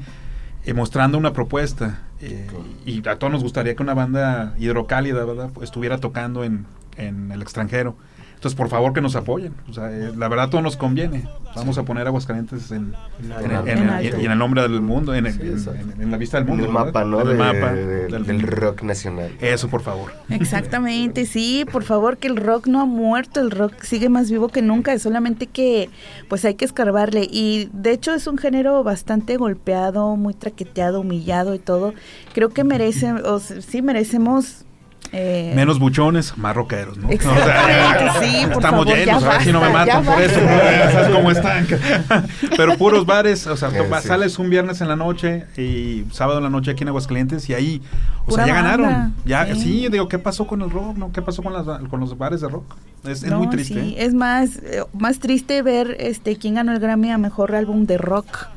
eh, 0.63 0.73
mostrando 0.73 1.17
una 1.17 1.33
propuesta. 1.33 2.01
eh, 2.21 2.47
Y 2.85 3.05
a 3.07 3.17
todos 3.17 3.33
nos 3.33 3.41
gustaría 3.41 3.75
que 3.75 3.81
una 3.81 3.95
banda 3.95 4.53
hidrocálida, 4.59 5.25
¿verdad? 5.25 5.49
Pues, 5.53 5.65
estuviera 5.69 5.97
tocando 5.97 6.43
en, 6.43 6.67
en 6.97 7.31
el 7.31 7.41
extranjero. 7.41 7.95
Entonces, 8.41 8.57
por 8.57 8.69
favor, 8.69 8.91
que 8.91 9.01
nos 9.01 9.15
apoyen. 9.15 9.53
O 9.69 9.73
sea, 9.73 9.91
eh, 9.91 10.13
la 10.17 10.27
verdad, 10.27 10.49
todo 10.49 10.63
nos 10.63 10.75
conviene. 10.75 11.27
Vamos 11.55 11.77
a 11.77 11.83
poner 11.83 12.07
Aguascalientes 12.07 12.71
en, 12.71 12.95
en, 13.21 13.31
en- 13.51 13.67
en- 13.77 13.89
alto. 13.91 14.19
y 14.19 14.25
en 14.25 14.31
el 14.31 14.37
nombre 14.39 14.63
del 14.63 14.81
mundo, 14.81 15.13
en, 15.13 15.27
el- 15.27 15.33
Sí, 15.33 15.41
en- 15.43 15.47
exacto. 15.51 15.79
en- 15.95 16.01
en 16.01 16.09
la 16.09 16.17
vista 16.17 16.37
del 16.37 16.45
En 16.45 16.49
mundo. 16.49 16.65
el 16.65 16.71
¿verdad? 16.73 16.85
mapa, 16.87 17.05
¿no? 17.05 17.21
En 17.21 17.27
el 17.27 17.33
De- 17.33 17.37
mapa 17.37 17.73
de- 17.73 18.07
del, 18.07 18.25
del 18.25 18.41
rock 18.41 18.81
nacional. 18.81 19.29
Eso, 19.41 19.67
por 19.69 19.81
favor. 19.83 20.11
Exactamente, 20.29 21.27
sí, 21.27 21.65
por 21.71 21.83
favor, 21.83 22.17
que 22.17 22.29
el 22.29 22.35
rock 22.35 22.65
no 22.65 22.81
ha 22.81 22.85
muerto, 22.85 23.41
el 23.41 23.51
rock 23.51 23.83
sigue 23.83 24.09
más 24.09 24.31
vivo 24.31 24.47
que 24.49 24.63
nunca, 24.63 24.91
es 24.93 25.03
solamente 25.03 25.45
que 25.45 25.91
pues 26.27 26.43
hay 26.43 26.55
que 26.55 26.65
escarbarle 26.65 27.27
y 27.31 27.69
de 27.73 27.91
hecho 27.91 28.11
es 28.15 28.25
un 28.25 28.39
género 28.39 28.83
bastante 28.83 29.37
golpeado, 29.37 30.15
muy 30.15 30.33
traqueteado, 30.33 31.01
humillado 31.01 31.53
y 31.53 31.59
todo. 31.59 31.93
Creo 32.33 32.49
que 32.49 32.63
merece, 32.63 33.11
o 33.13 33.39
sí 33.39 33.83
merecemos 33.83 34.65
eh, 35.13 35.51
Menos 35.55 35.77
buchones, 35.79 36.37
más 36.37 36.55
rockeros, 36.55 36.97
¿no? 36.97 37.09
Exactamente, 37.09 38.25
sí, 38.25 38.45
por 38.45 38.53
Estamos 38.63 38.85
favor, 38.85 38.87
llenos, 38.87 39.21
ya 39.23 39.29
a 39.29 39.33
ver 39.33 39.41
si 39.43 39.51
no 39.51 39.61
me 39.61 39.69
matan 39.69 40.05
por 40.05 40.21
eso. 40.21 40.39
basta. 40.41 40.91
¿Sabes 40.91 41.09
cómo 41.15 41.31
están? 41.31 41.67
Pero 42.57 42.77
puros 42.77 43.05
bares, 43.05 43.45
o 43.47 43.57
sea, 43.57 43.69
Eh, 43.69 43.89
sí. 44.01 44.07
sales 44.07 44.39
un 44.39 44.49
viernes 44.49 44.79
en 44.81 44.87
la 44.87 44.95
noche 44.95 45.45
y 45.57 46.05
sábado 46.11 46.37
en 46.37 46.45
la 46.45 46.49
noche 46.49 46.71
aquí 46.71 46.83
en 46.83 46.89
Aguascalientes 46.89 47.49
y 47.49 47.53
ahí, 47.53 47.81
o 48.25 48.29
Pura 48.29 48.45
sea, 48.45 48.53
ya 48.53 48.61
banda, 48.61 48.77
ganaron. 48.77 49.15
Ya, 49.25 49.45
sí. 49.53 49.61
sí. 49.61 49.87
digo, 49.91 50.07
¿qué 50.07 50.17
pasó 50.19 50.47
con 50.47 50.61
el 50.61 50.69
rock? 50.69 50.95
¿No? 50.97 51.11
¿Qué 51.11 51.21
pasó 51.21 51.43
con, 51.43 51.53
las, 51.53 51.65
con 51.89 51.99
los 51.99 52.17
bares 52.17 52.41
de 52.41 52.47
rock? 52.47 52.73
Es, 53.03 53.23
es 53.23 53.29
no, 53.29 53.39
muy 53.39 53.49
triste. 53.49 53.73
sí, 53.73 53.95
¿eh? 53.97 54.05
es 54.05 54.13
más, 54.13 54.57
eh, 54.63 54.83
más 54.93 55.19
triste 55.19 55.61
ver 55.61 55.97
este 55.99 56.37
quién 56.37 56.55
ganó 56.55 56.71
el 56.71 56.79
Grammy 56.79 57.11
a 57.11 57.17
mejor 57.17 57.53
álbum 57.55 57.85
de 57.85 57.97
rock. 57.97 58.47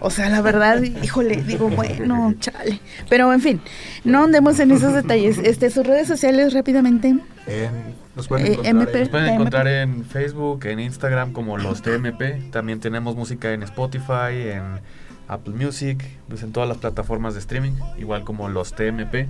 O 0.00 0.10
sea, 0.10 0.28
la 0.28 0.40
verdad, 0.42 0.82
híjole, 0.82 1.36
digo, 1.42 1.68
bueno, 1.68 2.34
chale. 2.40 2.80
Pero 3.08 3.32
en 3.32 3.40
fin, 3.40 3.60
no 4.04 4.24
andemos 4.24 4.58
en 4.60 4.70
esos 4.72 4.92
detalles. 4.94 5.38
Este, 5.38 5.70
sus 5.70 5.86
redes 5.86 6.08
sociales 6.08 6.52
rápidamente. 6.52 7.08
En- 7.08 8.04
nos 8.16 8.28
pueden 8.28 8.46
Eh, 8.46 8.50
encontrar 8.52 8.76
MP. 8.76 8.92
en- 8.92 9.00
Nos 9.00 9.08
pueden 9.08 9.26
TMP. 9.26 9.34
encontrar 9.34 9.68
en 9.68 10.04
Facebook, 10.04 10.66
en 10.66 10.80
Instagram 10.80 11.32
como 11.32 11.58
los 11.58 11.82
TMP. 11.82 12.50
También 12.50 12.80
tenemos 12.80 13.16
música 13.16 13.52
en 13.52 13.62
Spotify, 13.62 14.32
en 14.52 14.62
Apple 15.28 15.54
Music, 15.54 16.04
pues 16.28 16.42
en 16.42 16.52
todas 16.52 16.68
las 16.68 16.78
plataformas 16.78 17.34
de 17.34 17.40
streaming, 17.40 17.72
igual 17.98 18.24
como 18.24 18.48
los 18.48 18.74
TMP. 18.74 19.26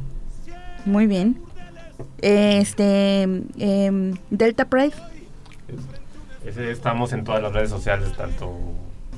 Muy 0.85 1.07
bien. 1.07 1.39
Este, 2.21 3.23
em, 3.23 4.15
Delta 4.31 4.65
Pride. 4.67 4.93
Ese- 6.45 6.71
Estamos 6.71 7.13
en 7.13 7.25
todas 7.25 7.41
las 7.43 7.53
redes 7.53 7.71
sociales, 7.71 8.13
tanto 8.17 8.51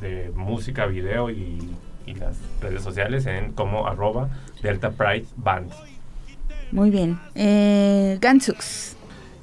de 0.00 0.30
música, 0.34 0.86
video 0.86 1.30
y, 1.30 1.58
y 2.06 2.14
las 2.14 2.36
redes 2.60 2.82
sociales, 2.82 3.26
en 3.26 3.52
como 3.52 3.86
arroba 3.86 4.28
Delta 4.62 4.90
Pride 4.90 5.26
Band. 5.36 5.70
Muy 6.72 6.90
bien. 6.90 7.18
Eh, 7.34 8.18
Gansux. 8.20 8.96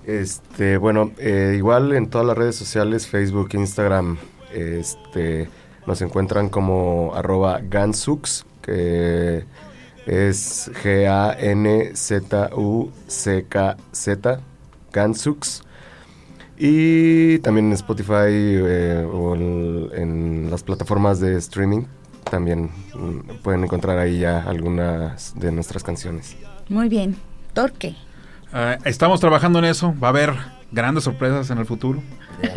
Este, 0.05 0.77
bueno, 0.77 1.11
eh, 1.17 1.53
igual 1.55 1.93
en 1.93 2.09
todas 2.09 2.27
las 2.27 2.37
redes 2.37 2.55
sociales, 2.55 3.07
Facebook, 3.07 3.49
Instagram, 3.53 4.17
este, 4.53 5.47
nos 5.87 6.01
encuentran 6.01 6.49
como 6.49 7.13
arroba 7.15 7.61
Gansux, 7.63 8.45
que 8.61 9.45
es 10.05 10.69
G-A-N-Z-U-C-K-Z, 10.83 11.99
Gansux. 14.91 15.62
Y 16.57 17.39
también 17.39 17.67
en 17.67 17.73
Spotify 17.73 18.29
eh, 18.29 19.07
o 19.11 19.35
en, 19.35 19.89
en 19.93 20.51
las 20.51 20.63
plataformas 20.63 21.19
de 21.19 21.37
streaming 21.37 21.85
también 22.29 22.71
mm, 22.95 23.41
pueden 23.43 23.63
encontrar 23.63 23.97
ahí 23.99 24.19
ya 24.19 24.43
algunas 24.43 25.33
de 25.39 25.51
nuestras 25.51 25.83
canciones. 25.83 26.35
Muy 26.69 26.89
bien. 26.89 27.15
Torque. 27.53 27.95
Ah, 28.51 28.77
estamos 28.85 29.19
trabajando 29.19 29.59
en 29.59 29.65
eso. 29.65 29.93
Va 30.01 30.07
a 30.07 30.09
haber 30.09 30.33
grandes 30.71 31.03
sorpresas 31.03 31.49
en 31.49 31.57
el 31.57 31.65
futuro. 31.65 32.01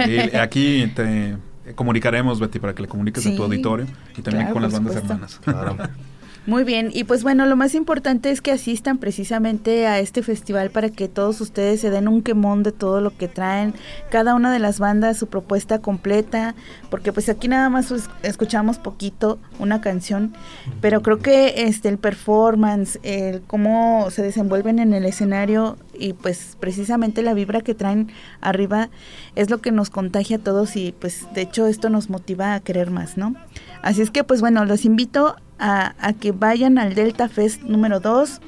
Y 0.06 0.36
aquí 0.36 0.92
te 0.94 1.36
comunicaremos, 1.74 2.40
Betty, 2.40 2.58
para 2.58 2.74
que 2.74 2.82
le 2.82 2.88
comuniques 2.88 3.26
a 3.26 3.34
tu 3.34 3.42
auditorio 3.42 3.86
y 4.16 4.22
también 4.22 4.46
claro, 4.46 4.52
con 4.54 4.62
las 4.62 4.72
bandas 4.72 4.94
supuesto. 4.94 5.50
hermanas. 5.50 5.90
Muy 6.46 6.62
bien, 6.62 6.90
y 6.94 7.02
pues 7.02 7.24
bueno, 7.24 7.44
lo 7.46 7.56
más 7.56 7.74
importante 7.74 8.30
es 8.30 8.40
que 8.40 8.52
asistan 8.52 8.98
precisamente 8.98 9.88
a 9.88 9.98
este 9.98 10.22
festival 10.22 10.70
para 10.70 10.90
que 10.90 11.08
todos 11.08 11.40
ustedes 11.40 11.80
se 11.80 11.90
den 11.90 12.06
un 12.06 12.22
quemón 12.22 12.62
de 12.62 12.70
todo 12.70 13.00
lo 13.00 13.16
que 13.16 13.26
traen, 13.26 13.74
cada 14.10 14.36
una 14.36 14.52
de 14.52 14.60
las 14.60 14.78
bandas, 14.78 15.16
su 15.18 15.26
propuesta 15.26 15.80
completa, 15.80 16.54
porque 16.88 17.12
pues 17.12 17.28
aquí 17.28 17.48
nada 17.48 17.68
más 17.68 17.90
es- 17.90 18.08
escuchamos 18.22 18.78
poquito 18.78 19.40
una 19.58 19.80
canción, 19.80 20.34
pero 20.80 21.02
creo 21.02 21.18
que 21.18 21.64
este 21.66 21.88
el 21.88 21.98
performance, 21.98 23.00
el 23.02 23.42
cómo 23.42 24.06
se 24.12 24.22
desenvuelven 24.22 24.78
en 24.78 24.94
el 24.94 25.04
escenario 25.04 25.76
y 25.98 26.12
pues 26.12 26.56
precisamente 26.60 27.22
la 27.22 27.34
vibra 27.34 27.60
que 27.62 27.74
traen 27.74 28.12
arriba 28.40 28.88
es 29.34 29.50
lo 29.50 29.58
que 29.60 29.72
nos 29.72 29.90
contagia 29.90 30.36
a 30.36 30.40
todos 30.40 30.76
y 30.76 30.92
pues 30.92 31.26
de 31.34 31.42
hecho 31.42 31.66
esto 31.66 31.90
nos 31.90 32.08
motiva 32.08 32.54
a 32.54 32.60
querer 32.60 32.92
más, 32.92 33.16
¿no? 33.16 33.34
Así 33.82 34.00
es 34.00 34.12
que 34.12 34.22
pues 34.22 34.40
bueno, 34.40 34.64
los 34.64 34.84
invito 34.84 35.34
a, 35.58 35.94
a 35.98 36.12
que 36.12 36.32
vayan 36.32 36.78
al 36.78 36.94
Delta 36.94 37.28
Fest 37.28 37.62
número 37.62 38.00
2 38.00 38.40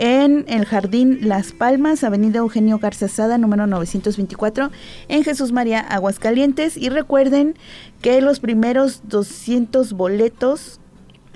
en 0.00 0.46
el 0.48 0.64
Jardín 0.64 1.28
Las 1.28 1.52
Palmas, 1.52 2.04
Avenida 2.04 2.38
Eugenio 2.38 2.78
Garza 2.78 3.06
Sada, 3.06 3.36
número 3.36 3.66
924, 3.66 4.70
en 5.08 5.24
Jesús 5.24 5.52
María, 5.52 5.80
Aguascalientes. 5.80 6.78
Y 6.78 6.88
recuerden 6.88 7.54
que 8.00 8.22
los 8.22 8.40
primeros 8.40 9.02
200 9.08 9.92
boletos 9.92 10.80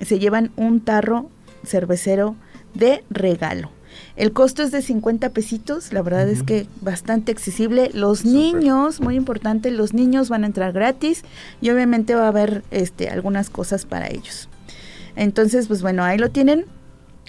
se 0.01 0.17
llevan 0.17 0.51
un 0.55 0.81
tarro 0.81 1.29
cervecero 1.63 2.35
de 2.73 3.03
regalo. 3.11 3.69
El 4.15 4.33
costo 4.33 4.63
es 4.63 4.71
de 4.71 4.81
50 4.81 5.29
pesitos, 5.29 5.93
la 5.93 6.01
verdad 6.01 6.27
es 6.27 6.41
que 6.41 6.65
bastante 6.81 7.31
accesible. 7.31 7.91
Los 7.93 8.25
niños, 8.25 8.99
muy 8.99 9.15
importante, 9.15 9.69
los 9.69 9.93
niños 9.93 10.27
van 10.27 10.43
a 10.43 10.47
entrar 10.47 10.73
gratis 10.73 11.23
y 11.61 11.69
obviamente 11.69 12.15
va 12.15 12.25
a 12.25 12.29
haber 12.29 12.63
este 12.71 13.09
algunas 13.09 13.51
cosas 13.51 13.85
para 13.85 14.07
ellos. 14.07 14.49
Entonces, 15.15 15.67
pues 15.67 15.81
bueno, 15.81 16.03
ahí 16.03 16.17
lo 16.17 16.29
tienen. 16.29 16.65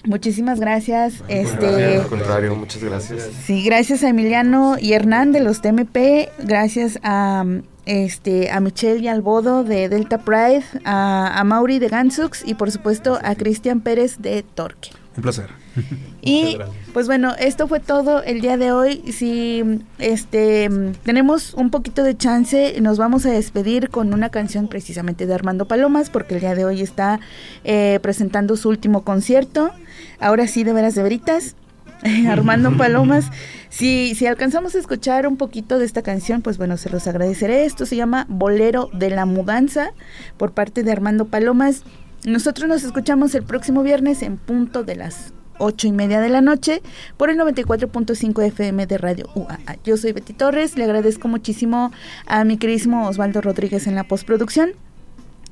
Muchísimas 0.05 0.59
gracias. 0.59 1.23
Este, 1.27 1.97
Al 1.97 2.07
contrario, 2.07 2.55
muchas 2.55 2.83
gracias. 2.83 3.29
Sí, 3.45 3.63
gracias 3.63 4.03
a 4.03 4.09
Emiliano 4.09 4.77
y 4.79 4.93
Hernán 4.93 5.31
de 5.31 5.41
los 5.41 5.61
TMP, 5.61 6.29
gracias 6.39 6.99
a 7.03 7.43
este 7.85 8.51
a 8.51 8.59
Michelle 8.59 8.99
y 8.99 9.07
Albodo 9.07 9.63
de 9.63 9.89
Delta 9.89 10.19
Pride, 10.19 10.63
a, 10.83 11.39
a 11.39 11.43
Mauri 11.43 11.79
de 11.79 11.87
Gansux 11.87 12.43
y 12.45 12.53
por 12.53 12.71
supuesto 12.71 13.19
a 13.23 13.35
Cristian 13.35 13.81
Pérez 13.81 14.17
de 14.19 14.43
Torque. 14.43 14.91
Un 15.15 15.23
placer. 15.23 15.66
Y 16.21 16.57
pues 16.91 17.07
bueno, 17.07 17.35
esto 17.39 17.69
fue 17.69 17.79
todo 17.79 18.21
el 18.21 18.41
día 18.41 18.57
de 18.57 18.73
hoy. 18.73 19.01
Si 19.13 19.63
este 19.97 20.69
tenemos 21.03 21.53
un 21.53 21.69
poquito 21.69 22.03
de 22.03 22.17
chance, 22.17 22.79
nos 22.81 22.97
vamos 22.97 23.25
a 23.25 23.31
despedir 23.31 23.89
con 23.89 24.13
una 24.13 24.29
canción 24.29 24.67
precisamente 24.67 25.25
de 25.25 25.33
Armando 25.33 25.69
Palomas, 25.69 26.09
porque 26.09 26.35
el 26.35 26.41
día 26.41 26.53
de 26.53 26.65
hoy 26.65 26.81
está 26.81 27.21
eh, 27.63 27.99
presentando 28.01 28.57
su 28.57 28.67
último 28.67 29.03
concierto. 29.03 29.71
Ahora 30.19 30.47
sí, 30.47 30.65
de 30.65 30.73
veras 30.73 30.95
de 30.95 31.03
veritas. 31.03 31.55
Armando 32.29 32.71
Palomas. 32.77 33.29
Si, 33.69 34.15
si 34.15 34.25
alcanzamos 34.25 34.75
a 34.75 34.79
escuchar 34.79 35.27
un 35.27 35.37
poquito 35.37 35.79
de 35.79 35.85
esta 35.85 36.01
canción, 36.01 36.41
pues 36.41 36.57
bueno, 36.57 36.77
se 36.77 36.89
los 36.89 37.07
agradeceré. 37.07 37.65
Esto 37.65 37.85
se 37.85 37.95
llama 37.95 38.25
Bolero 38.29 38.89
de 38.93 39.09
la 39.09 39.25
Mudanza 39.25 39.91
por 40.37 40.51
parte 40.51 40.83
de 40.83 40.91
Armando 40.91 41.25
Palomas. 41.25 41.83
Nosotros 42.25 42.67
nos 42.67 42.83
escuchamos 42.83 43.35
el 43.35 43.43
próximo 43.43 43.83
viernes 43.83 44.21
en 44.21 44.37
punto 44.37 44.83
de 44.83 44.95
las 44.95 45.33
ocho 45.59 45.87
y 45.87 45.91
media 45.91 46.21
de 46.21 46.29
la 46.29 46.41
noche 46.41 46.81
por 47.17 47.29
el 47.29 47.37
94.5 47.37 48.43
FM 48.43 48.87
de 48.87 48.97
Radio 48.97 49.29
UAA. 49.35 49.77
Yo 49.83 49.97
soy 49.97 50.11
Betty 50.13 50.33
Torres, 50.33 50.77
le 50.77 50.83
agradezco 50.83 51.27
muchísimo 51.27 51.91
a 52.25 52.43
mi 52.43 52.57
queridísimo 52.57 53.07
Osvaldo 53.07 53.41
Rodríguez 53.41 53.87
en 53.87 53.95
la 53.95 54.03
postproducción. 54.03 54.71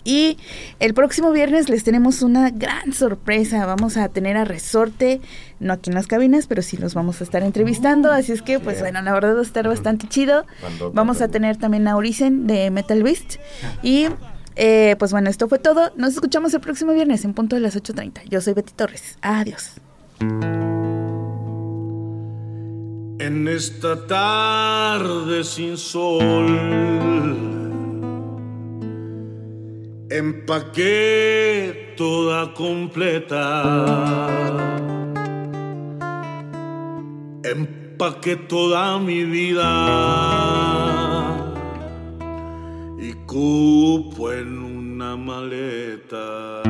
Y 0.06 0.38
el 0.80 0.94
próximo 0.94 1.32
viernes 1.32 1.68
les 1.68 1.84
tenemos 1.84 2.22
una 2.22 2.52
gran 2.52 2.94
sorpresa. 2.94 3.65
Vamos 3.65 3.98
a 3.98 4.07
tener 4.07 4.38
a 4.38 4.45
Resorte, 4.45 5.19
no 5.60 5.73
aquí 5.73 5.90
en 5.90 5.95
las 5.95 6.06
cabinas, 6.06 6.45
pero 6.45 6.61
sí 6.61 6.77
los 6.77 6.94
vamos 6.94 7.22
a 7.22 7.23
estar 7.23 7.41
entrevistando. 7.41 8.11
Así 8.11 8.32
es 8.32 8.44
que, 8.44 8.60
pues 8.60 8.80
bueno, 8.80 9.02
la 9.02 9.11
verdad 9.14 9.36
va 9.36 9.40
a 9.40 9.41
estar 9.44 9.68
bastante 9.68 10.07
chido. 10.07 10.45
Vamos 10.94 11.22
a 11.22 11.27
tener 11.27 11.57
también 11.57 11.88
a 11.88 11.95
Orisen 11.95 12.45
de 12.45 12.69
Metal 12.69 13.02
Beast. 13.02 13.38
Y 13.82 14.06
eh, 14.56 14.95
pues 14.99 15.11
bueno, 15.11 15.32
esto 15.32 15.48
fue 15.48 15.57
todo. 15.57 15.91
Nos 15.95 16.14
escuchamos 16.14 16.53
el 16.53 16.61
próximo 16.61 16.94
viernes 16.94 17.26
en 17.26 17.34
punto 17.34 17.56
de 17.56 17.61
las 17.64 17.76
8.30. 17.76 18.30
Yo 18.30 18.41
soy 18.41 18.53
Betty 18.53 18.73
Torres. 18.73 19.18
Adiós. 19.23 19.82
En 23.20 23.48
esta 23.48 24.08
tarde 24.08 25.44
sin 25.44 25.78
sol 25.78 27.46
empaqué 30.10 31.94
toda 31.98 32.54
completa. 32.54 34.28
Empaqué 37.44 38.36
toda 38.36 39.00
mi 39.00 39.24
vida 39.24 39.72
y 43.00 43.14
cupo 43.26 44.32
en 44.32 44.60
una 44.60 45.16
maleta. 45.16 46.62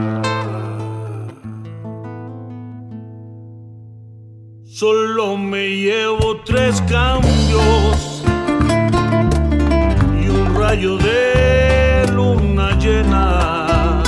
Solo 4.78 5.38
me 5.38 5.70
llevo 5.70 6.42
tres 6.44 6.82
cambios 6.82 8.22
y 10.22 10.28
un 10.28 10.54
rayo 10.54 10.98
de 10.98 12.06
luna 12.12 12.78
llena. 12.78 14.04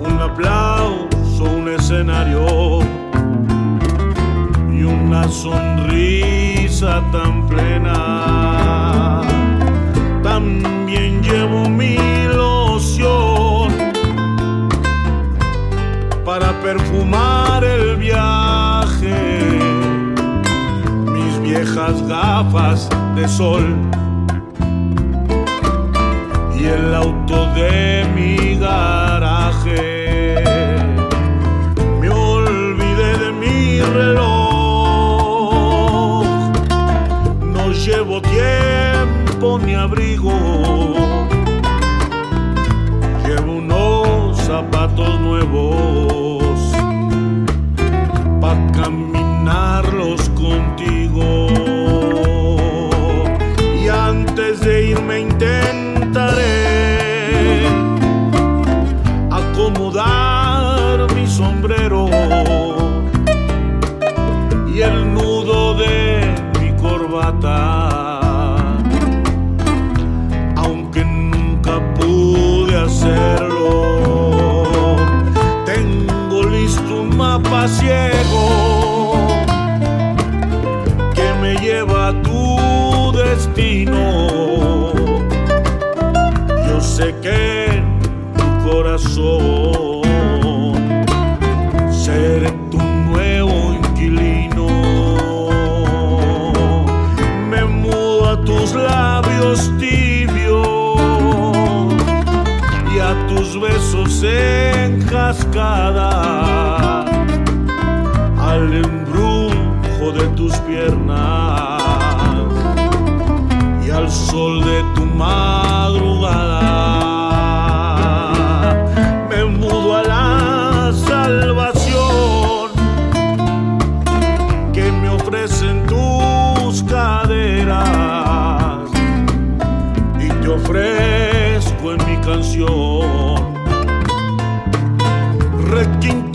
Un 0.00 0.20
aplauso, 0.20 1.44
un 1.44 1.68
escenario 1.70 2.80
y 4.70 4.82
una 4.82 5.26
sonrisa 5.30 7.02
tan 7.10 7.46
plena. 7.48 9.22
También 10.22 11.22
llevo 11.22 11.70
mi 11.70 12.05
para 16.38 16.52
perfumar 16.60 17.64
el 17.64 17.96
viaje. 17.96 19.58
Mis 21.14 21.40
viejas 21.40 22.06
gafas 22.06 22.90
de 23.14 23.26
sol 23.26 23.64
y 26.58 26.64
el 26.64 26.94
auto 26.94 27.46
de 27.54 28.06
mi 28.14 28.58
garaje. 28.58 30.34
Me 32.00 32.10
olvidé 32.10 33.16
de 33.24 33.32
mi 33.32 33.80
reloj, 33.80 34.66
no 37.54 37.72
llevo 37.72 38.20
tiempo 38.20 39.58
ni 39.64 39.74
abrigo. 39.74 40.38
llevo 43.24 43.52
unos 43.52 44.36
zapatos 44.40 45.18
nuevos. 45.20 45.65
luz 104.16 104.24
en 104.24 105.02
cascada 105.02 106.10
al 108.38 108.74
embrujo 108.74 110.12
de 110.12 110.26
tus 110.36 110.56
piernas 110.60 111.82
y 113.86 113.90
al 113.90 114.10
sol 114.10 114.64
de 114.64 114.84
tu 114.94 115.04
mar. 115.04 115.65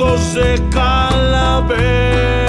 puntos 0.01 0.33
de 0.33 0.55
calavera. 0.69 2.40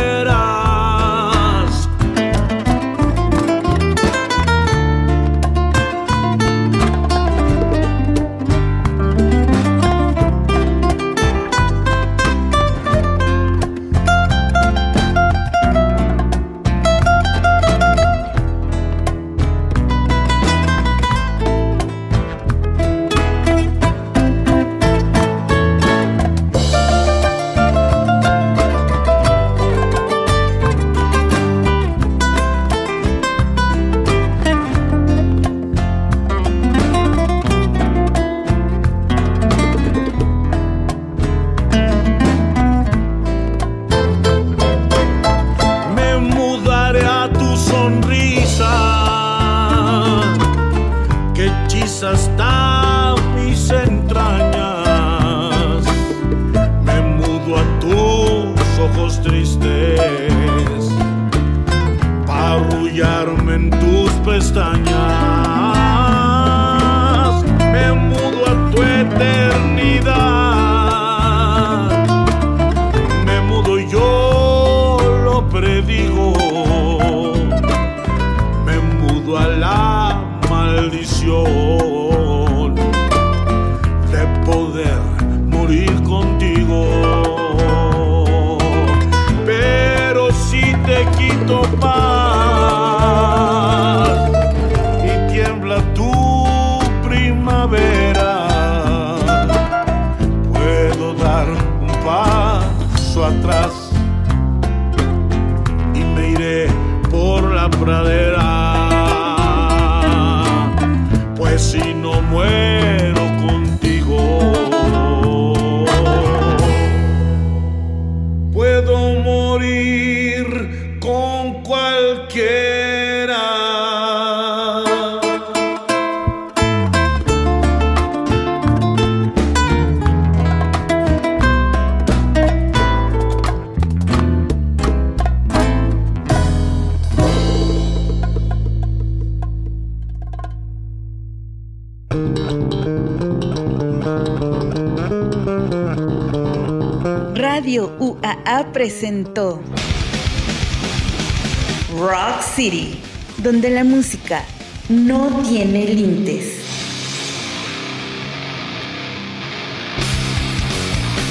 donde 153.52 153.68
la 153.68 153.84
música 153.84 154.46
no 154.88 155.42
tiene 155.46 155.84
límites. 155.84 156.54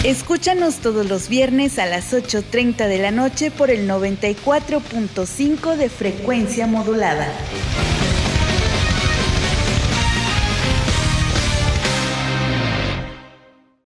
Escúchanos 0.03 0.75
todos 0.75 1.09
los 1.09 1.29
viernes 1.29 1.79
a 1.79 1.87
las 1.87 2.13
8.30 2.13 2.87
de 2.87 2.99
la 2.99 3.09
noche 3.09 3.49
por 3.49 3.71
el 3.71 3.89
94.5 3.89 5.75
de 5.75 5.89
frecuencia 5.89 6.67
modulada. 6.67 7.27